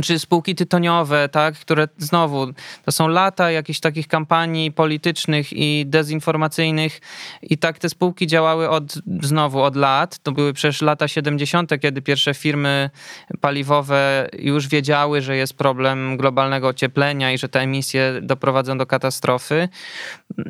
czy 0.04 0.20
spółki 0.20 0.56
tytoniowe, 0.56 1.30
tak, 1.30 1.56
które 1.56 1.88
znowu 1.98 2.48
to 2.86 2.92
są 2.92 3.08
lata 3.08 3.52
jakichś 3.52 3.80
takich 3.80 4.08
kampanii 4.08 4.72
politycznych 4.72 5.54
i 5.54 5.86
dezinformacyjnych 5.88 7.02
i 7.42 7.58
tak 7.58 7.80
te 7.80 7.90
spółki 7.90 8.28
działały 8.28 8.70
od 8.70 8.94
znowu 9.22 9.62
od 9.62 9.76
lat. 9.76 10.20
To 10.20 10.32
były 10.32 10.54
przecież 10.54 10.82
lata 10.82 11.08
70., 11.08 11.72
kiedy 11.82 12.02
pierwsze 12.02 12.34
firmy 12.34 12.90
paliwowe 13.42 14.30
już 14.40 14.68
wiedziały, 14.68 15.22
że 15.22 15.38
jest 15.38 15.54
problem 15.54 16.18
globalnego 16.18 16.68
ocieplenia 16.68 17.32
i 17.32 17.38
że 17.38 17.50
te 17.50 17.60
emisje 17.60 18.20
doprowadzą 18.22 18.78
do 18.78 18.86
katastrofy. 18.86 19.70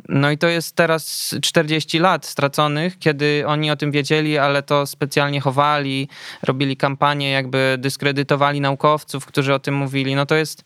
No 0.08 0.30
i 0.30 0.38
to 0.38 0.48
jest 0.48 0.76
teraz 0.76 1.34
40 1.42 1.98
lat 1.98 2.26
straconych, 2.26 2.98
kiedy 2.98 3.44
oni 3.46 3.70
o 3.70 3.76
tym 3.76 3.90
wiedzieli, 3.90 4.38
ale 4.38 4.62
to 4.62 4.86
specjalnie 4.86 5.40
chowali, 5.40 6.08
robili 6.42 6.76
kampanie, 6.76 7.30
jakby 7.30 7.76
dyskredytowali 7.78 8.60
naukowców, 8.60 9.26
którzy 9.34 9.54
o 9.54 9.58
tym 9.58 9.74
mówili. 9.74 10.14
No 10.14 10.26
to 10.26 10.34
jest 10.34 10.64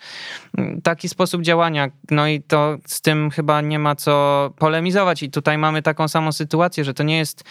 mm, 0.58 0.82
taki 0.82 1.08
sposób 1.08 1.42
działania. 1.42 1.88
No 2.10 2.28
i 2.28 2.42
to 2.42 2.76
z 2.86 3.00
tym 3.00 3.30
chyba 3.30 3.60
nie 3.60 3.78
ma 3.78 3.96
co 3.96 4.50
polemizować. 4.58 5.22
I 5.22 5.30
tutaj 5.30 5.58
mamy 5.58 5.82
taką 5.82 6.08
samą 6.08 6.32
sytuację, 6.32 6.84
że 6.84 6.94
to 6.94 7.02
nie 7.02 7.18
jest 7.18 7.44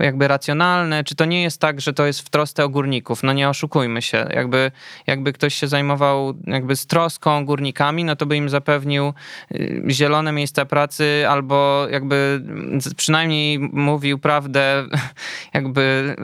jakby 0.00 0.28
racjonalne, 0.28 1.04
czy 1.04 1.14
to 1.14 1.24
nie 1.24 1.42
jest 1.42 1.60
tak, 1.60 1.80
że 1.80 1.92
to 1.92 2.06
jest 2.06 2.20
w 2.20 2.30
trosce 2.30 2.64
o 2.64 2.68
górników. 2.68 3.22
No 3.22 3.32
nie 3.32 3.48
oszukujmy 3.48 4.02
się. 4.02 4.28
Jakby, 4.34 4.70
jakby 5.06 5.32
ktoś 5.32 5.54
się 5.54 5.68
zajmował 5.68 6.34
jakby 6.46 6.76
z 6.76 6.86
troską 6.86 7.44
górnikami, 7.44 8.04
no 8.04 8.16
to 8.16 8.26
by 8.26 8.36
im 8.36 8.48
zapewnił 8.48 9.12
y, 9.52 9.82
zielone 9.90 10.32
miejsca 10.32 10.64
pracy 10.64 11.24
albo 11.28 11.86
jakby 11.90 12.42
przynajmniej 12.96 13.58
mówił 13.58 14.18
prawdę, 14.18 14.84
jakby 15.54 16.16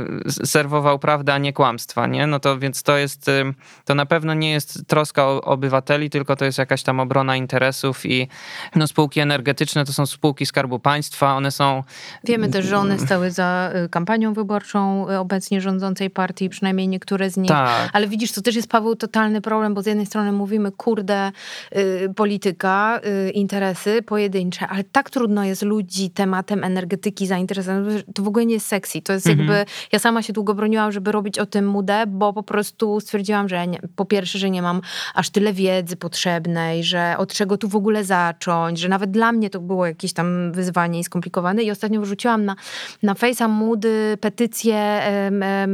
serwował 0.44 0.98
prawdę, 0.98 1.34
a 1.34 1.38
nie 1.38 1.52
kłamstwa, 1.52 2.06
nie? 2.06 2.26
No 2.26 2.40
to 2.40 2.58
więc 2.58 2.82
to 2.82 2.96
jest, 2.96 3.28
y, 3.28 3.54
to 3.84 3.94
na 3.94 4.06
pewno 4.12 4.34
nie 4.34 4.50
jest 4.50 4.86
troska 4.86 5.26
o 5.26 5.40
obywateli, 5.40 6.10
tylko 6.10 6.36
to 6.36 6.44
jest 6.44 6.58
jakaś 6.58 6.82
tam 6.82 7.00
obrona 7.00 7.36
interesów 7.36 8.06
i 8.06 8.28
no, 8.76 8.86
spółki 8.86 9.20
energetyczne 9.20 9.84
to 9.84 9.92
są 9.92 10.06
spółki 10.06 10.46
Skarbu 10.46 10.78
Państwa, 10.78 11.34
one 11.34 11.50
są... 11.50 11.82
Wiemy 12.24 12.48
też, 12.48 12.66
że 12.66 12.78
one 12.78 12.98
stały 12.98 13.30
za 13.30 13.72
y, 13.84 13.88
kampanią 13.88 14.32
wyborczą 14.32 15.08
y, 15.10 15.18
obecnie 15.18 15.60
rządzącej 15.60 16.10
partii, 16.10 16.48
przynajmniej 16.48 16.88
niektóre 16.88 17.30
z 17.30 17.36
nich. 17.36 17.48
Tak. 17.48 17.90
Ale 17.92 18.08
widzisz, 18.08 18.32
to 18.32 18.42
też 18.42 18.56
jest, 18.56 18.68
Paweł, 18.68 18.96
totalny 18.96 19.40
problem, 19.40 19.74
bo 19.74 19.82
z 19.82 19.86
jednej 19.86 20.06
strony 20.06 20.32
mówimy, 20.32 20.72
kurde, 20.72 21.32
y, 21.76 22.14
polityka, 22.16 23.00
interesy 23.34 24.02
pojedyncze, 24.02 24.68
ale 24.68 24.84
tak 24.84 25.10
trudno 25.10 25.44
jest 25.44 25.62
ludzi 25.62 26.10
tematem 26.10 26.64
energetyki 26.64 27.26
zainteresować, 27.26 28.04
to 28.14 28.22
w 28.22 28.28
ogóle 28.28 28.46
nie 28.46 28.54
jest 28.54 28.66
sexy. 28.66 29.02
To 29.02 29.12
jest 29.12 29.22
jest 29.26 29.40
mhm. 29.40 29.58
jakby, 29.58 29.72
ja 29.92 29.98
sama 29.98 30.22
się 30.22 30.32
długo 30.32 30.54
broniłam, 30.54 30.92
żeby 30.92 31.12
robić 31.12 31.38
o 31.38 31.46
tym 31.46 31.68
mudę, 31.68 32.04
bo 32.06 32.32
po 32.32 32.42
prostu 32.42 33.00
stwierdziłam, 33.00 33.48
że 33.48 33.66
nie, 33.66 33.78
po 34.02 34.06
pierwsze, 34.06 34.38
że 34.38 34.50
nie 34.50 34.62
mam 34.62 34.80
aż 35.14 35.30
tyle 35.30 35.52
wiedzy 35.52 35.96
potrzebnej, 35.96 36.84
że 36.84 37.14
od 37.18 37.32
czego 37.32 37.56
tu 37.56 37.68
w 37.68 37.76
ogóle 37.76 38.04
zacząć, 38.04 38.78
że 38.78 38.88
nawet 38.88 39.10
dla 39.10 39.32
mnie 39.32 39.50
to 39.50 39.60
było 39.60 39.86
jakieś 39.86 40.12
tam 40.12 40.52
wyzwanie 40.52 41.00
i 41.00 41.04
skomplikowane 41.04 41.62
i 41.62 41.70
ostatnio 41.70 42.00
wrzuciłam 42.00 42.44
na, 42.44 42.56
na 43.02 43.14
Face'a 43.14 43.48
Moody 43.48 44.18
petycję 44.20 45.02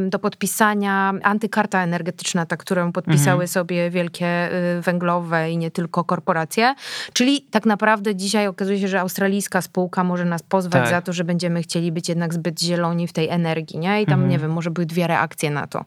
do 0.09 0.19
podpisania 0.19 1.15
antykarta 1.23 1.83
energetyczna, 1.83 2.47
ta, 2.47 2.57
którą 2.57 2.93
podpisały 2.93 3.33
mhm. 3.33 3.49
sobie 3.49 3.91
wielkie 3.91 4.53
y, 4.79 4.83
węglowe 4.83 5.51
i 5.51 5.57
nie 5.57 5.71
tylko 5.71 6.05
korporacje, 6.05 6.75
czyli 7.13 7.43
tak 7.51 7.67
naprawdę 7.67 8.17
dzisiaj 8.17 8.47
okazuje 8.47 8.79
się, 8.79 8.89
że 8.89 9.01
australijska 9.01 9.63
spółka 9.63 10.05
może 10.05 10.25
nas 10.25 10.43
pozwać 10.43 10.83
tak. 10.83 10.91
za 10.91 11.03
to, 11.03 11.13
że 11.13 11.25
będziemy 11.25 11.63
chcieli 11.63 11.93
być 11.93 12.09
jednak 12.09 12.35
zbyt 12.35 12.61
zieloni 12.61 13.07
w 13.07 13.13
tej 13.13 13.29
energii, 13.29 13.79
nie? 13.79 14.03
I 14.03 14.07
tam, 14.07 14.15
mhm. 14.15 14.31
nie 14.31 14.39
wiem, 14.39 14.53
może 14.53 14.71
były 14.71 14.87
dwie 14.87 15.07
reakcje 15.07 15.51
na 15.51 15.67
to, 15.67 15.85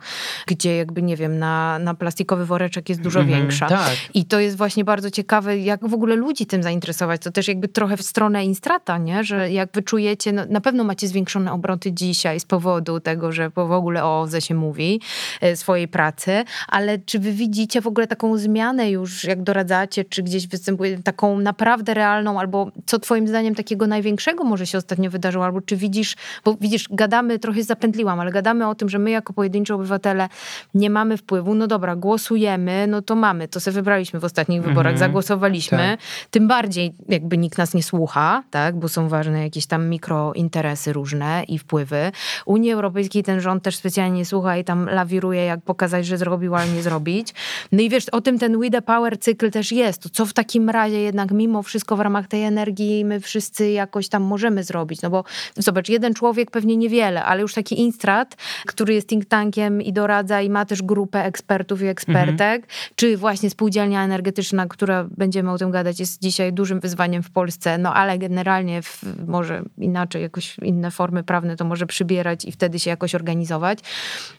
gdzie 0.48 0.78
jakby, 0.78 1.02
nie 1.02 1.18
wiem, 1.18 1.40
na, 1.40 1.80
na 1.80 1.94
plastikowy 2.32 2.46
woreczek 2.46 2.90
jest 2.90 3.02
dużo 3.02 3.20
mhm. 3.20 3.40
większa. 3.40 3.68
Tak. 3.68 3.96
I 4.14 4.26
to 4.26 4.40
jest 4.40 4.58
właśnie 4.58 4.84
bardzo 4.84 5.12
ciekawe, 5.12 5.58
jak 5.58 5.88
w 5.88 5.94
ogóle 5.94 6.16
ludzi 6.16 6.46
tym 6.46 6.64
zainteresować. 6.64 7.22
To 7.22 7.32
też 7.32 7.48
jakby 7.48 7.68
trochę 7.68 7.98
w 7.98 8.02
stronę 8.02 8.46
Instrata, 8.46 8.98
nie? 8.98 9.24
Że 9.24 9.52
jak 9.52 9.70
wyczujecie, 9.74 10.32
no, 10.32 10.46
na 10.50 10.62
pewno 10.62 10.84
macie 10.84 11.08
zwiększone 11.08 11.52
obroty 11.52 11.92
dzisiaj 11.92 12.40
z 12.40 12.46
powodu 12.46 13.00
tego, 13.00 13.32
że 13.32 13.50
w 13.50 13.60
ogóle 13.60 14.04
o 14.04 14.22
OZE 14.22 14.42
się 14.42 14.56
mówi, 14.56 15.02
e, 15.42 15.56
swojej 15.56 15.88
pracy, 15.88 16.44
ale 16.68 17.00
czy 17.00 17.20
wy 17.20 17.32
widzicie 17.32 17.82
w 17.82 17.88
ogóle 17.88 18.08
taką 18.08 18.38
zmianę 18.38 18.92
już, 18.92 19.24
jak 19.24 19.44
doradzacie, 19.44 20.06
czy 20.06 20.24
gdzieś 20.24 20.48
występuje 20.48 21.04
taką 21.04 21.40
naprawdę 21.40 21.94
realną, 21.94 22.40
albo 22.40 22.72
co 22.86 23.00
twoim 23.00 23.28
zdaniem 23.28 23.56
takiego 23.56 23.88
największego 23.88 24.44
może 24.44 24.66
się 24.66 24.78
ostatnio 24.78 25.10
wydarzyło, 25.10 25.46
albo 25.46 25.62
czy 25.62 25.76
widzisz, 25.76 26.16
bo 26.46 26.58
widzisz, 26.62 26.88
gadamy, 26.92 27.40
trochę 27.40 27.64
zapętliłam, 27.64 28.20
ale 28.20 28.32
gadamy 28.32 28.68
o 28.68 28.76
tym, 28.76 28.90
że 28.90 29.00
my 29.00 29.12
jako 29.12 29.34
pojedynczy 29.34 29.74
obywatele 29.74 30.30
nie 30.74 30.90
mamy 30.90 31.18
wpływu, 31.18 31.56
no 31.56 31.68
dobra, 31.68 31.96
głosujemy, 32.22 32.88
no 32.88 33.02
to 33.02 33.16
mamy, 33.16 33.48
to 33.48 33.60
sobie 33.60 33.76
wybraliśmy 33.76 34.20
w 34.20 34.26
ostatnich 34.26 34.62
wyborach, 34.62 34.94
mhm. 34.94 34.98
zagłosowaliśmy, 34.98 35.78
tak. 35.78 36.30
tym 36.30 36.48
bardziej 36.48 36.94
jakby 37.10 37.38
nikt 37.38 37.58
nas 37.58 37.74
nie 37.74 37.84
słucha, 37.84 38.44
tak, 38.52 38.80
bo 38.80 38.90
są 38.90 39.10
ważne 39.10 39.44
jakieś 39.44 39.66
tam 39.66 39.90
mikrointeresy 39.90 40.94
różne 40.94 41.44
i 41.48 41.60
wpływy. 41.60 42.12
Unii 42.46 42.72
Europejskiej 42.72 43.24
ten 43.24 43.42
rząd 43.42 43.64
też 43.64 43.76
specjalnie 43.76 44.18
nie 44.18 44.26
słucha 44.26 44.58
i 44.58 44.64
tam 44.64 44.90
lawiruje, 44.90 45.46
jak 45.46 45.62
pokazać, 45.62 46.06
że 46.06 46.18
zrobił, 46.18 46.56
ale 46.56 46.68
nie 46.68 46.82
zrobić. 46.82 47.34
No 47.72 47.82
i 47.82 47.90
wiesz, 47.90 48.10
o 48.10 48.22
tym 48.22 48.40
ten 48.40 48.60
We 48.60 48.70
the 48.70 48.82
Power 48.82 49.20
cykl 49.20 49.52
też 49.52 49.72
jest. 49.72 50.04
To 50.04 50.10
co 50.10 50.26
w 50.26 50.34
takim 50.34 50.70
razie 50.70 51.00
jednak 51.00 51.32
mimo 51.32 51.64
wszystko 51.64 51.96
w 51.96 52.00
ramach 52.00 52.28
tej 52.28 52.44
energii 52.44 53.06
my 53.06 53.20
wszyscy 53.20 53.72
jakoś 53.72 54.10
tam 54.10 54.24
możemy 54.24 54.64
zrobić? 54.64 55.02
No 55.02 55.10
bo 55.10 55.24
zobacz, 55.58 55.90
jeden 55.90 56.14
człowiek 56.14 56.52
pewnie 56.52 56.78
niewiele, 56.78 57.26
ale 57.26 57.42
już 57.42 57.54
taki 57.54 57.80
Instrat, 57.80 58.36
który 58.66 58.94
jest 58.94 59.10
think 59.10 59.26
tankiem 59.26 59.82
i 59.82 59.94
doradza 59.94 60.42
i 60.42 60.50
ma 60.50 60.66
też 60.66 60.82
grupę 60.82 61.26
ekspertów 61.26 61.82
i 61.82 61.88
ekspertek, 62.12 62.62
mhm. 62.62 62.94
czy 62.96 63.18
właśnie 63.18 63.50
spółdzielnia 63.50 64.04
energetyczna, 64.04 64.68
która 64.68 65.08
będziemy 65.18 65.52
o 65.52 65.58
tym 65.58 65.72
gadać, 65.72 66.00
jest 66.00 66.22
dzisiaj 66.22 66.54
dużym 66.54 66.80
wyzwaniem 66.80 67.24
w 67.24 67.32
Polsce, 67.32 67.78
no 67.78 67.94
ale 67.94 68.18
generalnie 68.18 68.82
w, 68.82 69.04
może 69.28 69.64
inaczej, 69.78 70.22
jakoś 70.22 70.58
inne 70.62 70.92
formy 70.92 71.24
prawne 71.24 71.56
to 71.56 71.66
może 71.66 71.86
przybierać 71.86 72.46
i 72.46 72.52
wtedy 72.52 72.80
się 72.80 72.90
jakoś 72.90 73.16
organizować. 73.16 73.80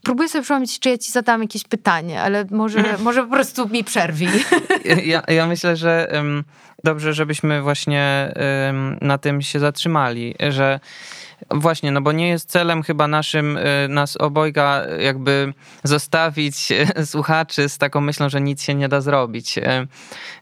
Próbuję 0.02 0.28
sobie 0.28 0.42
przypomnieć, 0.42 0.80
czy 0.80 0.90
ja 0.90 0.98
ci 0.98 1.12
zadam 1.12 1.42
jakieś 1.42 1.64
pytanie, 1.64 2.22
ale 2.22 2.44
może, 2.50 2.84
może 2.98 3.22
po 3.22 3.30
prostu 3.30 3.68
mi 3.68 3.84
przerwij. 3.84 4.28
Ja, 5.04 5.22
ja 5.28 5.46
myślę, 5.46 5.76
że 5.76 6.08
um, 6.12 6.44
dobrze, 6.84 7.14
żebyśmy 7.14 7.62
właśnie 7.62 8.34
um, 8.66 8.98
na 9.00 9.18
tym 9.18 9.42
się 9.42 9.58
zatrzymali, 9.58 10.34
że 10.50 10.80
Właśnie, 11.50 11.90
no 11.90 12.00
bo 12.00 12.12
nie 12.12 12.28
jest 12.28 12.50
celem 12.50 12.82
chyba 12.82 13.08
naszym, 13.08 13.56
y, 13.56 13.88
nas 13.88 14.16
obojga 14.16 14.82
jakby 15.00 15.54
zostawić 15.84 16.72
y, 16.72 17.06
słuchaczy 17.06 17.68
z 17.68 17.78
taką 17.78 18.00
myślą, 18.00 18.28
że 18.28 18.40
nic 18.40 18.62
się 18.62 18.74
nie 18.74 18.88
da 18.88 19.00
zrobić. 19.00 19.58
Y, 19.58 19.62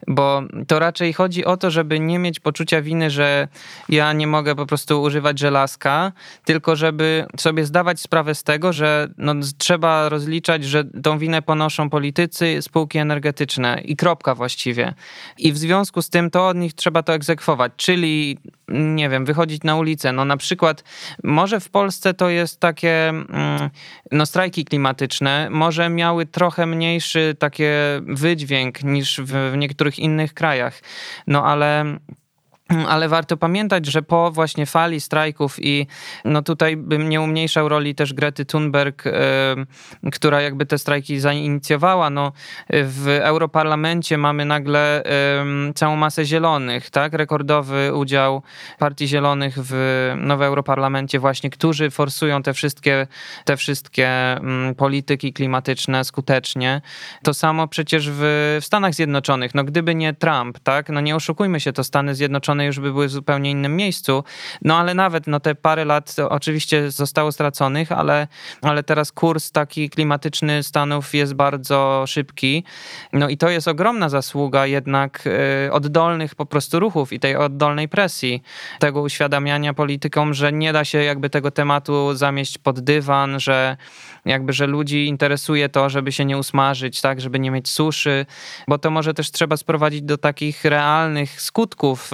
bo 0.07 0.43
to 0.67 0.79
raczej 0.79 1.13
chodzi 1.13 1.45
o 1.45 1.57
to, 1.57 1.71
żeby 1.71 2.01
nie 2.01 2.19
mieć 2.19 2.41
poczucia 2.41 2.83
winy, 2.83 3.11
że 3.11 3.49
ja 3.89 4.13
nie 4.13 4.27
mogę 4.27 4.55
po 4.55 4.67
prostu 4.67 5.03
używać 5.03 5.39
żelazka, 5.39 6.13
tylko 6.45 6.77
żeby 6.77 7.27
sobie 7.39 7.65
zdawać 7.65 8.01
sprawę 8.01 8.35
z 8.35 8.43
tego, 8.43 8.73
że 8.73 9.09
no, 9.19 9.35
trzeba 9.59 10.09
rozliczać, 10.09 10.65
że 10.65 10.85
tą 10.85 11.19
winę 11.19 11.43
ponoszą 11.43 11.91
politycy, 11.91 12.63
spółki 12.63 12.99
energetyczne 12.99 13.81
i 13.85 13.97
kropka 13.97 14.35
właściwie. 14.35 14.95
I 15.39 15.53
w 15.53 15.59
związku 15.59 16.03
z 16.03 16.11
tym 16.11 16.31
to 16.31 16.49
od 16.49 16.57
nich 16.57 16.75
trzeba 16.75 17.03
to 17.03 17.15
egzekwować, 17.15 17.73
czyli 17.77 18.39
nie 18.69 19.09
wiem, 19.09 19.25
wychodzić 19.25 19.63
na 19.63 19.77
ulicę. 19.77 20.13
No 20.13 20.25
na 20.25 20.37
przykład 20.37 20.85
może 21.25 21.61
w 21.61 21.69
Polsce 21.69 22.15
to 22.15 22.29
jest 22.29 22.61
takie, 22.61 23.09
mm, 23.09 23.71
no 24.13 24.27
strajki 24.27 24.65
klimatyczne, 24.65 25.49
może 25.51 25.89
miały 25.89 26.27
trochę 26.27 26.67
mniejszy 26.67 27.37
takie 27.39 27.73
wydźwięk 28.03 28.83
niż 28.83 29.21
w, 29.21 29.53
w 29.53 29.57
niektórych 29.57 29.99
innych 29.99 30.35
krajach. 30.35 30.81
No 31.27 31.45
ale 31.47 31.85
ale 32.89 33.09
warto 33.09 33.37
pamiętać, 33.37 33.87
że 33.87 34.03
po 34.03 34.31
właśnie 34.31 34.67
fali 34.67 35.01
strajków 35.01 35.57
i 35.65 35.87
no 36.25 36.43
tutaj 36.43 36.77
bym 36.77 37.09
nie 37.09 37.21
umniejszał 37.21 37.69
roli 37.69 37.95
też 37.95 38.15
Grety 38.15 38.45
Thunberg, 38.45 39.05
która 40.13 40.41
jakby 40.41 40.67
te 40.67 40.79
strajki 40.79 41.21
zainicjowała. 41.21 42.11
No, 42.11 42.33
w 42.71 43.19
Europarlamencie 43.23 44.19
mamy 44.19 44.45
nagle 44.45 45.03
całą 45.75 45.97
masę 45.97 46.25
zielonych, 46.25 46.91
tak? 46.91 47.13
Rekordowy 47.13 47.95
udział 47.95 48.43
Partii 48.79 49.09
Zielonych 49.09 49.55
w, 49.57 50.13
no, 50.17 50.37
w 50.37 50.43
Europarlamencie 50.43 51.19
właśnie, 51.19 51.51
którzy 51.51 51.91
forsują 51.91 52.43
te 52.43 52.55
wszystkie, 52.55 53.07
te 53.45 53.57
wszystkie 53.57 54.37
y, 54.71 54.75
polityki 54.75 55.33
klimatyczne 55.33 56.05
skutecznie. 56.05 56.81
To 57.23 57.35
samo 57.35 57.69
przecież 57.69 58.11
w, 58.11 58.21
w 58.61 58.65
Stanach 58.65 58.95
Zjednoczonych. 58.95 59.55
No 59.55 59.65
gdyby 59.65 59.95
nie 59.95 60.15
Trump, 60.15 60.59
tak? 60.59 60.89
No 60.89 61.01
nie 61.01 61.17
oszukujmy 61.17 61.61
się, 61.61 61.73
to 61.73 61.85
Stany 61.85 62.15
Zjednoczone 62.15 62.60
już 62.65 62.81
by 62.81 62.93
były 62.93 63.09
w 63.09 63.11
zupełnie 63.11 63.51
innym 63.51 63.77
miejscu. 63.77 64.25
No 64.63 64.79
ale 64.79 64.95
nawet 64.95 65.27
no, 65.27 65.41
te 65.41 65.55
parę 65.55 65.85
lat 65.85 66.17
oczywiście 66.29 66.91
zostało 66.91 67.33
straconych, 67.33 67.93
ale, 67.93 68.29
ale 68.63 68.83
teraz 68.83 69.13
kurs 69.13 69.51
taki 69.51 69.91
klimatyczny 69.91 70.63
Stanów 70.63 71.15
jest 71.15 71.35
bardzo 71.35 72.05
szybki. 72.07 72.65
No 73.13 73.29
i 73.29 73.37
to 73.37 73.49
jest 73.49 73.69
ogromna 73.69 74.09
zasługa 74.09 74.67
jednak 74.67 75.27
y, 75.67 75.73
oddolnych 75.73 76.35
po 76.35 76.47
prostu 76.47 76.81
ruchów 76.81 77.13
i 77.13 77.21
tej 77.21 77.37
oddolnej 77.37 77.89
presji, 77.89 78.43
tego 78.79 79.01
uświadamiania 79.01 79.75
politykom, 79.75 80.35
że 80.35 80.53
nie 80.53 80.73
da 80.73 80.85
się 80.85 80.99
jakby 80.99 81.31
tego 81.31 81.51
tematu 81.51 82.15
zamieść 82.15 82.59
pod 82.59 82.81
dywan, 82.81 83.41
że 83.41 83.77
jakby, 84.25 84.53
że 84.53 84.67
ludzi 84.67 85.07
interesuje 85.07 85.69
to, 85.69 85.91
żeby 85.91 86.13
się 86.13 86.25
nie 86.25 86.39
usmażyć, 86.39 87.01
tak, 87.01 87.21
żeby 87.21 87.39
nie 87.39 87.51
mieć 87.51 87.71
suszy, 87.71 88.27
bo 88.69 88.79
to 88.79 88.91
może 88.91 89.15
też 89.15 89.31
trzeba 89.31 89.57
sprowadzić 89.57 90.03
do 90.03 90.19
takich 90.19 90.65
realnych 90.65 91.41
skutków 91.41 92.11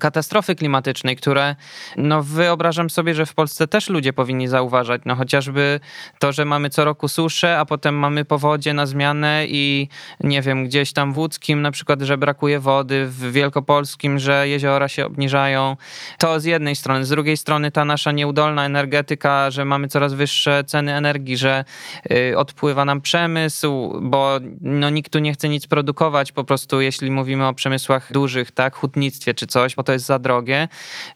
katastrofy 0.00 0.54
klimatycznej, 0.54 1.16
które 1.16 1.56
no 1.96 2.22
wyobrażam 2.22 2.90
sobie, 2.90 3.14
że 3.14 3.26
w 3.26 3.34
Polsce 3.34 3.66
też 3.66 3.88
ludzie 3.88 4.12
powinni 4.12 4.48
zauważać, 4.48 5.02
no 5.04 5.16
chociażby 5.16 5.80
to, 6.18 6.32
że 6.32 6.44
mamy 6.44 6.70
co 6.70 6.84
roku 6.84 7.08
suszę, 7.08 7.58
a 7.58 7.64
potem 7.64 7.94
mamy 7.94 8.24
powodzie 8.24 8.74
na 8.74 8.86
zmianę 8.86 9.44
i 9.48 9.88
nie 10.20 10.42
wiem, 10.42 10.64
gdzieś 10.64 10.92
tam 10.92 11.12
w 11.12 11.18
Łódzkim 11.18 11.62
na 11.62 11.70
przykład, 11.70 12.02
że 12.02 12.18
brakuje 12.18 12.60
wody, 12.60 13.06
w 13.06 13.32
Wielkopolskim, 13.32 14.18
że 14.18 14.48
jeziora 14.48 14.88
się 14.88 15.06
obniżają. 15.06 15.76
To 16.18 16.40
z 16.40 16.44
jednej 16.44 16.76
strony. 16.76 17.04
Z 17.04 17.08
drugiej 17.08 17.36
strony 17.36 17.70
ta 17.70 17.84
nasza 17.84 18.12
nieudolna 18.12 18.64
energetyka, 18.64 19.50
że 19.50 19.64
mamy 19.64 19.88
coraz 19.88 20.14
wyższe 20.14 20.64
ceny 20.64 20.94
energii, 20.94 21.36
że 21.36 21.64
y, 22.12 22.38
odpływa 22.38 22.84
nam 22.84 23.00
przemysł, 23.00 23.98
bo 24.02 24.38
no 24.60 24.90
nikt 24.90 25.12
tu 25.12 25.18
nie 25.18 25.32
chce 25.32 25.48
nic 25.48 25.66
produkować 25.66 26.32
po 26.32 26.44
prostu, 26.44 26.80
jeśli 26.80 27.10
mówimy 27.10 27.46
o 27.46 27.54
przemysłach 27.54 28.12
dużych, 28.12 28.52
tak, 28.52 28.74
hutnictwie 28.74 29.34
czy 29.34 29.46
coś, 29.46 29.69
bo 29.74 29.82
to 29.82 29.92
jest 29.92 30.06
za 30.06 30.18
drogie. 30.18 30.68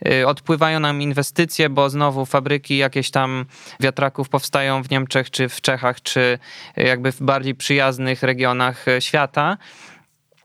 Y, 0.09 0.26
odpływają 0.26 0.80
nam 0.80 1.02
inwestycje, 1.02 1.68
bo 1.68 1.90
znowu 1.90 2.26
fabryki 2.26 2.76
jakieś 2.76 3.11
tam 3.11 3.44
wiatraków 3.80 4.28
powstają 4.28 4.82
w 4.82 4.90
Niemczech, 4.90 5.30
czy 5.30 5.48
w 5.48 5.61
Czechach, 5.61 6.02
czy 6.02 6.38
jakby 6.76 7.12
w 7.12 7.22
bardziej 7.22 7.55
przyjaznych 7.55 8.22
regionach 8.22 8.88
y, 8.88 9.00
świata. 9.00 9.57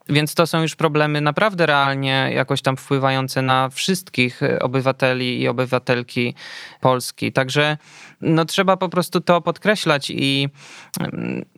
Więc 0.09 0.35
to 0.35 0.47
są 0.47 0.61
już 0.61 0.75
problemy 0.75 1.21
naprawdę 1.21 1.65
realnie 1.65 2.31
jakoś 2.33 2.61
tam 2.61 2.77
wpływające 2.77 3.41
na 3.41 3.69
wszystkich 3.69 4.43
y, 4.43 4.59
obywateli 4.59 5.41
i 5.41 5.47
obywatelki 5.47 6.35
Polski. 6.81 7.31
Także 7.31 7.77
no, 8.21 8.45
trzeba 8.45 8.77
po 8.77 8.89
prostu 8.89 9.21
to 9.21 9.41
podkreślać 9.41 10.09
i 10.09 10.49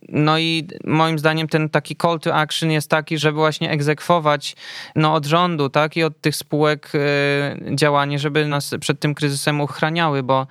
no 0.09 0.39
i 0.39 0.67
moim 0.85 1.19
zdaniem 1.19 1.47
ten 1.47 1.69
taki 1.69 1.95
call 1.95 2.19
to 2.19 2.35
action 2.35 2.71
jest 2.71 2.89
taki, 2.89 3.17
żeby 3.17 3.37
właśnie 3.37 3.71
egzekwować 3.71 4.55
no, 4.95 5.13
od 5.13 5.25
rządu, 5.25 5.69
tak, 5.69 5.97
i 5.97 6.03
od 6.03 6.21
tych 6.21 6.35
spółek 6.35 6.91
y, 6.95 7.75
działanie, 7.75 8.19
żeby 8.19 8.47
nas 8.47 8.75
przed 8.79 8.99
tym 8.99 9.15
kryzysem 9.15 9.61
uchraniały, 9.61 10.23
bo, 10.23 10.47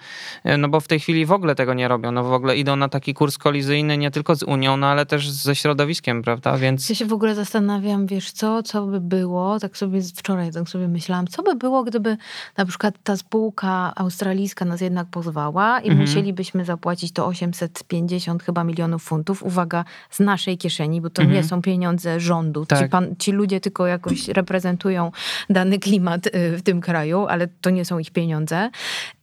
y, 0.46 0.56
no 0.58 0.68
bo 0.68 0.80
w 0.80 0.88
tej 0.88 1.00
chwili 1.00 1.26
w 1.26 1.32
ogóle 1.32 1.54
tego 1.54 1.74
nie 1.74 1.88
robią, 1.88 2.12
no 2.12 2.24
w 2.24 2.32
ogóle 2.32 2.56
idą 2.56 2.76
na 2.76 2.88
taki 2.88 3.14
kurs 3.14 3.38
kolizyjny 3.38 3.98
nie 3.98 4.10
tylko 4.10 4.34
z 4.34 4.42
Unią, 4.42 4.76
no 4.76 4.86
ale 4.86 5.06
też 5.06 5.30
ze 5.30 5.54
środowiskiem, 5.54 6.22
prawda, 6.22 6.56
więc... 6.58 6.88
Ja 6.88 6.94
się 6.94 7.06
w 7.06 7.12
ogóle 7.12 7.34
zastanawiam, 7.34 8.06
wiesz 8.06 8.30
co, 8.30 8.62
co 8.62 8.86
by 8.86 9.00
było, 9.00 9.60
tak 9.60 9.76
sobie 9.76 10.02
wczoraj 10.16 10.52
tak 10.52 10.68
sobie 10.68 10.88
myślałam, 10.88 11.26
co 11.26 11.42
by 11.42 11.54
było, 11.54 11.84
gdyby 11.84 12.16
na 12.56 12.64
przykład 12.64 12.94
ta 13.04 13.16
spółka 13.16 13.92
australijska 13.96 14.64
nas 14.64 14.80
jednak 14.80 15.06
pozwała 15.10 15.80
i. 15.80 15.99
musielibyśmy 16.00 16.64
zapłacić 16.64 17.12
to 17.12 17.26
850 17.26 18.42
chyba 18.42 18.64
milionów 18.64 19.02
funtów, 19.02 19.42
uwaga, 19.42 19.84
z 20.10 20.20
naszej 20.20 20.58
kieszeni, 20.58 21.00
bo 21.00 21.10
to 21.10 21.22
mhm. 21.22 21.36
nie 21.36 21.48
są 21.48 21.62
pieniądze 21.62 22.20
rządu. 22.20 22.66
Tak. 22.66 22.78
Ci, 22.78 22.88
pan, 22.88 23.16
ci 23.18 23.32
ludzie 23.32 23.60
tylko 23.60 23.86
jakoś 23.86 24.28
reprezentują 24.28 25.12
dany 25.50 25.78
klimat 25.78 26.26
y, 26.26 26.56
w 26.56 26.62
tym 26.62 26.80
kraju, 26.80 27.26
ale 27.26 27.48
to 27.60 27.70
nie 27.70 27.84
są 27.84 27.98
ich 27.98 28.10
pieniądze. 28.10 28.70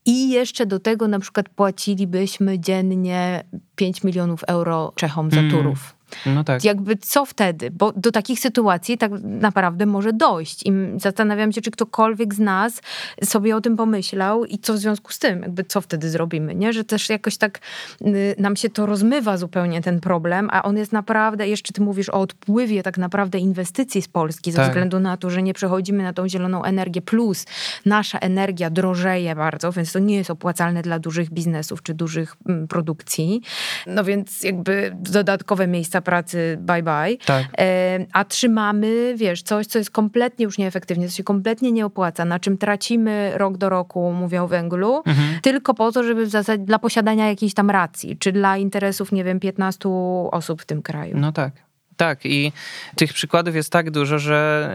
I 0.05 0.29
jeszcze 0.29 0.65
do 0.65 0.79
tego 0.79 1.07
na 1.07 1.19
przykład 1.19 1.49
płacilibyśmy 1.49 2.59
dziennie 2.59 3.43
5 3.75 4.03
milionów 4.03 4.43
euro 4.43 4.93
Czechom 4.95 5.31
za 5.31 5.39
mm. 5.39 5.51
turów. 5.51 5.96
No 6.25 6.43
tak. 6.43 6.63
Jakby 6.63 6.95
co 6.95 7.25
wtedy? 7.25 7.71
Bo 7.71 7.91
do 7.95 8.11
takich 8.11 8.39
sytuacji 8.39 8.97
tak 8.97 9.11
naprawdę 9.23 9.85
może 9.85 10.13
dojść. 10.13 10.65
I 10.65 10.71
zastanawiam 10.97 11.51
się, 11.51 11.61
czy 11.61 11.71
ktokolwiek 11.71 12.33
z 12.33 12.39
nas 12.39 12.81
sobie 13.23 13.55
o 13.55 13.61
tym 13.61 13.77
pomyślał 13.77 14.45
i 14.45 14.59
co 14.59 14.73
w 14.73 14.77
związku 14.77 15.11
z 15.11 15.19
tym, 15.19 15.41
jakby 15.41 15.63
co 15.63 15.81
wtedy 15.81 16.09
zrobimy, 16.09 16.55
nie? 16.55 16.73
Że 16.73 16.83
też 16.83 17.09
jakoś 17.09 17.37
tak 17.37 17.59
y, 18.01 18.35
nam 18.39 18.55
się 18.55 18.69
to 18.69 18.85
rozmywa 18.85 19.37
zupełnie 19.37 19.81
ten 19.81 19.99
problem, 19.99 20.49
a 20.51 20.63
on 20.63 20.77
jest 20.77 20.91
naprawdę, 20.91 21.47
jeszcze 21.47 21.73
ty 21.73 21.81
mówisz 21.81 22.09
o 22.09 22.19
odpływie 22.19 22.83
tak 22.83 22.97
naprawdę 22.97 23.39
inwestycji 23.39 24.01
z 24.01 24.07
Polski 24.07 24.51
ze 24.51 24.57
tak. 24.57 24.67
względu 24.67 24.99
na 24.99 25.17
to, 25.17 25.29
że 25.29 25.43
nie 25.43 25.53
przechodzimy 25.53 26.03
na 26.03 26.13
tą 26.13 26.29
zieloną 26.29 26.63
energię, 26.63 27.01
plus 27.01 27.45
nasza 27.85 28.19
energia 28.19 28.69
drożeje 28.69 29.35
bardzo, 29.35 29.71
więc 29.71 29.91
to 29.91 29.99
nie 29.99 30.15
jest 30.15 30.29
opłacalne 30.29 30.81
dla 30.81 30.99
dużych 30.99 31.29
biznesów 31.29 31.83
czy 31.83 31.93
dużych 31.93 32.35
mm, 32.49 32.67
produkcji. 32.67 33.41
No 33.87 34.03
więc 34.03 34.43
jakby 34.43 34.95
dodatkowe 34.95 35.67
miejsca 35.67 35.96
miejsca 35.97 36.01
pracy 36.01 36.57
bye 36.59 36.83
bye, 36.83 37.17
tak. 37.25 37.45
E, 37.57 38.05
a 38.13 38.25
trzymamy, 38.25 39.13
wiesz, 39.17 39.41
coś, 39.41 39.67
co 39.67 39.79
jest 39.79 39.91
kompletnie 39.91 40.45
już 40.45 40.57
nieefektywnie, 40.57 41.09
co 41.09 41.15
się 41.15 41.23
kompletnie 41.23 41.71
nie 41.71 41.85
opłaca, 41.85 42.25
na 42.25 42.39
czym 42.39 42.57
tracimy 42.57 43.31
rok 43.35 43.57
do 43.57 43.69
roku, 43.69 44.13
mówię 44.13 44.43
o 44.43 44.47
węglu, 44.47 45.03
mhm. 45.05 45.39
tylko 45.41 45.73
po 45.73 45.91
to, 45.91 46.03
żeby 46.03 46.25
w 46.25 46.29
zasadzie 46.29 46.63
dla 46.63 46.79
posiadania 46.79 47.27
jakiejś 47.27 47.53
tam 47.53 47.69
racji, 47.69 48.17
czy 48.17 48.31
dla 48.31 48.57
interesów, 48.57 49.11
nie 49.11 49.23
wiem, 49.23 49.39
15 49.39 49.89
osób 50.31 50.61
w 50.61 50.65
tym 50.65 50.81
kraju. 50.81 51.17
No 51.17 51.31
tak. 51.31 51.66
Tak, 51.97 52.25
i 52.25 52.51
tych 52.95 53.13
przykładów 53.13 53.55
jest 53.55 53.71
tak 53.71 53.91
dużo, 53.91 54.19
że 54.19 54.69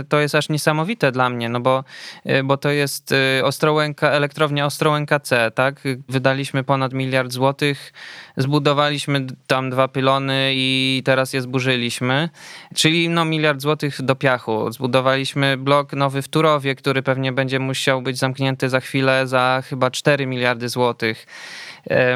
e, 0.00 0.04
to 0.08 0.20
jest 0.20 0.34
aż 0.34 0.48
niesamowite 0.48 1.12
dla 1.12 1.30
mnie, 1.30 1.48
no 1.48 1.60
bo, 1.60 1.84
e, 2.24 2.42
bo 2.42 2.56
to 2.56 2.70
jest 2.70 3.12
e, 3.12 3.44
Ostrołęka, 3.44 4.10
elektrownia 4.10 4.66
Ostrołęka 4.66 5.20
C, 5.20 5.50
tak? 5.50 5.80
Wydaliśmy 6.08 6.64
ponad 6.64 6.92
miliard 6.92 7.32
złotych, 7.32 7.92
zbudowaliśmy 8.36 9.26
tam 9.46 9.70
dwa 9.70 9.88
pylony 9.88 10.52
i 10.54 11.02
teraz 11.04 11.32
je 11.32 11.42
zburzyliśmy, 11.42 12.28
czyli 12.74 13.08
no 13.08 13.24
miliard 13.24 13.60
złotych 13.60 14.02
do 14.02 14.16
piachu. 14.16 14.72
Zbudowaliśmy 14.72 15.56
blok 15.56 15.92
nowy 15.92 16.22
w 16.22 16.28
Turowie, 16.28 16.74
który 16.74 17.02
pewnie 17.02 17.32
będzie 17.32 17.58
musiał 17.58 18.02
być 18.02 18.18
zamknięty 18.18 18.68
za 18.68 18.80
chwilę 18.80 19.26
za 19.26 19.62
chyba 19.68 19.90
4 19.90 20.26
miliardy 20.26 20.68
złotych. 20.68 21.26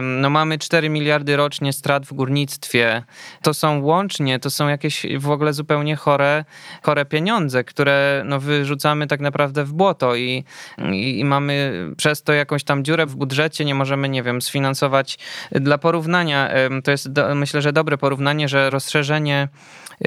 No 0.02 0.30
mamy 0.30 0.58
4 0.58 0.88
miliardy 0.88 1.36
rocznie 1.36 1.72
strat 1.72 2.06
w 2.06 2.12
górnictwie. 2.12 3.02
To 3.42 3.54
są 3.54 3.82
łącznie, 3.82 4.38
to 4.38 4.50
są 4.50 4.68
jakieś 4.68 5.06
w 5.18 5.30
ogóle 5.30 5.52
zupełnie 5.52 5.96
chore, 5.96 6.44
chore 6.82 7.04
pieniądze, 7.04 7.64
które 7.64 8.22
no 8.24 8.40
wyrzucamy 8.40 9.06
tak 9.06 9.20
naprawdę 9.20 9.64
w 9.64 9.72
błoto 9.72 10.16
i, 10.16 10.44
i, 10.92 11.18
i 11.18 11.24
mamy 11.24 11.72
przez 11.96 12.22
to 12.22 12.32
jakąś 12.32 12.64
tam 12.64 12.84
dziurę 12.84 13.06
w 13.06 13.16
budżecie, 13.16 13.64
nie 13.64 13.74
możemy, 13.74 14.08
nie 14.08 14.22
wiem, 14.22 14.42
sfinansować. 14.42 15.18
Dla 15.52 15.78
porównania, 15.78 16.50
to 16.84 16.90
jest 16.90 17.12
do, 17.12 17.34
myślę, 17.34 17.62
że 17.62 17.72
dobre 17.72 17.98
porównanie, 17.98 18.48
że 18.48 18.70
rozszerzenie 18.70 19.48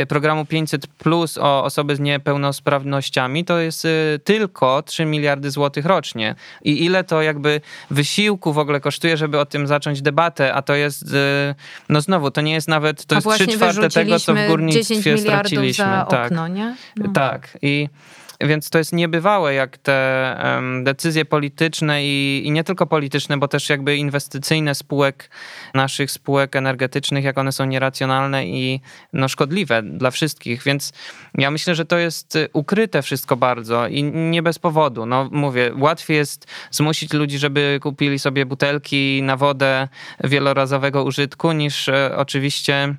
programu 0.08 0.46
500 0.46 0.88
plus 0.88 1.38
o 1.38 1.64
osoby 1.64 1.96
z 1.96 2.00
niepełnosprawnościami 2.00 3.46
to 3.46 3.60
jest 3.60 3.86
y, 3.86 4.20
tylko 4.24 4.84
3 4.84 5.06
miliardy 5.06 5.52
złotych 5.52 5.86
rocznie. 5.86 6.36
I 6.64 6.86
ile 6.86 7.04
to 7.04 7.22
jakby 7.22 7.62
wysiłku 7.92 8.54
w 8.54 8.58
ogóle 8.58 8.80
kosztuje, 8.80 9.18
żeby 9.18 9.40
o 9.40 9.46
tym 9.46 9.68
zacząć 9.68 10.02
debatę, 10.02 10.54
a 10.54 10.62
to 10.62 10.76
jest, 10.76 11.04
y, 11.04 11.56
no 11.90 12.02
znowu, 12.02 12.32
to 12.32 12.42
nie 12.42 12.54
jest 12.54 12.68
nawet, 12.68 13.06
to 13.06 13.16
a 13.16 13.18
jest 13.18 13.30
3 13.30 13.48
czwarte 13.48 13.90
tego, 13.90 14.20
co 14.20 14.34
w 14.36 14.48
górnictwie 14.48 15.18
straciliśmy. 15.18 15.86
Za 15.86 16.06
tak. 16.10 16.32
okno, 16.32 16.48
nie? 16.48 16.76
No. 16.96 17.12
Tak. 17.14 17.58
I 17.62 17.90
więc 18.42 18.70
to 18.70 18.78
jest 18.78 18.94
niebywałe, 18.94 19.54
jak 19.54 19.78
te 19.78 20.38
um, 20.44 20.84
decyzje 20.84 21.26
polityczne 21.26 22.06
i, 22.06 22.42
i 22.46 22.52
nie 22.52 22.64
tylko 22.64 22.86
polityczne, 22.86 23.38
bo 23.38 23.48
też 23.48 23.70
jakby 23.70 23.98
inwestycyjne 23.98 24.76
spółek, 24.76 25.30
naszych 25.74 26.12
spółek 26.12 26.56
energetycznych, 26.56 27.24
jak 27.24 27.38
one 27.38 27.52
są 27.52 27.66
nieracjonalne 27.66 28.46
i 28.48 28.82
no, 29.14 29.28
szkodliwe 29.28 29.84
dla 29.84 30.12
wszystkich. 30.12 30.64
Więc 30.64 30.94
ja 31.38 31.52
myślę, 31.52 31.76
że 31.76 31.86
to 31.86 31.98
jest 31.98 32.38
ukryte 32.54 33.02
wszystko 33.02 33.38
bardzo 33.38 33.88
i 33.88 34.04
nie 34.04 34.44
bez 34.44 34.60
powodu. 34.60 35.06
No 35.06 35.30
mówię, 35.32 35.72
łatwiej 35.78 36.18
jest 36.18 36.48
zmusić 36.72 37.14
ludzi, 37.14 37.38
żeby 37.38 37.80
kupili 37.82 38.20
sobie 38.20 38.46
butelki 38.46 39.22
na 39.24 39.38
wodę 39.38 39.88
wielorazowego 40.24 41.04
użytku, 41.04 41.52
niż 41.52 41.90
e, 41.90 42.18
oczywiście 42.18 42.96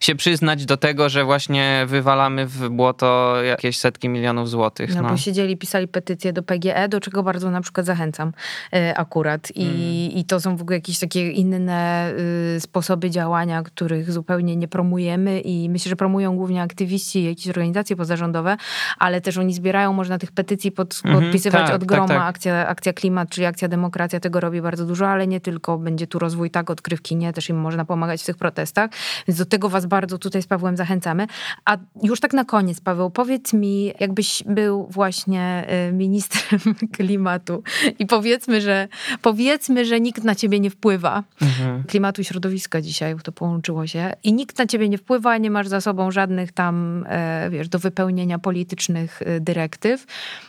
się 0.00 0.14
przyznać 0.14 0.66
do 0.66 0.76
tego, 0.76 1.08
że 1.08 1.24
właśnie 1.24 1.84
wywalamy 1.86 2.46
w 2.46 2.68
błoto 2.68 3.42
jakieś 3.42 3.78
setki 3.78 4.08
milionów 4.08 4.50
złotych. 4.50 4.94
No, 4.94 5.02
no. 5.02 5.08
bo 5.08 5.16
siedzieli, 5.16 5.56
pisali 5.56 5.88
petycję 5.88 6.32
do 6.32 6.42
PGE, 6.42 6.88
do 6.88 7.00
czego 7.00 7.22
bardzo 7.22 7.50
na 7.50 7.60
przykład 7.60 7.86
zachęcam 7.86 8.28
y, 8.74 8.96
akurat. 8.96 9.50
I, 9.54 9.62
mm. 9.62 9.78
I 10.18 10.24
to 10.24 10.40
są 10.40 10.56
w 10.56 10.62
ogóle 10.62 10.76
jakieś 10.76 10.98
takie 10.98 11.30
inne 11.30 12.12
y, 12.56 12.60
sposoby 12.60 13.10
działania, 13.10 13.62
których 13.62 14.12
zupełnie 14.12 14.56
nie 14.56 14.68
promujemy 14.68 15.40
i 15.40 15.70
myślę, 15.70 15.88
że 15.90 15.96
promują 15.96 16.36
głównie 16.36 16.62
aktywiści, 16.62 17.24
jakieś 17.24 17.48
organizacje 17.48 17.96
pozarządowe, 17.96 18.56
ale 18.98 19.20
też 19.20 19.38
oni 19.38 19.54
zbierają, 19.54 19.92
można 19.92 20.18
tych 20.18 20.32
petycji 20.32 20.72
pod, 20.72 21.00
mm 21.04 21.16
-hmm, 21.16 21.20
podpisywać 21.20 21.66
tak, 21.66 21.74
od 21.74 21.80
tak, 21.80 21.88
groma. 21.88 22.08
Tak, 22.08 22.18
tak. 22.18 22.28
Akcja, 22.28 22.68
akcja 22.68 22.92
Klimat, 22.92 23.30
czyli 23.30 23.46
Akcja 23.46 23.68
Demokracja 23.68 24.20
tego 24.20 24.40
robi 24.40 24.62
bardzo 24.62 24.86
dużo, 24.86 25.08
ale 25.08 25.26
nie 25.26 25.40
tylko. 25.40 25.78
Będzie 25.78 26.06
tu 26.06 26.18
rozwój 26.18 26.50
tak 26.50 26.70
odkrywki, 26.70 27.16
nie, 27.16 27.32
też 27.32 27.48
im 27.48 27.56
można 27.56 27.84
pomagać 27.84 28.22
w 28.22 28.26
tych 28.26 28.36
protestach. 28.36 28.90
Więc 29.28 29.38
do 29.38 29.44
tego 29.44 29.68
was 29.68 29.86
bardzo 29.88 30.18
tutaj 30.18 30.42
z 30.42 30.46
Pawłem 30.46 30.76
zachęcamy. 30.76 31.26
A 31.64 31.76
już 32.02 32.20
tak 32.20 32.32
na 32.32 32.44
koniec, 32.44 32.80
Paweł, 32.80 33.10
powiedz 33.10 33.52
mi, 33.52 33.92
jakbyś 34.00 34.42
był 34.46 34.86
właśnie 34.90 35.66
y, 35.88 35.92
ministrem 35.92 36.60
klimatu 36.96 37.62
i 37.98 38.06
powiedzmy, 38.06 38.60
że 38.60 38.88
powiedzmy, 39.22 39.84
że 39.84 40.00
nikt 40.00 40.24
na 40.24 40.34
ciebie 40.34 40.60
nie 40.60 40.70
wpływa. 40.70 41.24
Mhm. 41.42 41.84
Klimatu 41.84 42.20
i 42.20 42.24
środowiska 42.24 42.80
dzisiaj, 42.80 43.16
to 43.22 43.32
połączyło 43.32 43.86
się. 43.86 44.12
I 44.24 44.32
nikt 44.32 44.58
na 44.58 44.66
ciebie 44.66 44.88
nie 44.88 44.98
wpływa, 44.98 45.38
nie 45.38 45.50
masz 45.50 45.68
za 45.68 45.80
sobą 45.80 46.10
żadnych 46.10 46.52
tam, 46.52 47.04
e, 47.08 47.50
wiesz, 47.50 47.68
do 47.68 47.78
wypełnienia 47.78 48.38
politycznych 48.38 49.22
y, 49.22 49.40
dyrektyw. 49.40 50.06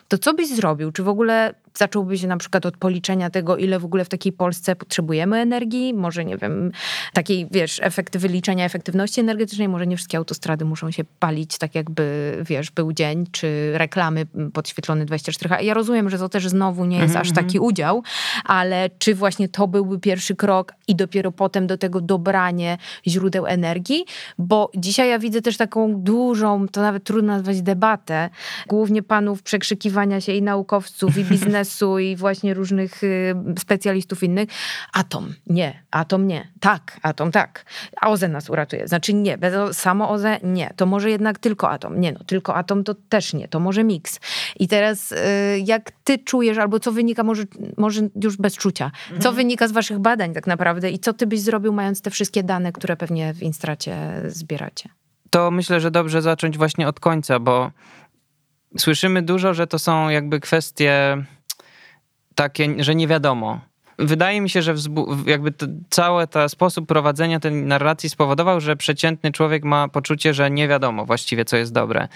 To 0.07 0.17
co 0.17 0.33
byś 0.33 0.47
zrobił? 0.47 0.91
Czy 0.91 1.03
w 1.03 1.07
ogóle 1.07 1.53
zacząłby 1.79 2.17
się 2.17 2.27
na 2.27 2.37
przykład 2.37 2.65
od 2.65 2.77
policzenia 2.77 3.29
tego, 3.29 3.57
ile 3.57 3.79
w 3.79 3.85
ogóle 3.85 4.05
w 4.05 4.09
takiej 4.09 4.31
Polsce 4.31 4.75
potrzebujemy 4.75 5.37
energii, 5.37 5.93
może 5.93 6.25
nie 6.25 6.37
wiem, 6.37 6.71
takiej, 7.13 7.47
wiesz, 7.51 7.79
efekty 7.83 8.19
wyliczenia 8.19 8.65
efektywności 8.65 9.21
energetycznej, 9.21 9.69
może 9.69 9.87
nie 9.87 9.97
wszystkie 9.97 10.17
autostrady 10.17 10.65
muszą 10.65 10.91
się 10.91 11.03
palić 11.19 11.57
tak 11.57 11.75
jakby, 11.75 12.37
wiesz, 12.45 12.71
był 12.71 12.93
dzień, 12.93 13.25
czy 13.31 13.71
reklamy 13.73 14.25
podświetlone 14.53 15.05
24H. 15.05 15.63
Ja 15.63 15.73
rozumiem, 15.73 16.09
że 16.09 16.17
to 16.17 16.29
też 16.29 16.47
znowu 16.47 16.85
nie 16.85 16.97
jest 16.97 17.15
mm 17.15 17.23
-hmm. 17.23 17.29
aż 17.29 17.35
taki 17.35 17.59
udział, 17.59 18.03
ale 18.45 18.89
czy 18.97 19.15
właśnie 19.15 19.49
to 19.49 19.67
byłby 19.67 19.99
pierwszy 19.99 20.35
krok 20.35 20.73
i 20.87 20.95
dopiero 20.95 21.31
potem 21.31 21.67
do 21.67 21.77
tego 21.77 22.01
dobranie 22.01 22.77
źródeł 23.07 23.45
energii, 23.45 24.05
bo 24.37 24.71
dzisiaj 24.75 25.09
ja 25.09 25.19
widzę 25.19 25.41
też 25.41 25.57
taką 25.57 25.95
dużą, 25.95 26.67
to 26.67 26.81
nawet 26.81 27.03
trudno 27.03 27.33
nazwać 27.33 27.61
debatę, 27.61 28.29
głównie 28.67 29.03
panów 29.03 29.43
przekrzykiwania 29.43 30.21
się 30.21 30.33
i 30.33 30.41
naukowców, 30.41 31.17
i 31.17 31.25
biznesu, 31.31 31.68
biznesu 31.69 31.99
i 31.99 32.15
właśnie 32.15 32.53
różnych 32.53 33.03
y, 33.03 33.35
specjalistów 33.59 34.23
innych. 34.23 34.49
Atom, 34.93 35.33
nie, 35.47 35.83
atom 35.91 36.27
nie. 36.27 36.47
Tak, 36.59 36.99
atom 37.01 37.31
tak. 37.31 37.65
A 38.01 38.09
OZE 38.09 38.27
nas 38.27 38.49
uratuje. 38.49 38.87
Znaczy 38.87 39.13
nie, 39.13 39.37
bez, 39.37 39.77
samo 39.77 40.09
OZE 40.09 40.39
nie. 40.43 40.73
To 40.75 40.85
może 40.85 41.09
jednak 41.09 41.39
tylko 41.39 41.69
atom. 41.69 41.99
Nie 42.01 42.11
no, 42.11 42.19
tylko 42.23 42.55
atom 42.55 42.83
to 42.83 42.95
też 43.09 43.33
nie. 43.33 43.47
To 43.47 43.59
może 43.59 43.83
miks. 43.83 44.19
I 44.59 44.67
teraz 44.67 45.11
y, 45.11 45.15
jak 45.65 45.91
ty 46.03 46.17
czujesz, 46.17 46.57
albo 46.57 46.79
co 46.79 46.91
wynika, 46.91 47.23
może, 47.23 47.43
może 47.77 48.01
już 48.23 48.37
bez 48.37 48.57
czucia, 48.57 48.91
co 49.09 49.15
mhm. 49.15 49.35
wynika 49.35 49.67
z 49.67 49.71
waszych 49.71 49.99
badań 49.99 50.33
tak 50.33 50.47
naprawdę 50.47 50.91
i 50.91 50.99
co 50.99 51.13
ty 51.13 51.27
byś 51.27 51.41
zrobił 51.41 51.73
mając 51.73 52.01
te 52.01 52.09
wszystkie 52.09 52.43
dane, 52.43 52.71
które 52.71 52.97
pewnie 52.97 53.33
w 53.33 53.43
Instracie 53.43 54.21
zbieracie? 54.27 54.89
To 55.29 55.51
myślę, 55.51 55.79
że 55.79 55.91
dobrze 55.91 56.21
zacząć 56.21 56.57
właśnie 56.57 56.87
od 56.87 56.99
końca, 56.99 57.39
bo 57.39 57.71
słyszymy 58.77 59.21
dużo, 59.21 59.53
że 59.53 59.67
to 59.67 59.79
są 59.79 60.09
jakby 60.09 60.39
kwestie 60.39 61.17
takie, 62.39 62.83
że 62.83 62.95
nie 62.95 63.07
wiadomo. 63.07 63.59
Wydaje 63.97 64.41
mi 64.41 64.49
się, 64.49 64.61
że 64.61 64.75
jakby 65.25 65.53
cały 65.89 66.27
ten 66.27 66.49
sposób 66.49 66.87
prowadzenia 66.87 67.39
tej 67.39 67.51
narracji 67.51 68.09
spowodował, 68.09 68.61
że 68.61 68.75
przeciętny 68.75 69.31
człowiek 69.31 69.63
ma 69.63 69.87
poczucie, 69.87 70.33
że 70.33 70.51
nie 70.51 70.67
wiadomo 70.67 71.05
właściwie, 71.05 71.45
co 71.45 71.57
jest 71.57 71.73
dobre. 71.73 72.07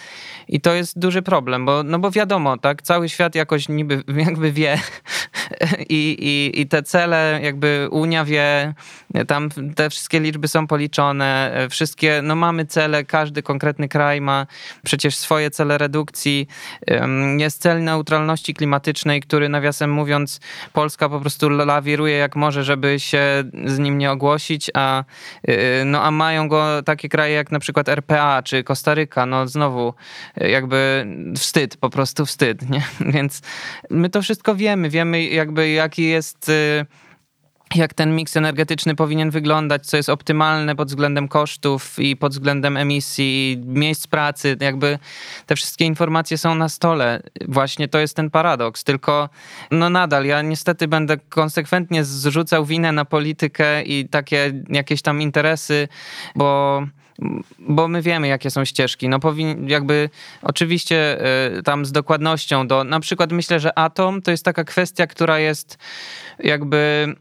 I 0.47 0.61
to 0.61 0.74
jest 0.74 0.99
duży 0.99 1.21
problem, 1.21 1.65
bo, 1.65 1.84
no 1.84 1.99
bo 1.99 2.11
wiadomo, 2.11 2.57
tak, 2.57 2.82
cały 2.82 3.09
świat 3.09 3.36
jakoś 3.36 3.69
niby 3.69 4.03
jakby 4.28 4.51
wie, 4.51 4.80
I, 5.89 6.17
i, 6.19 6.61
i 6.61 6.67
te 6.67 6.83
cele 6.83 7.39
jakby 7.43 7.87
Unia 7.91 8.25
wie, 8.25 8.73
tam 9.27 9.49
te 9.75 9.89
wszystkie 9.89 10.19
liczby 10.19 10.47
są 10.47 10.67
policzone, 10.67 11.57
wszystkie, 11.69 12.21
no 12.23 12.35
mamy 12.35 12.65
cele, 12.65 13.03
każdy 13.03 13.43
konkretny 13.43 13.87
kraj 13.87 14.21
ma 14.21 14.47
przecież 14.83 15.15
swoje 15.15 15.51
cele 15.51 15.77
redukcji. 15.77 16.47
Jest 17.37 17.61
cel 17.61 17.83
neutralności 17.83 18.53
klimatycznej, 18.53 19.21
który 19.21 19.49
nawiasem 19.49 19.91
mówiąc 19.91 20.39
Polska 20.73 21.09
po 21.09 21.19
prostu 21.19 21.49
lawiruje 21.49 22.17
jak 22.17 22.35
może, 22.35 22.63
żeby 22.63 22.99
się 22.99 23.43
z 23.65 23.79
nim 23.79 23.97
nie 23.97 24.11
ogłosić, 24.11 24.71
a, 24.73 25.03
y, 25.49 25.85
no, 25.85 26.03
a 26.03 26.11
mają 26.11 26.47
go 26.47 26.83
takie 26.83 27.09
kraje 27.09 27.35
jak 27.35 27.51
na 27.51 27.59
przykład 27.59 27.89
RPA 27.89 28.43
czy 28.43 28.63
Kostaryka, 28.63 29.25
no 29.25 29.47
znowu 29.47 29.93
jakby 30.35 31.07
wstyd, 31.37 31.77
po 31.77 31.89
prostu 31.89 32.25
wstyd, 32.25 32.69
nie? 32.69 32.81
Więc 33.13 33.41
my 33.89 34.09
to 34.09 34.21
wszystko 34.21 34.55
wiemy, 34.55 34.89
wiemy 34.89 35.23
jakby 35.43 35.69
jaki 35.69 36.03
jest 36.03 36.49
y, 36.49 36.85
jak 37.75 37.93
ten 37.93 38.15
miks 38.15 38.37
energetyczny 38.37 38.95
powinien 38.95 39.29
wyglądać, 39.29 39.85
co 39.85 39.97
jest 39.97 40.09
optymalne 40.09 40.75
pod 40.75 40.87
względem 40.87 41.27
kosztów 41.27 41.99
i 41.99 42.17
pod 42.17 42.31
względem 42.31 42.77
emisji, 42.77 43.61
miejsc 43.65 44.07
pracy. 44.07 44.57
Jakby 44.61 44.99
te 45.45 45.55
wszystkie 45.55 45.85
informacje 45.85 46.37
są 46.37 46.55
na 46.55 46.69
stole. 46.69 47.21
Właśnie 47.47 47.87
to 47.87 47.99
jest 47.99 48.15
ten 48.15 48.29
paradoks. 48.29 48.83
Tylko 48.83 49.29
no 49.71 49.89
nadal 49.89 50.25
ja 50.25 50.41
niestety 50.41 50.87
będę 50.87 51.17
konsekwentnie 51.17 52.03
zrzucał 52.03 52.65
winę 52.65 52.91
na 52.91 53.05
politykę 53.05 53.83
i 53.83 54.09
takie 54.09 54.53
jakieś 54.69 55.01
tam 55.01 55.21
interesy, 55.21 55.87
bo 56.35 56.81
bo 57.59 57.88
my 57.88 58.01
wiemy, 58.01 58.28
jakie 58.28 58.51
są 58.51 58.66
ścieżki. 58.66 59.09
No 59.09 59.20
powin, 59.20 59.70
jakby 59.70 60.09
oczywiście 60.41 61.18
y, 61.57 61.64
tam 61.64 61.86
z 61.86 61.91
dokładnością 61.91 62.68
do, 62.68 62.84
na 62.84 62.99
przykład 62.99 63.32
myślę, 63.32 63.59
że 63.59 63.80
atom 63.80 64.22
to 64.22 64.32
jest 64.32 64.45
taka 64.45 64.64
kwestia, 64.64 65.07
która 65.07 65.39
jest 65.39 65.78
jakby 66.39 67.16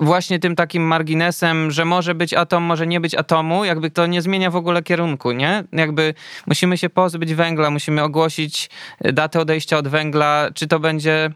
właśnie 0.00 0.38
tym 0.38 0.56
takim 0.56 0.82
marginesem, 0.82 1.70
że 1.70 1.84
może 1.84 2.14
być 2.14 2.34
atom, 2.34 2.62
może 2.62 2.86
nie 2.86 3.00
być 3.00 3.14
atomu, 3.14 3.64
jakby 3.64 3.90
to 3.90 4.06
nie 4.06 4.22
zmienia 4.22 4.50
w 4.50 4.56
ogóle 4.56 4.82
kierunku, 4.82 5.32
nie? 5.32 5.64
Jakby 5.72 6.14
musimy 6.46 6.78
się 6.78 6.90
pozbyć 6.90 7.34
węgla, 7.34 7.70
musimy 7.70 8.02
ogłosić 8.02 8.70
datę 9.00 9.40
odejścia 9.40 9.78
od 9.78 9.88
węgla, 9.88 10.48
czy 10.54 10.66
to 10.66 10.80
będzie 10.80 11.30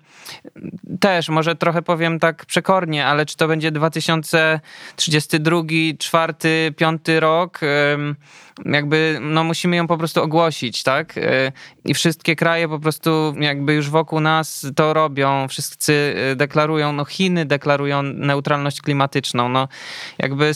też, 1.05 1.29
może 1.29 1.57
trochę 1.57 1.83
powiem 1.83 2.19
tak 2.19 2.47
przekornie, 2.47 3.07
ale 3.07 3.27
czy 3.27 3.37
to 3.37 3.49
będzie 3.49 3.71
2032, 3.71 5.63
4, 5.99 6.35
5 6.77 7.01
rok, 7.19 7.61
jakby 8.65 9.19
no 9.21 9.45
musimy 9.45 9.77
ją 9.77 9.87
po 9.87 9.99
prostu 9.99 10.23
ogłosić, 10.23 10.83
tak? 10.83 11.19
E, 11.19 11.53
I 11.85 11.95
wszystkie 11.95 12.37
kraje 12.37 12.69
po 12.69 12.79
prostu 12.79 13.35
jakby 13.41 13.75
już 13.75 13.91
wokół 13.91 14.21
nas 14.21 14.67
to 14.77 14.95
robią, 14.95 15.49
wszyscy 15.49 16.15
e, 16.33 16.37
deklarują, 16.37 16.93
no 16.93 17.05
Chiny 17.05 17.47
deklarują 17.47 18.03
neutralność 18.03 18.83
klimatyczną, 18.83 19.49
no. 19.49 19.69
Jakby, 20.19 20.53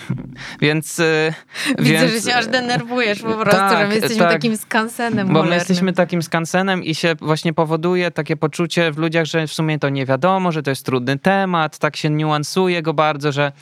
więc... 0.60 1.00
E, 1.00 1.34
Widzę, 1.78 1.92
więc, 1.92 2.24
że 2.24 2.30
się 2.30 2.36
aż 2.36 2.46
denerwujesz 2.46 3.22
po 3.22 3.34
prostu, 3.34 3.50
tak, 3.50 3.78
że 3.78 3.88
my 3.88 3.94
jesteśmy 3.94 4.18
tak, 4.18 4.32
takim 4.32 4.56
skansenem 4.56 5.28
Bo 5.28 5.42
my 5.42 5.54
jesteśmy 5.54 5.92
takim 5.92 6.22
skansenem 6.22 6.84
i 6.84 6.94
się 6.94 7.14
właśnie 7.20 7.52
powoduje 7.52 8.10
takie 8.10 8.36
poczucie 8.36 8.92
w 8.92 8.98
ludziach, 8.98 9.24
że 9.24 9.46
w 9.46 9.52
sumie 9.52 9.78
to 9.78 9.88
nie 9.88 10.06
wiadomo, 10.06 10.52
że 10.52 10.62
to 10.62 10.70
jest 10.70 10.86
trudny 10.86 11.18
temat, 11.18 11.78
tak 11.78 11.96
się 11.96 12.10
niuansuje 12.10 12.82
go 12.82 12.94
bardzo, 12.94 13.32
że 13.32 13.52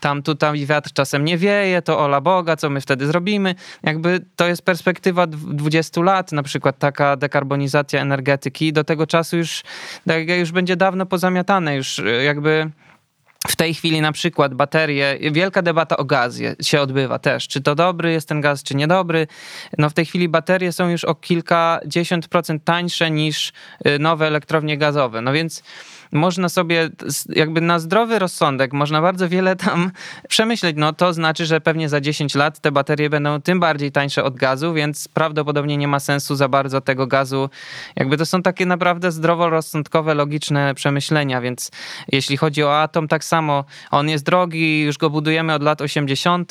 tam 0.00 0.22
tutaj 0.22 0.66
wiatr 0.66 0.92
czasem 0.92 1.24
nie 1.24 1.38
wieje, 1.38 1.82
to 1.82 1.98
ola 1.98 2.20
Boga, 2.20 2.56
co 2.56 2.70
my 2.70 2.80
wtedy 2.80 3.06
zrobimy? 3.06 3.19
Jakby 3.82 4.20
to 4.36 4.48
jest 4.48 4.62
perspektywa 4.62 5.26
20 5.26 6.02
lat, 6.02 6.32
na 6.32 6.42
przykład 6.42 6.78
taka 6.78 7.16
dekarbonizacja 7.16 8.00
energetyki. 8.00 8.72
Do 8.72 8.84
tego 8.84 9.06
czasu 9.06 9.36
już, 9.36 9.62
już 10.38 10.52
będzie 10.52 10.76
dawno 10.76 11.06
pozamiatane, 11.06 11.76
już 11.76 11.98
e, 11.98 12.24
jakby 12.24 12.70
w 13.48 13.56
tej 13.56 13.74
chwili 13.74 14.00
na 14.00 14.12
przykład 14.12 14.54
baterie, 14.54 15.18
wielka 15.32 15.62
debata 15.62 15.96
o 15.96 16.04
gazie 16.04 16.56
się 16.62 16.80
odbywa 16.80 17.18
też. 17.18 17.48
Czy 17.48 17.60
to 17.60 17.74
dobry 17.74 18.12
jest 18.12 18.28
ten 18.28 18.40
gaz, 18.40 18.62
czy 18.62 18.76
niedobry? 18.76 19.26
No 19.78 19.90
w 19.90 19.92
tej 19.92 20.06
chwili 20.06 20.28
baterie 20.28 20.72
są 20.72 20.88
już 20.88 21.04
o 21.04 21.14
kilkadziesiąt 21.14 22.28
procent 22.28 22.64
tańsze 22.64 23.10
niż 23.10 23.52
e, 23.84 23.98
nowe 23.98 24.26
elektrownie 24.26 24.78
gazowe. 24.78 25.20
No 25.20 25.32
więc 25.32 25.62
można 26.12 26.48
sobie 26.48 26.90
jakby 27.28 27.60
na 27.60 27.78
zdrowy 27.78 28.18
rozsądek 28.18 28.72
można 28.72 29.02
bardzo 29.02 29.28
wiele 29.28 29.56
tam 29.56 29.90
przemyśleć. 30.28 30.76
No 30.78 30.92
to 30.92 31.12
znaczy, 31.12 31.46
że 31.46 31.60
pewnie 31.60 31.88
za 31.88 32.00
10 32.00 32.34
lat 32.34 32.58
te 32.58 32.72
baterie 32.72 33.10
będą 33.10 33.40
tym 33.40 33.60
bardziej 33.60 33.92
tańsze 33.92 34.24
od 34.24 34.36
gazu, 34.36 34.74
więc 34.74 35.08
prawdopodobnie 35.08 35.76
nie 35.76 35.88
ma 35.88 36.00
sensu 36.00 36.36
za 36.36 36.48
bardzo 36.48 36.80
tego 36.80 37.06
gazu. 37.06 37.50
Jakby 37.96 38.16
to 38.16 38.26
są 38.26 38.42
takie 38.42 38.66
naprawdę 38.66 39.12
zdroworozsądkowe, 39.12 40.14
logiczne 40.14 40.74
przemyślenia, 40.74 41.40
więc 41.40 41.70
jeśli 42.08 42.36
chodzi 42.36 42.64
o 42.64 42.80
atom, 42.80 43.08
tak 43.08 43.24
samo 43.24 43.64
on 43.90 44.08
jest 44.08 44.24
drogi, 44.24 44.82
już 44.82 44.98
go 44.98 45.10
budujemy 45.10 45.54
od 45.54 45.62
lat 45.62 45.80
80 45.80 46.50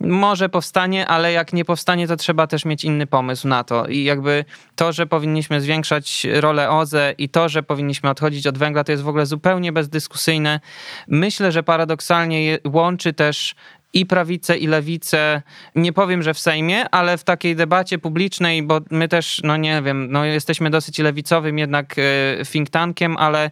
może 0.00 0.48
powstanie, 0.48 1.06
ale 1.06 1.32
jak 1.32 1.52
nie 1.52 1.64
powstanie, 1.64 2.08
to 2.08 2.16
trzeba 2.16 2.46
też 2.46 2.64
mieć 2.64 2.84
inny 2.84 3.06
pomysł 3.06 3.48
na 3.48 3.64
to. 3.64 3.86
I 3.86 4.04
jakby 4.04 4.44
to, 4.76 4.92
że 4.92 5.06
powinniśmy 5.06 5.60
zwiększać 5.60 6.26
rolę 6.40 6.70
OZE 6.70 7.14
i 7.18 7.28
to, 7.28 7.48
że 7.48 7.62
powinniśmy 7.62 8.10
odchodzić 8.10 8.46
od 8.46 8.58
węgla, 8.58 8.84
to 8.84 8.92
jest 8.92 9.04
w 9.04 9.08
ogóle 9.08 9.26
zupełnie 9.26 9.72
bezdyskusyjne. 9.72 10.60
Myślę, 11.08 11.52
że 11.52 11.62
paradoksalnie 11.62 12.58
łączy 12.64 13.12
też 13.12 13.54
i 13.92 14.06
prawicę, 14.06 14.56
i 14.56 14.66
lewicę, 14.66 15.42
nie 15.74 15.92
powiem, 15.92 16.22
że 16.22 16.34
w 16.34 16.38
Sejmie, 16.38 16.90
ale 16.90 17.18
w 17.18 17.24
takiej 17.24 17.56
debacie 17.56 17.98
publicznej, 17.98 18.62
bo 18.62 18.80
my 18.90 19.08
też, 19.08 19.40
no 19.44 19.56
nie 19.56 19.82
wiem, 19.82 20.12
no 20.12 20.24
jesteśmy 20.24 20.70
dosyć 20.70 20.98
lewicowym 20.98 21.58
jednak 21.58 21.94
e, 21.98 22.44
think 22.44 22.70
tankiem, 22.70 23.16
ale 23.16 23.50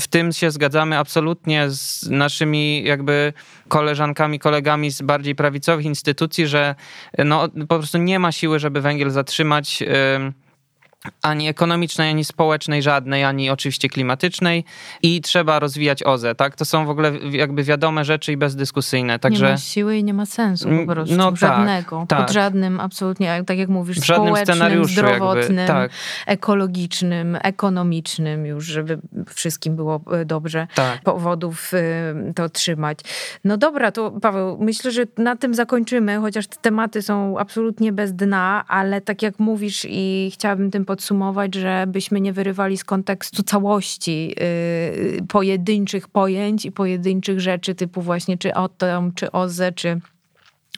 w 0.00 0.06
tym 0.06 0.32
się 0.32 0.50
zgadzamy 0.50 0.98
absolutnie 0.98 1.70
z 1.70 2.08
naszymi 2.10 2.84
jakby 2.84 3.32
koleżankami, 3.68 4.38
kolegami 4.38 4.90
z 4.90 5.02
bardziej 5.02 5.34
prawicowych 5.34 5.86
instytucji, 5.86 6.46
że 6.46 6.74
no 7.18 7.48
po 7.48 7.78
prostu 7.78 7.98
nie 7.98 8.18
ma 8.18 8.32
siły, 8.32 8.58
żeby 8.58 8.80
węgiel 8.80 9.10
zatrzymać 9.10 9.82
ani 11.22 11.48
ekonomicznej, 11.48 12.10
ani 12.10 12.24
społecznej, 12.24 12.82
żadnej, 12.82 13.24
ani 13.24 13.50
oczywiście 13.50 13.88
klimatycznej 13.88 14.64
i 15.02 15.20
trzeba 15.20 15.58
rozwijać 15.58 16.02
OZE, 16.02 16.34
tak? 16.34 16.56
To 16.56 16.64
są 16.64 16.86
w 16.86 16.90
ogóle 16.90 17.12
jakby 17.30 17.64
wiadome 17.64 18.04
rzeczy 18.04 18.32
i 18.32 18.36
bezdyskusyjne, 18.36 19.18
także... 19.18 19.44
Nie 19.46 19.52
ma 19.52 19.58
siły 19.58 19.96
i 19.96 20.04
nie 20.04 20.14
ma 20.14 20.26
sensu 20.26 20.68
po 20.86 20.92
prostu, 20.92 21.16
no, 21.16 21.30
tak, 21.30 21.40
żadnego, 21.40 22.06
tak, 22.08 22.18
pod 22.18 22.30
żadnym 22.30 22.80
absolutnie, 22.80 23.44
tak 23.46 23.58
jak 23.58 23.68
mówisz, 23.68 24.00
w 24.00 24.04
społecznym, 24.04 24.84
zdrowotnym, 24.84 25.56
jakby, 25.56 25.66
tak. 25.66 25.90
ekologicznym, 26.26 27.38
ekonomicznym 27.42 28.46
już, 28.46 28.64
żeby 28.64 28.98
wszystkim 29.34 29.76
było 29.76 30.00
e, 30.12 30.24
dobrze, 30.24 30.66
tak. 30.74 31.02
powodów 31.02 31.72
e, 31.74 32.32
to 32.34 32.48
trzymać. 32.48 32.98
No 33.44 33.56
dobra, 33.56 33.92
to 33.92 34.10
Paweł, 34.10 34.58
myślę, 34.60 34.90
że 34.90 35.04
na 35.18 35.36
tym 35.36 35.54
zakończymy, 35.54 36.18
chociaż 36.18 36.46
te 36.46 36.56
tematy 36.56 37.02
są 37.02 37.38
absolutnie 37.38 37.92
bez 37.92 38.14
dna, 38.14 38.64
ale 38.68 39.00
tak 39.00 39.22
jak 39.22 39.38
mówisz 39.38 39.86
i 39.88 40.30
chciałabym 40.34 40.70
tym 40.70 40.84
podsumować, 40.98 41.54
żebyśmy 41.54 42.20
nie 42.20 42.32
wyrywali 42.32 42.78
z 42.78 42.84
kontekstu 42.84 43.42
całości 43.42 44.34
yy, 45.16 45.26
pojedynczych 45.28 46.08
pojęć 46.08 46.64
i 46.64 46.72
pojedynczych 46.72 47.40
rzeczy 47.40 47.74
typu 47.74 48.02
właśnie 48.02 48.38
czy 48.38 48.54
atom, 48.54 49.12
czy 49.14 49.32
OZE, 49.32 49.72
czy 49.72 50.00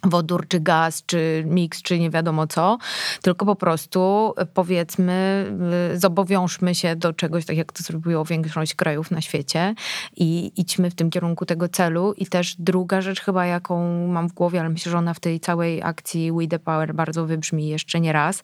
wodór, 0.05 0.49
czy 0.49 0.61
gaz, 0.61 1.03
czy 1.07 1.45
miks, 1.47 1.83
czy 1.83 1.99
nie 1.99 2.11
wiadomo 2.11 2.47
co, 2.47 2.79
tylko 3.23 3.47
po 3.47 3.57
prostu 3.57 4.33
e, 4.37 4.47
powiedzmy, 4.47 5.47
e, 5.93 5.99
zobowiążmy 5.99 6.75
się 6.75 6.97
do 6.97 7.13
czegoś, 7.13 7.45
tak 7.45 7.57
jak 7.57 7.73
to 7.73 7.83
zrobiło 7.83 8.25
większość 8.25 8.75
krajów 8.75 9.11
na 9.11 9.21
świecie 9.21 9.75
i 10.17 10.53
idźmy 10.57 10.91
w 10.91 10.95
tym 10.95 11.11
kierunku 11.11 11.47
tego 11.47 11.69
celu. 11.69 12.13
I 12.17 12.27
też 12.27 12.57
druga 12.59 13.01
rzecz 13.01 13.21
chyba, 13.21 13.47
jaką 13.47 14.07
mam 14.09 14.29
w 14.29 14.33
głowie, 14.33 14.61
ale 14.61 14.69
myślę, 14.69 14.93
że 14.93 14.99
ona 14.99 15.15
w 15.15 15.21
tej 15.21 15.41
całej 15.41 15.83
akcji 15.83 16.33
We 16.33 16.47
The 16.47 16.59
Power 16.59 16.95
bardzo 16.95 17.27
wybrzmi 17.27 17.69
jeszcze 17.69 18.01
nie 18.01 18.13
raz, 18.13 18.43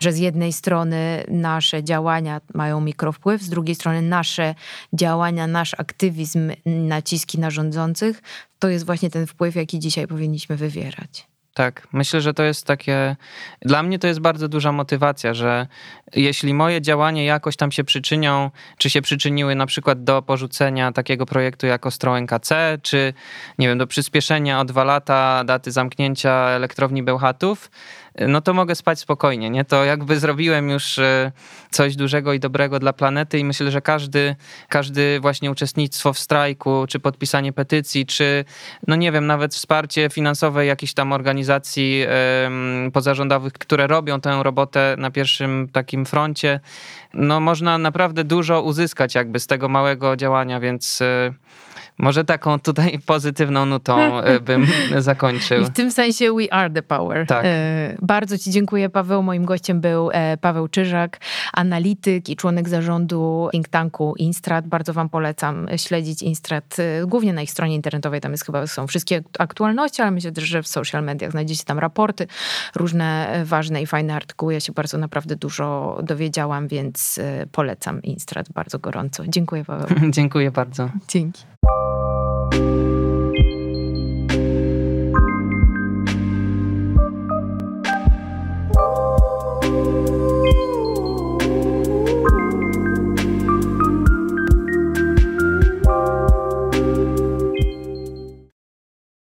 że 0.00 0.12
z 0.12 0.18
jednej 0.18 0.52
strony 0.52 1.24
nasze 1.28 1.84
działania 1.84 2.40
mają 2.54 2.80
mikrowpływ, 2.80 3.42
z 3.42 3.48
drugiej 3.48 3.74
strony 3.74 4.02
nasze 4.02 4.54
działania, 4.92 5.46
nasz 5.46 5.74
aktywizm, 5.78 6.50
naciski 6.66 7.38
na 7.38 7.50
rządzących 7.50 8.22
to 8.58 8.68
jest 8.68 8.86
właśnie 8.86 9.10
ten 9.10 9.26
wpływ, 9.26 9.56
jaki 9.56 9.78
dzisiaj 9.78 10.06
powinniśmy 10.06 10.56
wywierać. 10.56 11.26
Tak, 11.58 11.88
myślę, 11.92 12.20
że 12.20 12.34
to 12.34 12.42
jest 12.42 12.66
takie. 12.66 13.16
Dla 13.62 13.82
mnie 13.82 13.98
to 13.98 14.06
jest 14.06 14.20
bardzo 14.20 14.48
duża 14.48 14.72
motywacja, 14.72 15.34
że 15.34 15.66
jeśli 16.14 16.54
moje 16.54 16.82
działania 16.82 17.24
jakoś 17.24 17.56
tam 17.56 17.72
się 17.72 17.84
przyczynią, 17.84 18.50
czy 18.78 18.90
się 18.90 19.02
przyczyniły 19.02 19.54
na 19.54 19.66
przykład 19.66 20.04
do 20.04 20.22
porzucenia 20.22 20.92
takiego 20.92 21.26
projektu 21.26 21.66
jak 21.66 21.86
Ostro 21.86 22.18
NKC, 22.18 22.78
czy 22.82 23.14
nie 23.58 23.68
wiem, 23.68 23.78
do 23.78 23.86
przyspieszenia 23.86 24.60
o 24.60 24.64
dwa 24.64 24.84
lata 24.84 25.44
daty 25.44 25.72
zamknięcia 25.72 26.32
elektrowni 26.32 27.02
Bełchatów, 27.02 27.70
no 28.26 28.40
to 28.40 28.54
mogę 28.54 28.74
spać 28.74 28.98
spokojnie, 28.98 29.50
nie? 29.50 29.64
To 29.64 29.84
jakby 29.84 30.18
zrobiłem 30.18 30.70
już 30.70 30.98
e, 30.98 31.32
coś 31.70 31.96
dużego 31.96 32.32
i 32.32 32.40
dobrego 32.40 32.78
dla 32.78 32.92
planety 32.92 33.38
i 33.38 33.44
myślę, 33.44 33.70
że 33.70 33.80
każdy, 33.80 34.36
każdy 34.68 35.20
właśnie 35.20 35.50
uczestnictwo 35.50 36.12
w 36.12 36.18
strajku, 36.18 36.84
czy 36.88 37.00
podpisanie 37.00 37.52
petycji, 37.52 38.06
czy 38.06 38.44
no 38.86 38.96
nie 38.96 39.12
wiem, 39.12 39.26
nawet 39.26 39.54
wsparcie 39.54 40.08
finansowe 40.12 40.66
jakichś 40.66 40.92
tam 40.92 41.12
organizacji 41.12 42.06
pozarządowych, 42.92 43.52
które 43.52 43.86
robią 43.86 44.20
tę 44.20 44.40
robotę 44.42 44.94
na 44.98 45.10
pierwszym 45.10 45.68
takim 45.72 46.06
froncie, 46.06 46.60
no 47.14 47.40
można 47.40 47.78
naprawdę 47.78 48.24
dużo 48.24 48.62
uzyskać 48.62 49.14
jakby 49.14 49.40
z 49.40 49.46
tego 49.46 49.68
małego 49.68 50.16
działania, 50.16 50.60
więc 50.60 51.00
e, 51.00 51.32
może 51.98 52.24
taką 52.24 52.58
tutaj 52.58 52.98
pozytywną 53.06 53.66
nutą 53.66 53.98
e, 54.20 54.40
bym 54.40 54.66
zakończył. 54.98 55.62
I 55.62 55.64
w 55.64 55.70
tym 55.70 55.90
sensie 55.90 56.32
we 56.34 56.52
are 56.52 56.70
the 56.70 56.82
power. 56.82 57.26
Tak. 57.26 57.44
E, 57.44 57.96
bardzo 58.02 58.38
Ci 58.38 58.50
dziękuję, 58.50 58.90
Paweł. 58.90 59.22
Moim 59.22 59.44
gościem 59.44 59.80
był 59.80 60.10
e, 60.12 60.36
Paweł 60.36 60.68
Czyżak, 60.68 61.20
analityk 61.52 62.28
i 62.28 62.36
członek 62.36 62.68
zarządu 62.68 63.48
think 63.52 63.68
tanku 63.68 64.14
Instrat. 64.16 64.66
Bardzo 64.66 64.92
Wam 64.92 65.08
polecam 65.08 65.66
śledzić 65.76 66.22
Instrat, 66.22 66.76
głównie 67.06 67.32
na 67.32 67.42
ich 67.42 67.50
stronie 67.50 67.74
internetowej. 67.74 68.20
Tam 68.20 68.32
jest 68.32 68.46
chyba 68.46 68.66
są 68.66 68.86
wszystkie 68.86 69.22
aktualności, 69.38 70.02
ale 70.02 70.10
myślę 70.10 70.32
też, 70.32 70.44
że 70.44 70.62
w 70.62 70.68
social 70.68 71.04
mediach 71.04 71.30
znajdziecie 71.30 71.64
tam 71.64 71.78
raporty, 71.78 72.26
różne 72.76 73.40
ważne 73.44 73.82
i 73.82 73.86
fajne 73.86 74.14
artykuły. 74.14 74.54
Ja 74.54 74.60
się 74.60 74.72
bardzo 74.72 74.98
naprawdę 74.98 75.36
dużo 75.36 75.98
dowiedziałam, 76.02 76.68
więc 76.68 77.20
polecam 77.52 78.02
Instrat 78.02 78.52
bardzo 78.52 78.78
gorąco. 78.78 79.22
Dziękuję, 79.28 79.64
Paweł. 79.64 79.86
Dziękuję 80.10 80.50
bardzo. 80.50 80.90
Dzięki. 81.08 81.42
thank 82.58 82.78
you 82.82 82.87